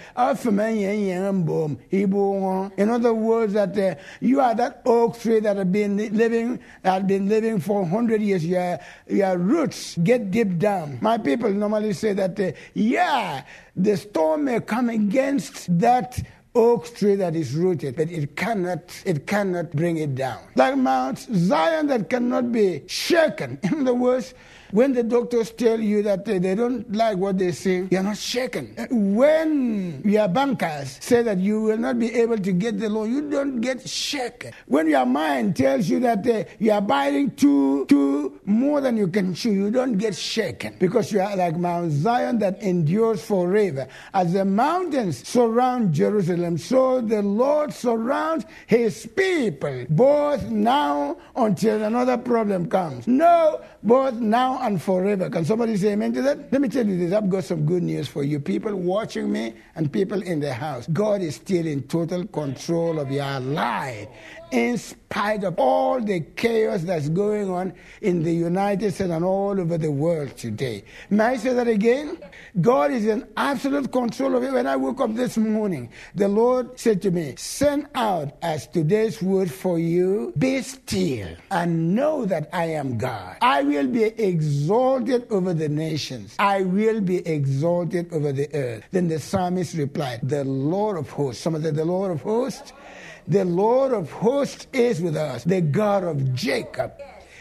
in 2.76 2.90
other 2.90 3.14
words, 3.14 3.53
that 3.55 3.79
uh, 3.79 3.94
you 4.20 4.40
are 4.40 4.55
that 4.55 4.83
oak 4.85 5.18
tree 5.18 5.40
that 5.40 5.57
have 5.57 5.72
been 5.72 5.96
living, 5.96 6.61
have 6.85 7.07
been 7.07 7.26
living 7.29 7.59
for 7.59 7.87
hundred 7.87 8.20
years. 8.20 8.44
Your 8.44 8.79
your 9.09 9.38
roots 9.38 9.96
get 10.05 10.31
deep 10.31 10.59
down. 10.59 10.98
My 11.00 11.16
people 11.16 11.50
normally 11.50 11.94
say 11.94 12.12
that, 12.12 12.38
uh, 12.38 12.53
yeah, 12.74 13.44
the 13.76 13.96
storm 13.96 14.44
may 14.44 14.61
come 14.61 14.90
against 14.90 15.79
that 15.79 16.20
oak 16.55 16.94
tree 16.94 17.14
that 17.14 17.35
is 17.35 17.55
rooted, 17.55 17.96
but 17.96 18.11
it 18.11 18.37
cannot, 18.37 18.83
it 19.07 19.26
cannot 19.26 19.70
bring 19.72 19.96
it 19.96 20.14
down. 20.14 20.40
Like 20.57 20.76
Mount 20.76 21.18
Zion 21.18 21.87
that 21.87 22.11
cannot 22.11 22.53
be 22.53 22.83
shaken. 22.87 23.59
In 23.62 23.83
other 23.83 23.94
words, 23.94 24.35
when 24.72 24.92
the 24.92 25.02
doctors 25.02 25.50
tell 25.50 25.80
you 25.80 26.02
that 26.02 26.24
they 26.24 26.54
don't 26.54 26.90
like 26.92 27.16
what 27.16 27.38
they 27.38 27.52
see, 27.52 27.88
you're 27.90 28.02
not 28.02 28.16
shaken. 28.16 28.74
When 28.90 30.02
your 30.04 30.28
bankers 30.28 30.98
say 31.00 31.22
that 31.22 31.38
you 31.38 31.62
will 31.62 31.78
not 31.78 31.98
be 31.98 32.14
able 32.14 32.38
to 32.38 32.52
get 32.52 32.78
the 32.78 32.88
loan, 32.88 33.11
you 33.12 33.30
don't 33.30 33.61
get 33.61 33.88
shaken. 33.88 34.52
When 34.66 34.88
your 34.88 35.06
mind 35.06 35.56
tells 35.56 35.88
you 35.88 36.00
that 36.00 36.26
uh, 36.26 36.44
you 36.59 36.72
are 36.72 36.80
buying 36.80 37.33
too, 37.33 37.87
too 37.87 38.40
more 38.44 38.80
than 38.80 38.96
you 38.96 39.09
can 39.09 39.35
chew, 39.35 39.52
you 39.52 39.70
don't 39.70 39.98
get 39.98 40.14
shaken 40.14 40.76
because 40.78 41.12
you 41.12 41.20
are 41.20 41.37
like 41.37 41.56
Mount 41.56 41.92
Zion 41.92 42.38
that 42.38 42.62
endures 42.62 43.24
forever. 43.24 43.87
As 44.14 44.33
the 44.33 44.44
mountains 44.44 45.26
surround 45.26 45.92
Jerusalem, 45.92 46.59
so 46.59 47.00
the 47.00 47.22
Lord 47.22 47.72
surrounds 47.72 48.44
his 48.66 49.06
people, 49.16 49.87
both 49.90 50.44
now 50.50 51.16
until 51.37 51.83
another 51.83 52.16
problem 52.16 52.68
comes. 52.68 53.06
No, 53.06 53.61
both 53.83 54.14
now 54.14 54.60
and 54.61 54.81
forever. 54.81 55.31
Can 55.31 55.44
somebody 55.44 55.77
say 55.77 55.92
amen 55.92 56.12
to 56.14 56.23
that? 56.23 56.53
Let 56.53 56.61
me 56.61 56.68
tell 56.68 56.87
you 56.87 56.99
this. 56.99 57.12
I've 57.12 57.29
got 57.29 57.44
some 57.44 57.64
good 57.64 57.83
news 57.83 58.09
for 58.09 58.23
you. 58.23 58.38
People 58.38 58.75
watching 58.77 59.33
me 59.33 59.55
and 59.75 59.92
people 59.92 60.23
in 60.23 60.40
the 60.40 60.53
house. 60.53 60.87
God 60.92 61.23
is 61.23 61.37
still 61.37 61.66
in 61.66 61.83
total 61.85 62.27
control 62.27 62.99
of 62.99 63.11
your 63.11 63.40
life. 63.40 64.09
In 64.50 64.78
spite 64.78 65.44
of 65.44 65.58
all 65.58 66.00
the 66.00 66.20
chaos 66.20 66.82
that's 66.82 67.08
going 67.08 67.50
on 67.50 67.72
in 68.00 68.22
the 68.22 68.32
United 68.32 68.94
States 68.94 69.10
and 69.10 69.24
all 69.24 69.60
over 69.60 69.78
the 69.78 69.90
world 69.90 70.36
today. 70.36 70.84
May 71.10 71.24
I 71.24 71.36
say 71.36 71.52
that 71.54 71.68
again? 71.68 72.18
God 72.60 72.90
is 72.90 73.06
in 73.06 73.26
absolute 73.36 73.92
control 73.92 74.36
of 74.36 74.42
it. 74.42 74.52
When 74.52 74.66
I 74.66 74.76
woke 74.76 75.00
up 75.00 75.14
this 75.14 75.36
morning, 75.36 75.90
the 76.14 76.28
Lord 76.28 76.78
said 76.78 77.02
to 77.02 77.10
me, 77.10 77.34
Send 77.36 77.88
out 77.94 78.36
as 78.42 78.66
today's 78.66 79.22
word 79.22 79.50
for 79.50 79.78
you, 79.78 80.32
be 80.38 80.62
still 80.62 81.28
and 81.50 81.94
know 81.94 82.24
that 82.26 82.48
I 82.52 82.66
am 82.66 82.98
God. 82.98 83.36
I 83.42 83.62
will 83.62 83.86
be 83.86 84.04
exalted 84.04 85.26
over 85.30 85.54
the 85.54 85.68
nations, 85.68 86.34
I 86.38 86.62
will 86.62 87.00
be 87.00 87.26
exalted 87.26 88.12
over 88.12 88.32
the 88.32 88.52
earth. 88.54 88.84
Then 88.90 89.08
the 89.08 89.18
psalmist 89.18 89.74
replied, 89.74 90.20
The 90.22 90.44
Lord 90.44 90.98
of 90.98 91.10
hosts. 91.10 91.42
Some 91.42 91.54
of 91.54 91.62
the, 91.62 91.72
the 91.72 91.84
Lord 91.84 92.10
of 92.10 92.22
hosts 92.22 92.72
the 93.30 93.44
Lord 93.44 93.92
of 93.92 94.10
hosts 94.10 94.66
is 94.72 95.00
with 95.00 95.16
us, 95.16 95.44
the 95.44 95.60
God 95.60 96.02
of 96.02 96.34
Jacob. 96.34 96.92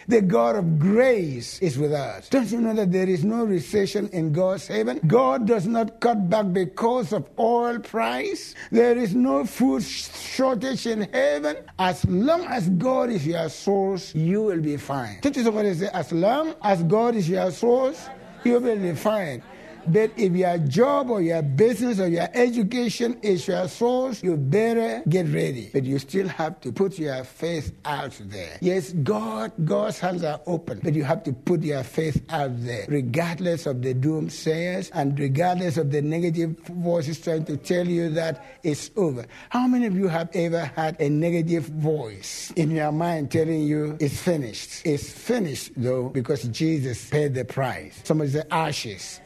The 0.08 0.22
God 0.22 0.56
of 0.56 0.80
grace 0.80 1.60
is 1.60 1.78
with 1.78 1.94
us. 1.94 2.30
Don't 2.30 2.52
you 2.52 2.62
know 2.62 2.74
that 2.74 2.92
there 2.92 3.08
is 3.08 3.24
no 3.24 3.44
recession 3.44 4.08
in 4.10 4.34
God's 4.34 4.66
heaven? 4.66 5.00
God 5.06 5.46
does 5.46 5.68
not 5.68 6.00
cut 6.00 6.30
back 6.30 6.52
because 6.52 7.14
of 7.14 7.30
oil 7.38 7.78
price. 7.78 8.56
There 8.72 8.98
is 8.98 9.14
no 9.14 9.46
food 9.46 9.84
shortage 9.84 10.88
in 10.88 11.02
heaven. 11.14 11.58
As 11.78 12.04
long 12.06 12.46
as 12.46 12.70
God 12.70 13.12
is 13.12 13.26
your 13.26 13.50
source, 13.50 14.16
you 14.16 14.42
will 14.42 14.62
be 14.62 14.78
fine. 14.78 15.20
Don't 15.22 15.38
you 15.38 15.44
somebody 15.44 15.76
say, 15.76 15.90
as 15.94 16.12
long 16.12 16.56
as 16.64 16.82
God 16.84 17.14
is 17.14 17.30
your 17.30 17.52
source, 17.52 18.10
you 18.44 18.60
will 18.60 18.78
be 18.78 18.94
fine. 18.96 19.44
But 19.88 20.12
if 20.18 20.34
your 20.34 20.58
job 20.60 21.10
or 21.10 21.22
your 21.22 21.42
business 21.42 22.00
or 22.00 22.08
your 22.08 22.28
education 22.34 23.18
is 23.22 23.48
your 23.48 23.68
source, 23.68 24.24
you 24.24 24.38
better 24.38 25.04
get 25.10 25.28
ready. 25.28 25.70
But 25.74 25.84
you 25.84 26.00
still 26.00 26.28
have 26.28 26.60
to 26.62 26.72
put 26.72 27.00
your 27.00 27.24
faith 27.24 27.74
out 27.86 28.18
there. 28.26 28.58
Yes, 28.62 28.92
God, 28.92 29.52
God's 29.66 30.00
hands 30.00 30.24
are 30.24 30.42
open, 30.46 30.80
but 30.84 30.94
you 30.94 31.04
have 31.04 31.24
to 31.24 31.34
put 31.34 31.64
your 31.64 31.84
faith 31.84 32.24
out 32.30 32.52
there, 32.64 32.86
regardless 32.88 33.66
of 33.66 33.82
the 33.82 33.94
doomsayers 33.94 34.92
and 34.94 35.18
regardless 35.20 35.78
of 35.78 35.92
the 35.92 36.02
negative 36.02 36.58
voices 36.68 37.20
trying 37.20 37.46
to 37.46 37.58
tell 37.58 37.88
you 37.88 38.10
that 38.10 38.44
it's 38.64 38.92
over. 38.96 39.26
How 39.50 39.68
many 39.68 39.86
of 39.86 39.96
you 39.96 40.08
have 40.08 40.30
ever 40.34 40.66
had 40.76 41.00
a 41.00 41.10
negative 41.10 41.66
voice 41.66 42.52
in 42.56 42.72
your 42.72 42.92
mind 42.92 43.32
telling 43.32 43.62
you 43.62 43.98
it's 44.00 44.22
finished? 44.22 44.86
It's 44.86 45.12
finished 45.12 45.72
though 45.76 46.10
because 46.10 46.44
Jesus 46.44 47.10
paid 47.10 47.34
the 47.34 47.46
price. 47.46 48.02
Somebody 48.04 48.32
say 48.32 48.44
ashes. 48.52 49.20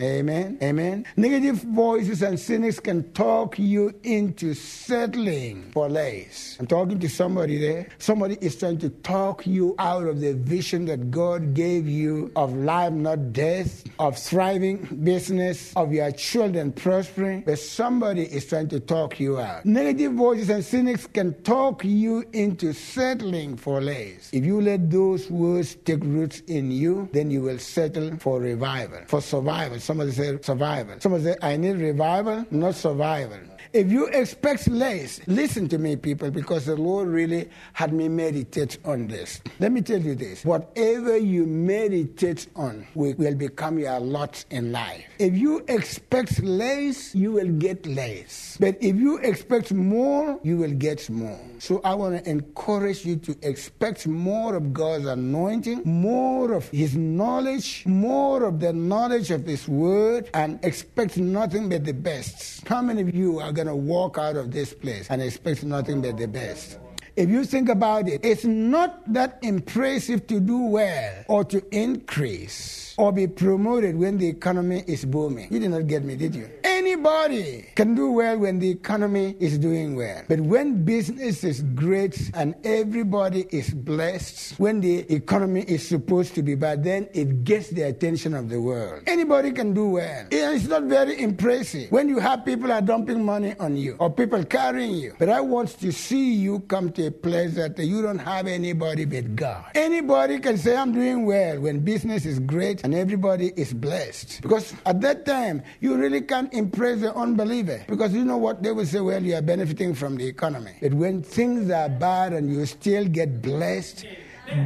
Amen. 0.00 0.58
Amen. 0.62 1.04
Negative 1.16 1.56
voices 1.56 2.22
and 2.22 2.40
cynics 2.40 2.80
can 2.80 3.12
talk 3.12 3.58
you 3.58 3.92
into 4.02 4.54
settling 4.54 5.70
for 5.72 5.88
less. 5.88 6.56
I'm 6.58 6.66
talking 6.66 6.98
to 7.00 7.08
somebody 7.08 7.58
there. 7.58 7.88
Somebody 7.98 8.38
is 8.40 8.56
trying 8.56 8.78
to 8.78 8.88
talk 8.88 9.46
you 9.46 9.74
out 9.78 10.06
of 10.06 10.20
the 10.20 10.34
vision 10.34 10.86
that 10.86 11.10
God 11.10 11.52
gave 11.52 11.86
you 11.86 12.32
of 12.34 12.54
life, 12.54 12.92
not 12.92 13.32
death, 13.32 13.84
of 13.98 14.16
thriving 14.16 14.78
business, 15.04 15.74
of 15.76 15.92
your 15.92 16.10
children 16.12 16.72
prospering. 16.72 17.42
But 17.42 17.58
somebody 17.58 18.22
is 18.22 18.46
trying 18.46 18.68
to 18.68 18.80
talk 18.80 19.20
you 19.20 19.38
out. 19.38 19.66
Negative 19.66 20.12
voices 20.12 20.48
and 20.48 20.64
cynics 20.64 21.06
can 21.06 21.34
talk 21.42 21.84
you 21.84 22.24
into 22.32 22.72
settling 22.72 23.56
for 23.56 23.80
less. 23.82 24.30
If 24.32 24.44
you 24.44 24.60
let 24.60 24.90
those 24.90 25.30
words 25.30 25.76
take 25.84 26.02
roots 26.02 26.40
in 26.46 26.70
you, 26.70 27.08
then 27.12 27.30
you 27.30 27.42
will 27.42 27.58
settle 27.58 28.16
for 28.16 28.40
revival, 28.40 29.00
for 29.06 29.20
survival 29.20 29.78
Somebody 29.90 30.12
say 30.12 30.38
survival. 30.40 31.00
Somebody 31.00 31.24
say, 31.24 31.36
I 31.42 31.56
need 31.56 31.80
revival, 31.80 32.46
not 32.52 32.76
survival. 32.76 33.38
If 33.72 33.92
you 33.92 34.06
expect 34.08 34.66
less, 34.66 35.20
listen 35.28 35.68
to 35.68 35.78
me, 35.78 35.94
people, 35.94 36.32
because 36.32 36.66
the 36.66 36.74
Lord 36.74 37.06
really 37.06 37.48
had 37.72 37.92
me 37.92 38.08
meditate 38.08 38.78
on 38.84 39.06
this. 39.06 39.40
Let 39.60 39.70
me 39.70 39.80
tell 39.80 40.00
you 40.00 40.16
this 40.16 40.44
whatever 40.44 41.16
you 41.16 41.46
meditate 41.46 42.48
on 42.56 42.88
will, 42.96 43.14
become 43.36 43.78
your 43.78 44.00
lot 44.00 44.44
in 44.50 44.72
life. 44.72 45.04
If 45.20 45.36
you 45.38 45.64
expect 45.68 46.42
less, 46.42 47.14
you 47.14 47.30
will 47.30 47.52
get 47.58 47.86
less. 47.86 48.56
But 48.58 48.76
if 48.80 48.96
you 48.96 49.18
expect 49.18 49.72
more, 49.72 50.40
you 50.42 50.56
will 50.56 50.74
get 50.74 51.08
more. 51.08 51.38
So 51.60 51.80
I 51.84 51.94
want 51.94 52.24
to 52.24 52.28
encourage 52.28 53.04
you 53.06 53.16
to 53.16 53.36
expect 53.42 54.08
more 54.08 54.56
of 54.56 54.72
God's 54.72 55.06
anointing, 55.06 55.82
more 55.84 56.54
of 56.54 56.68
His 56.70 56.96
knowledge, 56.96 57.84
more 57.86 58.42
of 58.42 58.58
the 58.58 58.72
knowledge 58.72 59.30
of 59.30 59.46
His 59.46 59.68
word, 59.68 60.28
and 60.34 60.58
expect 60.64 61.18
nothing 61.18 61.68
but 61.68 61.84
the 61.84 61.94
best. 61.94 62.66
How 62.66 62.82
many 62.82 63.02
of 63.02 63.14
you 63.14 63.38
are 63.38 63.52
going 63.64 63.76
to 63.76 63.76
walk 63.76 64.16
out 64.16 64.36
of 64.36 64.50
this 64.50 64.72
place 64.72 65.06
and 65.10 65.20
expect 65.20 65.64
nothing 65.64 66.00
but 66.00 66.16
the 66.16 66.26
best. 66.26 66.78
If 67.16 67.28
you 67.28 67.44
think 67.44 67.68
about 67.68 68.08
it, 68.08 68.24
it's 68.24 68.44
not 68.44 69.12
that 69.12 69.38
impressive 69.42 70.26
to 70.28 70.40
do 70.40 70.62
well 70.66 71.24
or 71.28 71.44
to 71.44 71.62
increase 71.74 72.89
or 72.96 73.12
be 73.12 73.26
promoted 73.26 73.96
when 73.96 74.18
the 74.18 74.28
economy 74.28 74.84
is 74.86 75.04
booming. 75.04 75.48
You 75.50 75.58
did 75.60 75.70
not 75.70 75.86
get 75.86 76.04
me, 76.04 76.16
did 76.16 76.34
you? 76.34 76.48
Anybody 76.64 77.66
can 77.74 77.94
do 77.94 78.10
well 78.12 78.38
when 78.38 78.58
the 78.58 78.70
economy 78.70 79.36
is 79.38 79.58
doing 79.58 79.96
well. 79.96 80.22
But 80.28 80.40
when 80.40 80.84
business 80.84 81.44
is 81.44 81.62
great 81.74 82.30
and 82.34 82.54
everybody 82.64 83.46
is 83.50 83.70
blessed, 83.74 84.58
when 84.58 84.80
the 84.80 85.00
economy 85.12 85.62
is 85.62 85.86
supposed 85.86 86.34
to 86.34 86.42
be 86.42 86.54
bad, 86.54 86.82
then 86.84 87.08
it 87.12 87.44
gets 87.44 87.70
the 87.70 87.82
attention 87.82 88.34
of 88.34 88.48
the 88.48 88.60
world. 88.60 89.02
Anybody 89.06 89.52
can 89.52 89.74
do 89.74 89.90
well. 89.90 90.26
It's 90.30 90.66
not 90.66 90.84
very 90.84 91.20
impressive 91.20 91.90
when 91.90 92.08
you 92.08 92.18
have 92.18 92.44
people 92.44 92.72
are 92.72 92.80
dumping 92.82 93.24
money 93.24 93.54
on 93.60 93.76
you 93.76 93.96
or 93.98 94.10
people 94.10 94.44
carrying 94.44 94.94
you. 94.94 95.14
But 95.18 95.28
I 95.28 95.40
want 95.40 95.68
to 95.80 95.92
see 95.92 96.34
you 96.34 96.60
come 96.60 96.92
to 96.92 97.06
a 97.06 97.10
place 97.10 97.54
that 97.54 97.78
you 97.78 98.02
don't 98.02 98.18
have 98.18 98.46
anybody 98.46 99.04
but 99.04 99.36
God. 99.36 99.64
Anybody 99.74 100.38
can 100.38 100.56
say, 100.56 100.76
I'm 100.76 100.92
doing 100.92 101.26
well 101.26 101.60
when 101.60 101.80
business 101.80 102.24
is 102.24 102.38
great 102.38 102.82
and 102.90 102.98
everybody 102.98 103.52
is 103.54 103.72
blessed. 103.72 104.42
Because 104.42 104.74
at 104.84 105.00
that 105.02 105.24
time, 105.24 105.62
you 105.78 105.94
really 105.94 106.22
can't 106.22 106.52
impress 106.52 107.00
the 107.00 107.14
unbeliever. 107.14 107.84
Because 107.86 108.12
you 108.12 108.24
know 108.24 108.36
what? 108.36 108.64
They 108.64 108.72
will 108.72 108.84
say, 108.84 108.98
well, 108.98 109.22
you 109.22 109.36
are 109.36 109.42
benefiting 109.42 109.94
from 109.94 110.16
the 110.16 110.26
economy. 110.26 110.72
But 110.82 110.94
when 110.94 111.22
things 111.22 111.70
are 111.70 111.88
bad 111.88 112.32
and 112.32 112.52
you 112.52 112.66
still 112.66 113.04
get 113.04 113.42
blessed, 113.42 114.06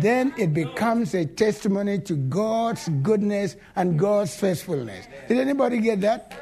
then 0.01 0.33
it 0.39 0.55
becomes 0.55 1.12
a 1.12 1.27
testimony 1.27 1.99
to 1.99 2.14
God's 2.14 2.89
goodness 3.03 3.57
and 3.77 3.99
God's 3.99 4.35
faithfulness. 4.35 5.07
Did 5.29 5.37
anybody 5.37 5.81
get 5.81 6.01
that? 6.01 6.33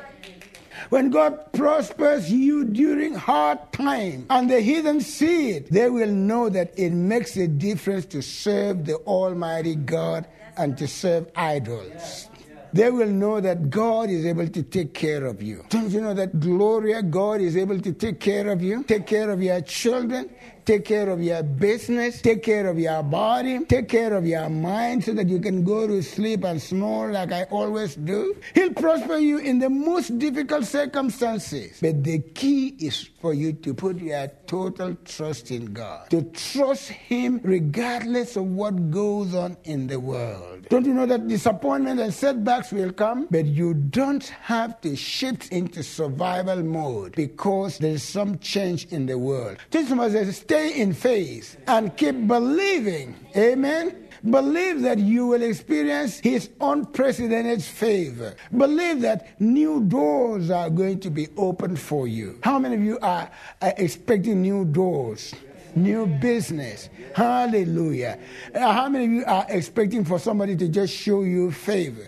When 0.90 1.10
God 1.10 1.52
prospers 1.52 2.30
you 2.30 2.64
during 2.64 3.14
hard 3.14 3.58
time 3.72 4.26
and 4.30 4.48
the 4.48 4.60
heathen 4.60 5.00
see 5.00 5.50
it, 5.50 5.72
they 5.72 5.90
will 5.90 6.12
know 6.12 6.48
that 6.48 6.78
it 6.78 6.90
makes 6.90 7.36
a 7.36 7.48
difference 7.48 8.06
to 8.06 8.22
serve 8.22 8.84
the 8.84 8.96
Almighty 8.98 9.74
God 9.74 10.28
and 10.56 10.76
to 10.78 10.86
serve 10.86 11.30
idols. 11.36 12.28
They 12.72 12.90
will 12.90 13.10
know 13.10 13.40
that 13.40 13.68
God 13.68 14.08
is 14.08 14.24
able 14.24 14.48
to 14.48 14.62
take 14.62 14.94
care 14.94 15.26
of 15.26 15.42
you. 15.42 15.64
Don't 15.68 15.90
you 15.90 16.00
know 16.00 16.14
that 16.14 16.40
Gloria, 16.40 17.02
God 17.02 17.42
is 17.42 17.54
able 17.54 17.78
to 17.78 17.92
take 17.92 18.18
care 18.18 18.48
of 18.48 18.62
you, 18.62 18.82
take 18.84 19.06
care 19.06 19.28
of 19.30 19.42
your 19.42 19.60
children, 19.60 20.30
take 20.64 20.84
care 20.84 21.08
of 21.08 21.22
your 21.22 21.42
business, 21.42 22.20
take 22.20 22.42
care 22.42 22.66
of 22.66 22.78
your 22.78 23.02
body, 23.02 23.64
take 23.64 23.88
care 23.88 24.14
of 24.14 24.26
your 24.26 24.48
mind 24.48 25.04
so 25.04 25.12
that 25.14 25.28
you 25.28 25.40
can 25.40 25.64
go 25.64 25.86
to 25.86 26.02
sleep 26.02 26.44
and 26.44 26.60
snore 26.60 27.12
like 27.12 27.32
I 27.32 27.44
always 27.44 27.96
do. 27.96 28.36
He'll 28.54 28.72
prosper 28.72 29.16
you 29.16 29.38
in 29.38 29.58
the 29.58 29.70
most 29.70 30.18
difficult 30.18 30.64
circumstances. 30.64 31.78
But 31.80 32.04
the 32.04 32.20
key 32.20 32.76
is 32.78 33.08
for 33.20 33.34
you 33.34 33.52
to 33.52 33.74
put 33.74 33.98
your 33.98 34.28
total 34.46 34.96
trust 35.04 35.50
in 35.50 35.72
God, 35.72 36.10
to 36.10 36.22
trust 36.22 36.88
Him 36.88 37.40
regardless 37.42 38.36
of 38.36 38.44
what 38.44 38.90
goes 38.90 39.34
on 39.34 39.56
in 39.64 39.86
the 39.86 39.98
world. 40.00 40.66
Don't 40.68 40.86
you 40.86 40.94
know 40.94 41.06
that 41.06 41.28
disappointment 41.28 42.00
and 42.00 42.12
setbacks 42.12 42.72
will 42.72 42.92
come? 42.92 43.26
But 43.30 43.46
you 43.46 43.74
don't 43.74 44.26
have 44.42 44.80
to 44.82 44.96
shift 44.96 45.52
into 45.52 45.82
survival 45.82 46.62
mode 46.62 47.14
because 47.14 47.78
there's 47.78 48.02
some 48.02 48.38
change 48.38 48.86
in 48.86 49.06
the 49.06 49.18
world. 49.18 49.58
Just 49.70 49.92
as 49.92 50.14
stay 50.52 50.82
in 50.82 50.92
faith 50.92 51.56
and 51.66 51.96
keep 51.96 52.26
believing. 52.28 53.16
Amen. 53.34 53.96
Believe 54.28 54.82
that 54.82 54.98
you 54.98 55.26
will 55.26 55.42
experience 55.42 56.18
His 56.18 56.50
unprecedented 56.60 57.64
favor. 57.64 58.34
Believe 58.54 59.00
that 59.00 59.40
new 59.40 59.82
doors 59.84 60.50
are 60.50 60.68
going 60.68 61.00
to 61.00 61.10
be 61.10 61.28
opened 61.38 61.80
for 61.80 62.06
you. 62.06 62.38
How 62.42 62.58
many 62.58 62.74
of 62.74 62.82
you 62.82 62.98
are, 63.00 63.30
are 63.62 63.72
expecting 63.78 64.42
new 64.42 64.66
doors? 64.66 65.34
New 65.74 66.04
business. 66.20 66.90
Hallelujah. 67.16 68.18
Uh, 68.54 68.72
how 68.72 68.90
many 68.90 69.06
of 69.06 69.10
you 69.10 69.24
are 69.24 69.46
expecting 69.48 70.04
for 70.04 70.18
somebody 70.18 70.54
to 70.54 70.68
just 70.68 70.92
show 70.94 71.22
you 71.22 71.50
favor? 71.50 72.06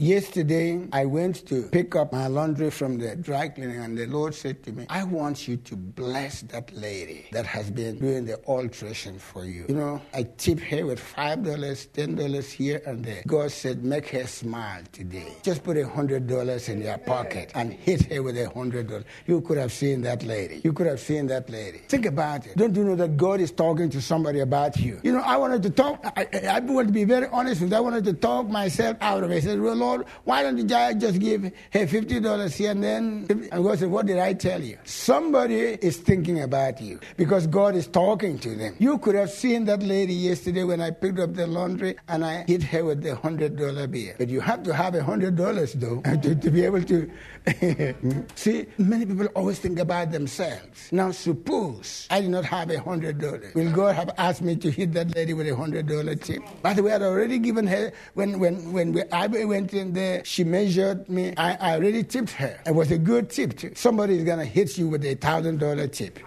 Yesterday, 0.00 0.86
I 0.92 1.06
went 1.06 1.44
to 1.48 1.62
pick 1.70 1.96
up 1.96 2.12
my 2.12 2.28
laundry 2.28 2.70
from 2.70 2.98
the 2.98 3.16
dry 3.16 3.48
cleaning, 3.48 3.80
and 3.80 3.98
the 3.98 4.06
Lord 4.06 4.32
said 4.32 4.62
to 4.62 4.72
me, 4.72 4.86
I 4.88 5.02
want 5.02 5.48
you 5.48 5.56
to 5.56 5.74
bless 5.74 6.42
that 6.42 6.72
lady 6.72 7.26
that 7.32 7.46
has 7.46 7.68
been 7.68 7.98
doing 7.98 8.24
the 8.24 8.40
alteration 8.46 9.18
for 9.18 9.44
you. 9.44 9.66
You 9.68 9.74
know, 9.74 10.00
I 10.14 10.22
tip 10.36 10.60
her 10.60 10.86
with 10.86 11.00
$5, 11.00 11.42
$10 11.42 12.44
here 12.52 12.80
and 12.86 13.04
there. 13.04 13.24
God 13.26 13.50
said, 13.50 13.82
make 13.82 14.08
her 14.10 14.24
smile 14.28 14.82
today. 14.92 15.32
Just 15.42 15.64
put 15.64 15.76
a 15.76 15.82
$100 15.82 16.68
in 16.68 16.80
your 16.80 16.98
pocket 16.98 17.50
and 17.56 17.72
hit 17.72 18.02
her 18.12 18.22
with 18.22 18.38
a 18.38 18.46
$100. 18.46 19.04
You 19.26 19.40
could 19.40 19.58
have 19.58 19.72
seen 19.72 20.02
that 20.02 20.22
lady. 20.22 20.60
You 20.62 20.72
could 20.72 20.86
have 20.86 21.00
seen 21.00 21.26
that 21.26 21.50
lady. 21.50 21.78
Think 21.88 22.06
about 22.06 22.46
it. 22.46 22.56
Don't 22.56 22.76
you 22.76 22.84
know 22.84 22.94
that 22.94 23.16
God 23.16 23.40
is 23.40 23.50
talking 23.50 23.90
to 23.90 24.00
somebody 24.00 24.40
about 24.40 24.76
you? 24.76 25.00
You 25.02 25.10
know, 25.10 25.22
I 25.22 25.36
wanted 25.36 25.64
to 25.64 25.70
talk, 25.70 26.00
I, 26.16 26.28
I, 26.32 26.46
I 26.46 26.58
want 26.60 26.86
to 26.86 26.94
be 26.94 27.02
very 27.02 27.26
honest 27.32 27.62
with 27.62 27.72
you. 27.72 27.76
I 27.76 27.80
wanted 27.80 28.04
to 28.04 28.12
talk 28.12 28.48
myself 28.48 28.96
out 29.00 29.24
of 29.24 29.32
it. 29.32 29.36
I 29.38 29.40
said, 29.40 29.60
well, 29.60 29.74
Lord, 29.74 29.87
why 30.24 30.42
don't 30.42 30.56
the 30.56 30.62
you 30.62 30.94
just 31.00 31.18
give 31.18 31.42
her 31.44 31.50
$50 31.86 32.54
here 32.54 32.70
and 32.70 32.82
then? 32.82 33.26
And 33.52 33.64
God 33.64 33.78
said, 33.78 33.90
what 33.90 34.06
did 34.06 34.18
I 34.18 34.32
tell 34.34 34.62
you? 34.62 34.78
Somebody 34.84 35.78
is 35.80 35.96
thinking 35.96 36.42
about 36.42 36.80
you 36.80 37.00
because 37.16 37.46
God 37.46 37.74
is 37.74 37.86
talking 37.86 38.38
to 38.40 38.54
them. 38.54 38.76
You 38.78 38.98
could 38.98 39.14
have 39.14 39.30
seen 39.30 39.64
that 39.66 39.82
lady 39.82 40.14
yesterday 40.14 40.64
when 40.64 40.80
I 40.80 40.90
picked 40.90 41.18
up 41.18 41.34
the 41.34 41.46
laundry 41.46 41.96
and 42.08 42.24
I 42.24 42.44
hit 42.46 42.62
her 42.64 42.84
with 42.84 43.02
the 43.02 43.10
$100 43.10 43.90
bill. 43.90 44.14
But 44.18 44.28
you 44.28 44.40
have 44.40 44.62
to 44.64 44.74
have 44.74 44.94
a 44.94 45.00
$100 45.00 45.72
though 45.74 46.00
to, 46.22 46.34
to 46.34 46.50
be 46.50 46.64
able 46.64 46.82
to. 46.84 47.10
See, 48.34 48.66
many 48.78 49.06
people 49.06 49.26
always 49.34 49.58
think 49.58 49.78
about 49.78 50.10
themselves. 50.10 50.92
Now, 50.92 51.10
suppose 51.12 52.06
I 52.10 52.20
did 52.20 52.30
not 52.30 52.44
have 52.44 52.70
a 52.70 52.76
$100. 52.76 53.54
Will 53.54 53.72
God 53.72 53.94
have 53.94 54.10
asked 54.18 54.42
me 54.42 54.56
to 54.56 54.70
hit 54.70 54.92
that 54.92 55.14
lady 55.14 55.34
with 55.34 55.48
a 55.48 55.52
$100 55.52 56.22
tip? 56.22 56.42
By 56.62 56.74
the 56.74 56.82
way, 56.82 56.92
I'd 56.92 57.02
already 57.02 57.38
given 57.38 57.66
her, 57.66 57.92
when, 58.14 58.38
when, 58.38 58.72
when 58.72 58.92
we, 58.92 59.02
I 59.12 59.26
went 59.26 59.70
in 59.78 59.94
there, 59.94 60.24
she 60.24 60.44
measured 60.44 61.08
me. 61.08 61.32
I, 61.36 61.54
I 61.54 61.74
already 61.76 62.02
tipped 62.04 62.32
her. 62.32 62.60
It 62.66 62.74
was 62.74 62.90
a 62.90 62.98
good 62.98 63.30
tip. 63.30 63.78
Somebody 63.78 64.18
is 64.18 64.24
going 64.24 64.38
to 64.38 64.44
hit 64.44 64.76
you 64.76 64.88
with 64.88 65.04
a 65.04 65.16
$1,000 65.16 65.92
tip. 65.92 66.18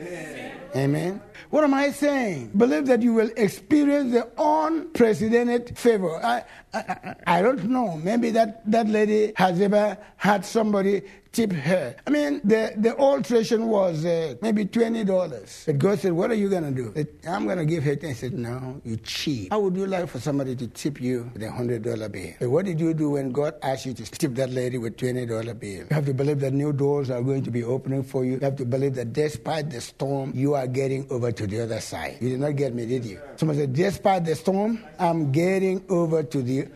Amen. 0.00 0.52
Amen. 0.74 1.22
What 1.50 1.64
am 1.64 1.74
I 1.74 1.90
saying? 1.90 2.52
Believe 2.56 2.86
that 2.86 3.02
you 3.02 3.12
will 3.12 3.30
experience 3.36 4.12
the 4.12 4.26
unprecedented 4.38 5.76
favor. 5.76 6.16
I, 6.24 6.44
I, 6.72 7.14
I, 7.26 7.42
don't 7.42 7.64
know. 7.64 8.00
Maybe 8.02 8.30
that, 8.30 8.62
that 8.70 8.88
lady 8.88 9.34
has 9.36 9.60
ever 9.60 9.98
had 10.16 10.46
somebody 10.46 11.02
tip 11.32 11.52
her. 11.52 11.96
I 12.06 12.10
mean, 12.10 12.40
the, 12.44 12.72
the 12.76 12.96
alteration 12.96 13.66
was 13.66 14.04
uh, 14.04 14.34
maybe 14.42 14.64
$20. 14.64 15.64
The 15.64 15.72
girl 15.72 15.96
said, 15.96 16.12
What 16.12 16.30
are 16.30 16.34
you 16.34 16.48
going 16.48 16.64
to 16.64 16.70
do? 16.70 16.92
Said, 16.94 17.08
I'm 17.26 17.46
going 17.46 17.58
to 17.58 17.64
give 17.64 17.82
her 17.84 17.96
10 17.96 18.10
I 18.10 18.12
said, 18.12 18.34
No, 18.34 18.80
you 18.84 18.96
cheat. 18.98 19.50
How 19.50 19.60
would 19.60 19.76
you 19.76 19.86
like 19.86 20.08
for 20.08 20.20
somebody 20.20 20.54
to 20.56 20.66
tip 20.68 21.00
you 21.00 21.30
with 21.32 21.42
a 21.42 21.48
$100 21.48 21.82
bill? 22.12 22.34
But 22.38 22.50
what 22.50 22.66
did 22.66 22.78
you 22.78 22.92
do 22.92 23.10
when 23.10 23.32
God 23.32 23.54
asked 23.62 23.86
you 23.86 23.94
to 23.94 24.04
tip 24.04 24.34
that 24.34 24.50
lady 24.50 24.76
with 24.76 24.96
$20 24.96 25.26
bill? 25.58 25.70
You 25.70 25.86
have 25.90 26.06
to 26.06 26.14
believe 26.14 26.40
that 26.40 26.52
new 26.52 26.72
doors 26.72 27.10
are 27.10 27.22
going 27.22 27.42
to 27.44 27.50
be 27.50 27.64
opening 27.64 28.02
for 28.02 28.24
you. 28.24 28.32
You 28.32 28.40
have 28.40 28.56
to 28.56 28.66
believe 28.66 28.94
that 28.96 29.12
despite 29.12 29.70
the 29.70 29.80
storm, 29.80 30.32
you 30.34 30.54
are 30.54 30.66
getting 30.66 31.06
over 31.10 31.32
to 31.32 31.46
the 31.46 31.60
other 31.62 31.80
side. 31.80 32.18
You 32.20 32.28
did 32.28 32.40
not 32.40 32.56
get 32.56 32.74
me, 32.74 32.84
did 32.86 33.04
you? 33.04 33.20
Someone 33.36 33.56
said, 33.56 33.72
Despite 33.72 34.24
the 34.26 34.34
storm, 34.34 34.84
I'm 34.98 35.32
getting 35.32 35.84
over 35.88 36.22
to 36.22 36.42
the 36.42 36.68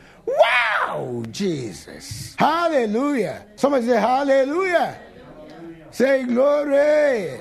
Wow, 0.96 1.22
Jesus. 1.30 2.34
Hallelujah. 2.38 3.44
Somebody 3.56 3.86
say, 3.86 4.00
Hallelujah. 4.00 4.98
Say, 5.90 6.24
Glory. 6.24 7.38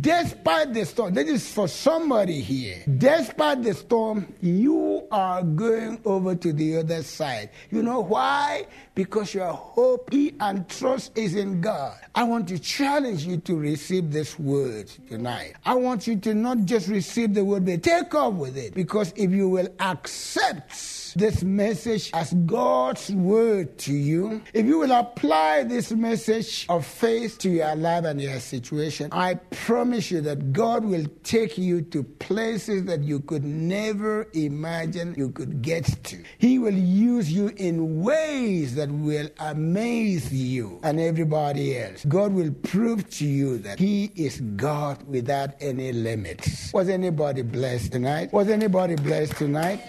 Despite 0.00 0.72
the 0.72 0.84
storm, 0.86 1.14
this 1.14 1.28
is 1.28 1.52
for 1.52 1.68
somebody 1.68 2.40
here. 2.40 2.82
Despite 2.98 3.62
the 3.62 3.74
storm, 3.74 4.32
you 4.40 5.06
are 5.10 5.42
going 5.42 6.00
over 6.04 6.34
to 6.34 6.52
the 6.52 6.78
other 6.78 7.02
side. 7.02 7.50
You 7.70 7.82
know 7.82 8.00
why? 8.00 8.66
Because 8.94 9.34
your 9.34 9.52
hope 9.52 10.10
and 10.12 10.68
trust 10.68 11.16
is 11.16 11.34
in 11.34 11.60
God. 11.60 11.96
I 12.14 12.24
want 12.24 12.48
to 12.48 12.58
challenge 12.58 13.24
you 13.24 13.36
to 13.38 13.56
receive 13.56 14.10
this 14.10 14.38
word 14.38 14.88
tonight. 15.08 15.54
I 15.64 15.74
want 15.74 16.06
you 16.06 16.16
to 16.16 16.34
not 16.34 16.64
just 16.64 16.88
receive 16.88 17.34
the 17.34 17.44
word, 17.44 17.66
but 17.66 17.82
take 17.82 18.14
off 18.14 18.34
with 18.34 18.56
it. 18.56 18.74
Because 18.74 19.12
if 19.16 19.30
you 19.30 19.48
will 19.48 19.68
accept 19.80 20.72
this 21.14 21.42
message 21.42 22.10
as 22.12 22.32
God's 22.32 23.10
word 23.10 23.78
to 23.78 23.92
you, 23.92 24.42
if 24.52 24.66
you 24.66 24.78
will 24.78 24.92
apply 24.92 25.64
this 25.64 25.92
message 25.92 26.66
of 26.68 26.84
faith 26.84 27.38
to 27.38 27.50
your 27.50 27.74
life 27.76 28.04
and 28.04 28.20
your 28.20 28.40
situation, 28.40 29.08
I 29.12 29.34
promise 29.34 30.10
you 30.10 30.20
that 30.22 30.52
God 30.52 30.84
will 30.84 31.06
take 31.22 31.56
you 31.56 31.82
to 31.82 32.02
places 32.02 32.84
that 32.84 33.02
you 33.02 33.20
could 33.20 33.44
never 33.44 34.28
imagine 34.32 35.14
you 35.16 35.30
could 35.30 35.62
get 35.62 35.84
to. 36.04 36.22
He 36.38 36.58
will 36.58 36.74
use 36.74 37.32
you 37.32 37.48
in 37.56 38.02
ways 38.02 38.74
that 38.74 38.90
will 38.90 39.28
amaze 39.38 40.32
you 40.32 40.80
and 40.82 41.00
everybody 41.00 41.78
else. 41.78 42.04
God 42.06 42.32
will 42.32 42.52
prove 42.62 43.08
to 43.10 43.26
you 43.26 43.58
that 43.58 43.78
He 43.78 44.10
is 44.16 44.40
God 44.56 45.02
without 45.06 45.50
any 45.60 45.92
limits. 45.92 46.72
Was 46.72 46.88
anybody 46.88 47.42
blessed 47.42 47.92
tonight? 47.92 48.32
Was 48.32 48.48
anybody 48.48 48.96
blessed 48.96 49.36
tonight? 49.36 49.80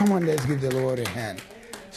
Come 0.00 0.12
on, 0.12 0.24
let's 0.24 0.46
give 0.46 0.62
the 0.62 0.74
Lord 0.74 0.98
a 0.98 1.06
hand. 1.10 1.42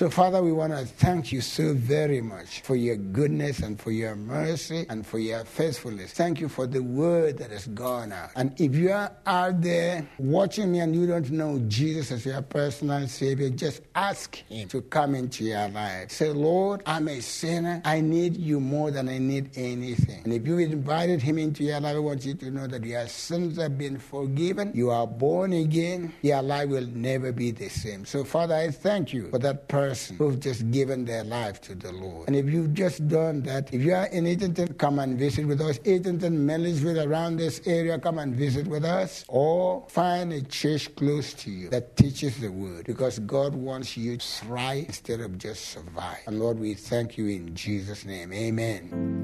So, 0.03 0.09
Father, 0.09 0.43
we 0.43 0.51
want 0.51 0.73
to 0.73 0.85
thank 0.85 1.31
you 1.31 1.39
so 1.39 1.73
very 1.73 2.19
much 2.19 2.59
for 2.59 2.75
your 2.75 2.97
goodness 2.97 3.59
and 3.59 3.79
for 3.79 3.91
your 3.91 4.17
mercy 4.17 4.85
and 4.89 5.07
for 5.07 5.17
your 5.17 5.45
faithfulness. 5.45 6.11
Thank 6.11 6.41
you 6.41 6.49
for 6.49 6.67
the 6.67 6.83
word 6.83 7.37
that 7.37 7.51
has 7.51 7.67
gone 7.67 8.11
out. 8.11 8.31
And 8.35 8.53
if 8.59 8.75
you 8.75 8.91
are 8.91 9.13
out 9.25 9.61
there 9.61 10.05
watching 10.17 10.73
me 10.73 10.81
and 10.81 10.93
you 10.93 11.07
don't 11.07 11.31
know 11.31 11.57
Jesus 11.69 12.11
as 12.11 12.25
your 12.25 12.41
personal 12.41 13.07
Savior, 13.07 13.49
just 13.49 13.81
ask 13.95 14.35
Him 14.49 14.67
to 14.67 14.81
come 14.81 15.15
into 15.15 15.45
your 15.45 15.69
life. 15.69 16.11
Say, 16.11 16.31
Lord, 16.31 16.83
I'm 16.85 17.07
a 17.07 17.21
sinner. 17.21 17.81
I 17.85 18.01
need 18.01 18.35
you 18.35 18.59
more 18.59 18.91
than 18.91 19.07
I 19.07 19.19
need 19.19 19.57
anything. 19.57 20.21
And 20.25 20.33
if 20.33 20.45
you 20.45 20.57
invited 20.57 21.21
Him 21.21 21.37
into 21.37 21.63
your 21.63 21.79
life, 21.79 21.95
I 21.95 21.99
want 21.99 22.25
you 22.25 22.33
to 22.33 22.51
know 22.51 22.67
that 22.67 22.83
your 22.83 23.07
sins 23.07 23.55
have 23.55 23.77
been 23.77 23.99
forgiven. 23.99 24.73
You 24.75 24.89
are 24.89 25.07
born 25.07 25.53
again. 25.53 26.11
Your 26.23 26.41
life 26.41 26.67
will 26.67 26.87
never 26.87 27.31
be 27.31 27.51
the 27.51 27.69
same. 27.69 28.03
So, 28.03 28.25
Father, 28.25 28.55
I 28.55 28.69
thank 28.69 29.13
you 29.13 29.29
for 29.29 29.39
that 29.39 29.69
person 29.69 29.92
person 29.93 30.15
who've 30.17 30.39
just 30.39 30.71
given 30.71 31.05
their 31.05 31.23
life 31.23 31.61
to 31.61 31.75
the 31.75 31.91
Lord. 31.91 32.27
And 32.27 32.35
if 32.35 32.47
you've 32.47 32.73
just 32.73 33.07
done 33.07 33.43
that, 33.43 33.73
if 33.73 33.81
you 33.81 33.93
are 33.93 34.07
in 34.07 34.25
Eatonton, 34.25 34.77
come 34.77 34.99
and 34.99 35.17
visit 35.17 35.45
with 35.45 35.61
us. 35.61 35.77
Eatonton, 35.79 36.31
Milledgeville, 36.31 37.07
around 37.07 37.37
this 37.37 37.61
area, 37.65 37.99
come 37.99 38.17
and 38.17 38.35
visit 38.35 38.67
with 38.67 38.83
us. 38.85 39.23
Or 39.27 39.85
find 39.89 40.33
a 40.33 40.41
church 40.41 40.95
close 40.95 41.33
to 41.35 41.51
you 41.51 41.69
that 41.69 41.95
teaches 41.95 42.37
the 42.37 42.49
word 42.49 42.85
because 42.85 43.19
God 43.19 43.53
wants 43.55 43.95
you 43.95 44.17
to 44.17 44.25
thrive 44.25 44.85
instead 44.85 45.19
of 45.21 45.37
just 45.37 45.69
survive. 45.69 46.19
And 46.27 46.39
Lord, 46.39 46.59
we 46.59 46.73
thank 46.73 47.17
you 47.17 47.27
in 47.27 47.55
Jesus' 47.55 48.05
name. 48.05 48.33
Amen. 48.33 49.21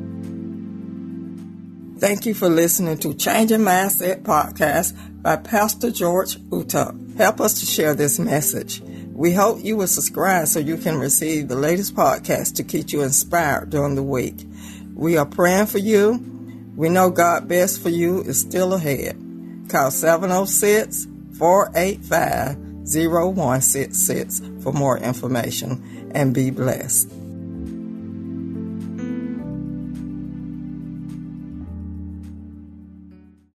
Thank 2.00 2.26
you 2.26 2.34
for 2.34 2.48
listening 2.48 2.98
to 3.00 3.14
Changing 3.14 3.60
Mindset 3.60 4.24
podcast 4.24 4.96
by 5.22 5.36
Pastor 5.36 5.92
George 5.92 6.38
Utah. 6.50 6.94
Help 7.18 7.42
us 7.42 7.60
to 7.60 7.66
share 7.66 7.94
this 7.94 8.20
message. 8.20 8.82
We 9.20 9.34
hope 9.34 9.62
you 9.62 9.76
will 9.76 9.88
subscribe 9.88 10.48
so 10.48 10.60
you 10.60 10.78
can 10.78 10.98
receive 10.98 11.50
the 11.50 11.58
latest 11.58 11.94
podcast 11.94 12.56
to 12.56 12.64
keep 12.64 12.94
you 12.94 13.02
inspired 13.02 13.70
during 13.70 13.96
the 13.96 14.02
week. 14.02 14.48
We 14.96 15.18
are 15.18 15.26
praying 15.26 15.66
for 15.66 15.78
you. 15.78 16.72
We 16.78 16.88
know 16.88 17.10
God 17.10 17.50
best 17.50 17.84
for 17.84 17.90
you 17.90 18.22
is 18.22 18.40
still 18.40 18.74
ahead. 18.74 19.22
Call 19.68 19.92
706 19.92 21.06
485 21.38 22.56
0166 22.86 24.42
for 24.64 24.72
more 24.72 24.98
information 24.98 26.12
and 26.16 26.34
be 26.34 26.50
blessed. 26.50 27.12